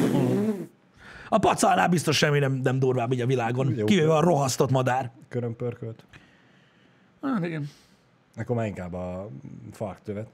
A 1.28 1.38
pacalnál 1.38 1.88
biztos 1.88 2.16
semmi 2.16 2.38
nem, 2.38 2.52
nem 2.52 2.78
durvább 2.78 3.12
így 3.12 3.20
a 3.20 3.26
világon. 3.26 3.74
Jó. 3.76 3.84
Kivéve 3.84 4.14
a 4.14 4.20
rohasztott 4.20 4.70
madár. 4.70 5.10
körömpörkölt? 5.28 6.04
Hát 7.32 7.44
igen. 7.44 7.68
Akkor 8.36 8.56
már 8.56 8.66
inkább 8.66 8.92
a 8.92 9.28
farktövet. 9.72 10.28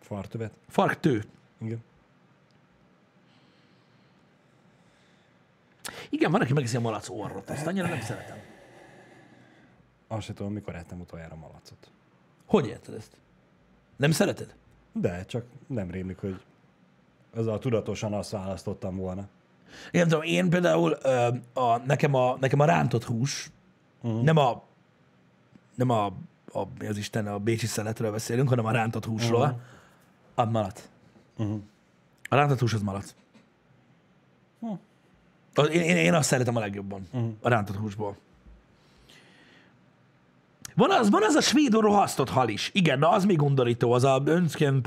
Fartövet. 0.00 0.52
Farktő. 0.68 1.24
Igen. 1.58 1.84
Igen, 6.10 6.30
van, 6.30 6.40
aki 6.40 6.52
megeszi 6.52 6.76
a 6.76 6.80
malac 6.80 7.08
orrot. 7.08 7.50
Ezt 7.50 7.66
annyira 7.66 7.88
nem 7.88 8.00
szeretem. 8.00 8.36
Azt 10.08 10.26
se 10.26 10.32
tudom, 10.32 10.52
mikor 10.52 10.74
ettem 10.74 11.00
utoljára 11.00 11.36
malacot. 11.36 11.90
Hogy 12.46 12.66
érted 12.66 12.94
ezt? 12.94 13.16
Nem 13.96 14.10
szereted? 14.10 14.54
De 14.92 15.24
csak 15.24 15.44
nem 15.66 15.90
rémlik, 15.90 16.18
hogy 16.18 16.40
azzal 17.34 17.58
tudatosan 17.58 18.12
azt 18.12 18.30
választottam 18.30 18.96
volna. 18.96 19.28
Én 19.90 20.02
tudom, 20.02 20.22
én 20.22 20.50
például 20.50 20.96
ö, 21.02 21.28
a, 21.52 21.76
nekem, 21.76 22.14
a, 22.14 22.36
nekem 22.40 22.60
a 22.60 22.64
rántott 22.64 23.04
hús, 23.04 23.50
uh-huh. 24.02 24.22
nem 24.22 24.36
a 24.36 24.65
nem 25.76 25.90
a 25.90 26.12
a, 26.52 26.84
az 26.88 26.96
Isten, 26.96 27.26
a 27.26 27.38
bécsi 27.38 27.66
szeletről 27.66 28.10
beszélünk, 28.10 28.48
hanem 28.48 28.64
a 28.66 28.70
rántott 28.70 29.04
húsról, 29.04 29.40
uh-huh. 29.40 29.58
az 30.34 30.48
malac. 30.50 30.88
Uh-huh. 31.36 31.60
A 32.28 32.34
rántott 32.34 32.58
hús 32.58 32.72
az 32.72 32.82
malac. 32.82 33.14
Az- 35.54 35.68
Én, 35.70 35.80
én, 35.80 35.96
én 35.96 36.14
azt 36.14 36.28
szeretem 36.28 36.56
a 36.56 36.60
legjobban, 36.60 37.06
uh-huh. 37.12 37.30
a 37.40 37.48
rántott 37.48 37.76
húsból. 37.76 38.16
Van 40.74 40.90
az, 40.90 41.10
van 41.10 41.22
az 41.22 41.34
a 41.34 41.40
svéd 41.40 41.72
rohasztott 41.72 42.28
hal 42.30 42.48
is. 42.48 42.70
Igen, 42.74 42.98
na 42.98 43.10
az 43.10 43.24
még 43.24 43.42
undorító, 43.42 43.92
az 43.92 44.04
a 44.04 44.22
önskem, 44.24 44.80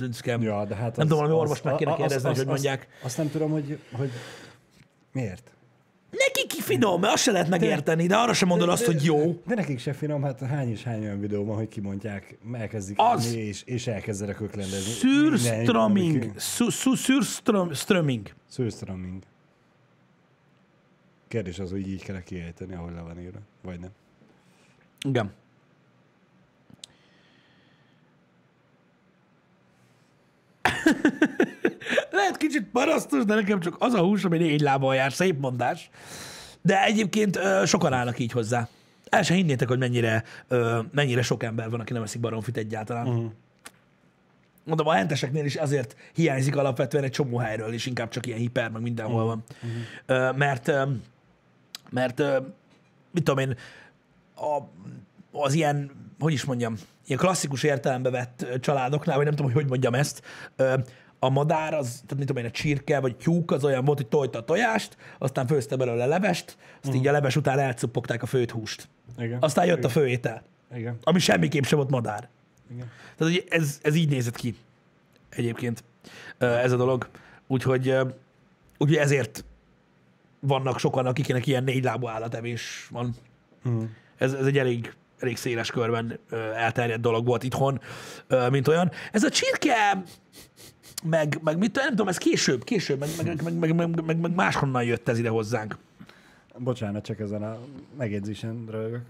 önskem. 0.00 0.42
Ja, 0.42 0.64
de 0.64 0.74
hát 0.74 0.96
Nem 0.96 1.06
tudom, 1.06 1.22
valami 1.22 1.40
orvost 1.40 1.64
meg 1.64 1.72
a- 1.72 1.76
kéne 1.76 1.90
a- 1.90 1.96
kérdezni, 1.96 2.28
hogy 2.28 2.36
hogy 2.36 2.46
mondják. 2.46 2.88
Azt, 2.96 3.04
azt 3.04 3.16
nem 3.16 3.30
tudom, 3.30 3.50
hogy, 3.50 3.78
hogy 3.92 4.10
miért. 5.12 5.50
Neki 6.18 6.46
ki 6.46 6.62
finom, 6.62 7.00
mert 7.00 7.12
azt 7.12 7.22
se 7.22 7.30
lehet 7.32 7.48
megérteni, 7.48 8.06
de 8.06 8.16
arra 8.16 8.32
sem 8.32 8.48
mondod 8.48 8.68
azt, 8.68 8.84
hogy 8.84 9.04
jó. 9.04 9.42
De 9.46 9.54
nekik 9.54 9.78
se 9.78 9.92
finom, 9.92 10.22
hát 10.22 10.40
hány 10.40 10.70
és 10.70 10.82
hány 10.82 11.02
olyan 11.02 11.20
videó 11.20 11.44
van, 11.44 11.56
hogy 11.56 11.68
kimondják, 11.68 12.38
elkezdik 12.52 12.96
Az. 12.98 13.34
és, 13.34 13.62
és 13.64 13.86
elkezdenek 13.86 14.40
öklendezni. 14.40 14.92
Szürströmming. 14.92 16.32
Szürströmming. 16.36 18.34
Szürströmming. 18.48 19.22
Kérdés 21.28 21.58
az, 21.58 21.70
hogy 21.70 21.88
így 21.88 22.02
kell 22.02 22.22
kiejteni, 22.22 22.74
ahol 22.74 22.92
le 22.92 23.00
van 23.00 23.20
írva, 23.20 23.38
vagy 23.62 23.80
nem. 23.80 23.90
Igen. 25.08 25.32
Lehet 32.16 32.36
kicsit 32.36 32.66
parasztos, 32.72 33.24
de 33.24 33.34
nekem 33.34 33.60
csak 33.60 33.76
az 33.78 33.94
a 33.94 34.00
hús, 34.00 34.24
ami 34.24 34.38
négy 34.38 34.60
lábon 34.60 34.94
jár. 34.94 35.12
Szép 35.12 35.40
mondás. 35.40 35.90
De 36.62 36.84
egyébként 36.84 37.36
ö, 37.36 37.62
sokan 37.66 37.92
állnak 37.92 38.18
így 38.18 38.32
hozzá. 38.32 38.68
El 39.08 39.22
se 39.22 39.34
hinnétek, 39.34 39.68
hogy 39.68 39.78
mennyire, 39.78 40.24
ö, 40.48 40.80
mennyire 40.92 41.22
sok 41.22 41.42
ember 41.42 41.70
van, 41.70 41.80
aki 41.80 41.92
nem 41.92 42.02
eszik 42.02 42.20
baromfit 42.20 42.56
egyáltalán. 42.56 43.06
Uh-huh. 43.06 43.30
Mondom, 44.64 44.86
a 44.86 44.92
henteseknél 44.92 45.44
is 45.44 45.56
azért 45.56 45.96
hiányzik 46.14 46.56
alapvetően 46.56 47.04
egy 47.04 47.10
csomó 47.10 47.36
helyről, 47.36 47.72
és 47.72 47.86
inkább 47.86 48.08
csak 48.08 48.26
ilyen 48.26 48.38
hiper, 48.38 48.70
meg 48.70 48.82
mindenhol 48.82 49.24
van. 49.24 49.44
Ö, 50.06 50.32
mert, 50.32 50.68
ö, 50.68 50.82
mert 51.90 52.20
ö, 52.20 52.38
mit 53.10 53.24
tudom 53.24 53.48
én, 53.48 53.56
a, 54.36 54.58
az 55.38 55.54
ilyen, 55.54 55.90
hogy 56.18 56.32
is 56.32 56.44
mondjam, 56.44 56.74
ilyen 57.06 57.20
klasszikus 57.20 57.62
értelembe 57.62 58.10
vett 58.10 58.46
családoknál, 58.60 59.16
vagy 59.16 59.24
nem 59.24 59.34
tudom, 59.34 59.52
hogy 59.52 59.60
hogy 59.60 59.70
mondjam 59.70 59.94
ezt, 59.94 60.22
ö, 60.56 60.74
a 61.18 61.28
madár, 61.28 61.74
az, 61.74 61.86
tehát 61.86 62.16
mit 62.16 62.26
tudom 62.26 62.42
én, 62.42 62.48
a 62.48 62.52
csirke, 62.52 63.00
vagy 63.00 63.16
tyúk, 63.16 63.50
az 63.50 63.64
olyan 63.64 63.84
volt, 63.84 63.98
hogy 63.98 64.08
tojta 64.08 64.38
a 64.38 64.44
tojást, 64.44 64.96
aztán 65.18 65.46
főzte 65.46 65.76
belőle 65.76 66.06
levest, 66.06 66.56
azt 66.82 66.94
így 66.94 67.06
a 67.06 67.12
leves 67.12 67.36
után 67.36 67.58
elcuppogták 67.58 68.22
a 68.22 68.26
főt 68.26 68.50
húst. 68.50 68.88
Igen. 69.18 69.38
Aztán 69.40 69.66
jött 69.66 69.84
a 69.84 69.88
főétel, 69.88 70.42
Igen. 70.74 70.98
ami 71.02 71.18
semmiképp 71.18 71.64
sem 71.64 71.78
volt 71.78 71.90
madár. 71.90 72.28
Igen. 72.74 72.90
Tehát 73.16 73.32
ugye 73.32 73.42
ez, 73.48 73.78
ez 73.82 73.94
így 73.94 74.08
nézett 74.08 74.36
ki 74.36 74.56
egyébként 75.28 75.84
ez 76.38 76.72
a 76.72 76.76
dolog. 76.76 77.08
Úgyhogy, 77.46 77.94
úgyhogy 78.78 78.96
ezért 78.96 79.44
vannak 80.40 80.78
sokan, 80.78 81.06
akiknek 81.06 81.46
ilyen 81.46 81.64
négy 81.64 81.84
lábú 81.84 82.08
állatevés 82.08 82.88
van. 82.90 83.14
Mhm. 83.62 83.84
Ez, 84.16 84.32
ez 84.32 84.46
egy 84.46 84.58
elég, 84.58 84.94
elég 85.20 85.36
széles 85.36 85.70
körben 85.70 86.18
elterjedt 86.56 87.00
dolog 87.00 87.26
volt 87.26 87.42
itthon, 87.42 87.80
mint 88.50 88.68
olyan. 88.68 88.90
Ez 89.12 89.22
a 89.22 89.30
csirke, 89.30 90.02
meg, 91.04 91.38
meg 91.42 91.58
mit 91.58 91.74
nem 91.74 91.88
tudom, 91.88 92.08
ez 92.08 92.18
később, 92.18 92.64
később, 92.64 92.98
meg, 92.98 93.08
meg, 93.16 93.42
meg, 93.42 93.58
meg, 93.58 93.74
meg, 93.74 94.04
meg, 94.04 94.20
meg 94.20 94.34
máshonnan 94.34 94.84
jött 94.84 95.08
ez 95.08 95.18
ide 95.18 95.28
hozzánk. 95.28 95.76
Bocsánat, 96.58 97.04
csak 97.04 97.20
ezen 97.20 97.42
a 97.42 97.58
megjegyzésen 97.96 98.66
rögök. 98.70 99.02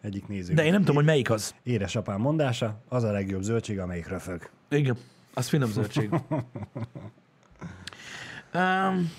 Egyik 0.00 0.28
néző. 0.28 0.54
De 0.54 0.64
én 0.64 0.70
nem 0.70 0.80
tudom, 0.80 0.96
hogy 0.96 1.04
melyik 1.04 1.30
az. 1.30 1.54
Édesapám 1.62 2.20
mondása, 2.20 2.80
az 2.88 3.02
a 3.02 3.10
legjobb 3.10 3.42
zöldség, 3.42 3.78
amelyik 3.78 4.08
röfög. 4.08 4.50
Igen, 4.68 4.96
az 5.34 5.48
finom 5.48 5.70
zöldség. 5.70 6.10
um, 8.54 9.12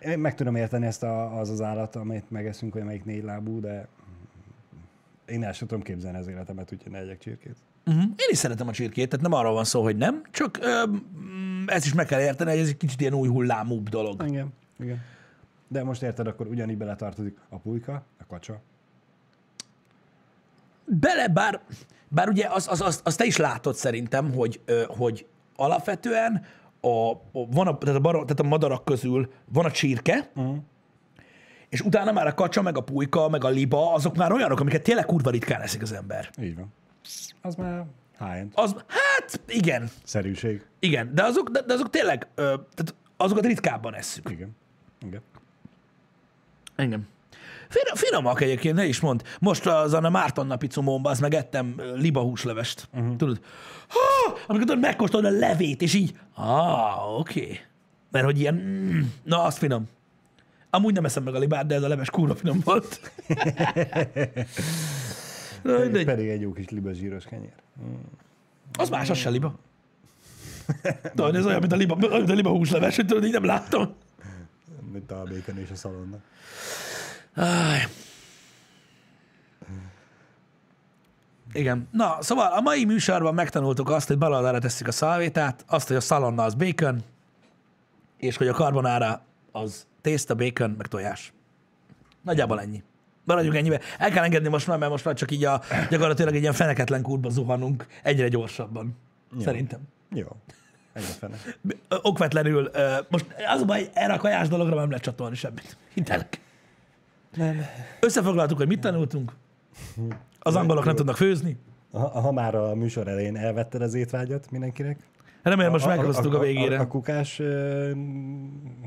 Én 0.00 0.18
meg 0.18 0.34
tudom 0.34 0.54
érteni 0.54 0.86
ezt 0.86 1.02
a, 1.02 1.38
az 1.38 1.50
az 1.50 1.60
állat, 1.60 1.96
amit 1.96 2.30
megeszünk, 2.30 2.72
hogy 2.72 2.82
amelyik 2.82 3.04
négy 3.04 3.22
lábú, 3.22 3.60
de 3.60 3.88
én 5.26 5.44
el 5.44 5.52
sem 5.52 5.68
tudom 5.68 5.82
képzelni 5.82 6.18
az 6.18 6.28
életemet, 6.28 6.72
úgyhogy 6.72 6.92
ne 6.92 6.98
egyek 6.98 7.18
csirkét. 7.18 7.56
Uh-huh. 7.86 8.02
Én 8.02 8.28
is 8.30 8.38
szeretem 8.38 8.68
a 8.68 8.72
csirkét, 8.72 9.08
tehát 9.08 9.24
nem 9.28 9.38
arról 9.38 9.52
van 9.52 9.64
szó, 9.64 9.82
hogy 9.82 9.96
nem, 9.96 10.22
csak 10.30 10.58
ö, 10.60 10.86
mm, 10.86 11.64
ezt 11.66 11.86
is 11.86 11.94
meg 11.94 12.06
kell 12.06 12.20
érteni, 12.20 12.50
hogy 12.50 12.58
ez 12.58 12.68
egy 12.68 12.76
kicsit 12.76 13.00
ilyen 13.00 13.14
új 13.14 13.28
hullámúbb 13.28 13.88
dolog. 13.88 14.22
Igen, 14.26 14.52
igen. 14.78 15.00
De 15.68 15.84
most 15.84 16.02
érted, 16.02 16.26
akkor 16.26 16.46
ugyanígy 16.46 16.76
beletartozik 16.76 17.38
a 17.48 17.58
pulyka, 17.58 18.04
a 18.18 18.26
kacsa. 18.26 18.60
Bele, 20.84 21.28
bár, 21.28 21.60
bár 22.08 22.28
ugye 22.28 22.46
az, 22.48 22.68
az, 22.68 22.80
az, 22.80 23.00
azt 23.04 23.18
te 23.18 23.24
is 23.24 23.36
látod 23.36 23.74
szerintem, 23.74 24.32
hogy, 24.32 24.60
ö, 24.64 24.82
hogy 24.88 25.26
alapvetően 25.56 26.44
a, 26.86 27.10
a, 27.10 27.18
van 27.32 27.66
a, 27.66 27.78
tehát, 27.78 27.96
a 27.96 28.00
bar, 28.00 28.12
tehát 28.12 28.40
a 28.40 28.42
madarak 28.42 28.84
közül 28.84 29.32
van 29.44 29.64
a 29.64 29.70
csirke, 29.70 30.30
uh-huh. 30.34 30.56
és 31.68 31.80
utána 31.80 32.12
már 32.12 32.26
a 32.26 32.34
kacsa, 32.34 32.62
meg 32.62 32.76
a 32.76 32.80
pulyka, 32.80 33.28
meg 33.28 33.44
a 33.44 33.48
liba, 33.48 33.92
azok 33.92 34.16
már 34.16 34.32
olyanok, 34.32 34.60
amiket 34.60 34.82
tényleg 34.82 35.06
kurva 35.06 35.30
ritkán 35.30 35.60
eszik 35.60 35.82
az 35.82 35.92
ember. 35.92 36.30
Így 36.40 36.56
van. 36.56 36.72
Az 37.42 37.54
már 37.54 37.84
high-end. 38.18 38.52
Az, 38.54 38.74
hát 38.86 39.40
igen, 39.46 39.90
Szerűség. 40.04 40.66
igen, 40.78 41.14
de 41.14 41.22
azok, 41.22 41.48
de, 41.48 41.62
de 41.62 41.72
azok 41.72 41.90
tényleg, 41.90 42.26
ö, 42.34 42.42
tehát 42.42 42.94
azokat 43.16 43.46
ritkábban 43.46 43.94
esszük. 43.94 44.30
Igen. 44.30 44.56
Igen. 45.06 45.20
Engem. 46.74 47.08
Finom, 47.68 47.94
finomak 47.94 48.40
egyébként, 48.40 48.74
ne 48.76 48.84
is 48.86 49.00
mond. 49.00 49.22
Most 49.40 49.66
azon 49.66 50.04
a 50.04 50.10
Márton 50.10 50.46
napi 50.46 50.66
cumómban 50.66 51.12
az 51.12 51.18
meg 51.18 51.34
ettem 51.34 51.74
ö, 51.76 51.96
libahúslevest. 51.96 52.88
Uh-huh. 52.92 53.16
Tudod? 53.16 53.40
Ha, 53.88 54.32
amikor 54.46 54.66
tudod, 54.66 54.80
megkóstolod 54.80 55.32
a 55.32 55.38
levét, 55.38 55.82
és 55.82 55.94
így, 55.94 56.14
ah, 56.34 57.18
oké. 57.18 57.40
Okay. 57.40 57.60
Mert 58.10 58.24
hogy 58.24 58.40
ilyen, 58.40 58.54
mm, 58.54 59.00
na, 59.22 59.42
az 59.42 59.56
finom. 59.56 59.88
Amúgy 60.70 60.94
nem 60.94 61.04
eszem 61.04 61.22
meg 61.22 61.34
a 61.34 61.38
libát, 61.38 61.66
de 61.66 61.74
ez 61.74 61.82
a 61.82 61.88
leves 61.88 62.10
kurva 62.10 62.34
finom 62.34 62.60
volt. 62.64 63.00
Na, 65.62 65.72
Pedig, 65.72 66.04
pedig 66.04 66.28
egy 66.28 66.40
jó 66.40 66.52
kis 66.52 66.68
liba 66.68 66.92
zsíros 66.92 67.24
kenyér. 67.24 67.52
Az 68.78 68.88
más, 68.88 69.10
az 69.10 69.18
se 69.18 69.28
liba. 69.28 69.54
Tudod, 71.14 71.34
ez 71.34 71.46
olyan, 71.46 71.60
mint 71.60 71.72
a 71.72 71.76
liba, 71.76 71.94
mint 71.94 72.30
a 72.30 72.34
liba 72.34 72.50
húsleves, 72.50 72.96
hogy 72.96 73.06
tudod, 73.06 73.24
így 73.24 73.32
nem 73.32 73.44
látom. 73.44 73.94
Mint 74.92 75.10
a 75.10 75.22
béken 75.22 75.58
és 75.58 75.70
a 75.70 75.74
szalonna. 75.74 76.16
Áj. 77.36 77.86
Igen. 81.52 81.88
Na, 81.92 82.16
szóval 82.20 82.52
a 82.52 82.60
mai 82.60 82.84
műsorban 82.84 83.34
megtanultuk 83.34 83.90
azt, 83.90 84.06
hogy 84.08 84.18
baloldára 84.18 84.58
tesszük 84.58 84.86
a 84.86 84.92
szalvétát, 84.92 85.64
azt, 85.68 85.86
hogy 85.86 85.96
a 85.96 86.00
szalonna 86.00 86.42
az 86.42 86.54
bacon, 86.54 87.02
és 88.18 88.36
hogy 88.36 88.48
a 88.48 88.52
karbonára 88.52 89.20
az 89.52 89.86
tészta, 90.00 90.34
bacon, 90.34 90.70
meg 90.70 90.86
tojás. 90.86 91.32
Nagyjából 92.22 92.60
ennyi. 92.60 92.82
Maradjunk 93.24 93.56
ennyibe. 93.56 93.80
El 93.98 94.10
kell 94.10 94.24
engedni 94.24 94.48
most 94.48 94.66
már, 94.66 94.78
mert 94.78 94.90
most 94.90 95.04
már 95.04 95.14
csak 95.14 95.30
így 95.30 95.44
a, 95.44 95.60
gyakorlatilag 95.90 96.34
egy 96.34 96.40
ilyen 96.40 96.52
feneketlen 96.52 97.02
kurba 97.02 97.28
zuhanunk 97.28 97.86
egyre 98.02 98.28
gyorsabban. 98.28 98.96
Szerintem. 99.40 99.80
Jó. 100.10 100.26
Egyre 100.92 101.08
fene. 101.08 101.36
Ö, 101.88 101.96
Okvetlenül. 102.02 102.70
Most 103.08 103.26
az 103.54 103.60
a 103.60 103.64
baj, 103.64 103.90
erre 103.92 104.12
a 104.12 104.18
kajás 104.18 104.48
dologra 104.48 104.74
nem 104.74 104.88
lehet 104.88 105.04
csatolni 105.04 105.36
semmit. 105.36 105.76
Hitelek. 105.94 106.40
Nem. 107.36 107.60
Összefoglaltuk, 108.00 108.58
hogy 108.58 108.66
mit 108.66 108.80
tanultunk. 108.80 109.32
Az 110.38 110.54
angolok 110.56 110.84
nem 110.84 110.94
tudnak 110.94 111.16
főzni. 111.16 111.56
Ha, 111.92 112.08
ha 112.20 112.32
már 112.32 112.54
a 112.54 112.74
műsor 112.74 113.08
elején 113.08 113.36
elvetted 113.36 113.82
az 113.82 113.94
étvágyat 113.94 114.50
mindenkinek. 114.50 114.98
Remélem 115.42 115.72
most 115.72 115.86
meghoztuk 115.86 116.34
a 116.34 116.38
végére. 116.38 116.78
A, 116.78 116.80
a 116.80 116.86
kukás 116.86 117.38
ö, 117.38 117.90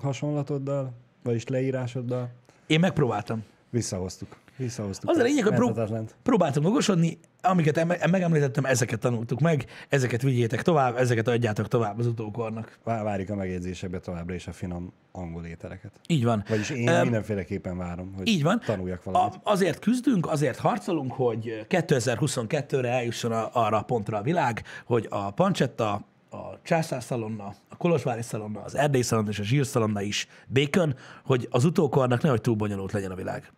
hasonlatoddal, 0.02 0.94
vagyis 1.24 1.48
leírásoddal 1.48 2.30
Én 2.68 2.80
megpróbáltam. 2.80 3.44
visszahoztuk. 3.70 4.36
Visszahoztuk. 4.60 5.10
Az 5.10 5.18
a 5.18 5.24
lényeg, 5.24 5.44
hogy 5.44 5.54
prób- 5.54 6.16
próbáltunk 6.24 6.68
okosodni, 6.68 7.18
amiket 7.42 7.78
em- 7.78 8.10
megemlítettem, 8.12 8.66
ezeket 8.66 9.00
tanultuk 9.00 9.40
meg, 9.40 9.66
ezeket 9.90 10.22
vigyétek 10.22 10.62
tovább, 10.62 10.96
ezeket 10.98 11.28
adjátok 11.28 11.68
tovább 11.68 12.00
az 12.00 12.06
utókornak. 12.06 12.78
Vá- 12.84 13.04
Várjuk 13.04 13.30
a 13.30 13.36
megjegyzésekbe 13.36 14.00
továbbra 14.00 14.34
is 14.34 14.48
a 14.48 14.52
finom 14.52 14.94
angol 15.12 15.46
ételeket. 15.46 15.92
Így 16.08 16.24
van. 16.24 16.44
Vagyis 16.48 16.70
én 16.70 16.90
Em, 16.90 17.02
mindenféleképpen 17.02 17.78
várom, 17.78 18.14
hogy 18.18 18.28
Így 18.28 18.44
van. 18.44 18.60
tanuljak 18.66 19.04
valamit. 19.04 19.34
A, 19.44 19.52
azért 19.52 19.80
küzdünk, 19.80 20.28
azért 20.28 20.58
harcolunk, 20.58 21.12
hogy 21.14 21.66
2022-re 21.70 22.90
eljusson 22.90 23.32
a, 23.32 23.50
arra 23.54 23.78
a 23.78 23.82
pontra 23.84 24.18
a 24.18 24.22
világ, 24.22 24.64
hogy 24.86 25.08
a 25.10 25.32
pancsetta, 25.32 25.92
a 26.32 26.62
császár 26.64 27.04
szalonna, 27.04 27.54
a 27.70 27.78
kolozsvári 27.78 28.22
szalonna, 28.22 28.62
az 28.62 28.76
erdély 28.76 29.02
szalonna 29.02 29.30
és 29.30 29.40
a 29.40 29.44
zsír 29.44 29.66
szalonna 29.66 30.02
is 30.02 30.28
bacon, 30.54 30.96
hogy 31.26 31.48
az 31.52 31.66
utókornak 31.66 32.22
nehogy 32.22 32.42
túl 32.42 32.56
bonyolult 32.56 32.92
legyen 32.92 33.12
a 33.12 33.16
világ. 33.16 33.52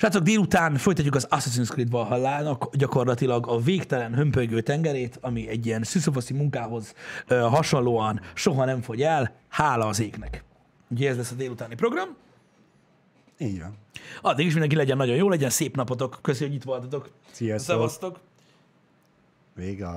Srácok, 0.00 0.22
délután 0.22 0.76
folytatjuk 0.76 1.14
az 1.14 1.26
Assassin's 1.30 1.68
Creed 1.68 1.90
Valhallának 1.90 2.76
gyakorlatilag 2.76 3.46
a 3.48 3.58
végtelen 3.58 4.14
hömpölygő 4.14 4.60
tengerét, 4.60 5.18
ami 5.20 5.48
egy 5.48 5.66
ilyen 5.66 5.82
szüszofoszi 5.82 6.34
munkához 6.34 6.94
ö, 7.26 7.38
hasonlóan 7.38 8.20
soha 8.34 8.64
nem 8.64 8.80
fogy 8.80 9.02
el, 9.02 9.34
hála 9.48 9.86
az 9.86 10.00
égnek. 10.00 10.44
Ugye 10.88 11.08
ez 11.08 11.16
lesz 11.16 11.30
a 11.30 11.34
délutáni 11.34 11.74
program. 11.74 12.16
Így 13.38 13.60
van. 13.60 13.76
Addig 14.22 14.46
is 14.46 14.52
mindenki 14.52 14.76
legyen 14.76 14.96
nagyon 14.96 15.16
jó, 15.16 15.28
legyen 15.28 15.50
szép 15.50 15.76
napotok. 15.76 16.18
Köszönjük, 16.22 16.50
hogy 16.50 16.60
itt 16.60 16.80
voltatok. 16.80 17.10
Sziasztok. 17.30 17.74
Szevasztok. 17.74 18.18
Vége. 19.54 19.88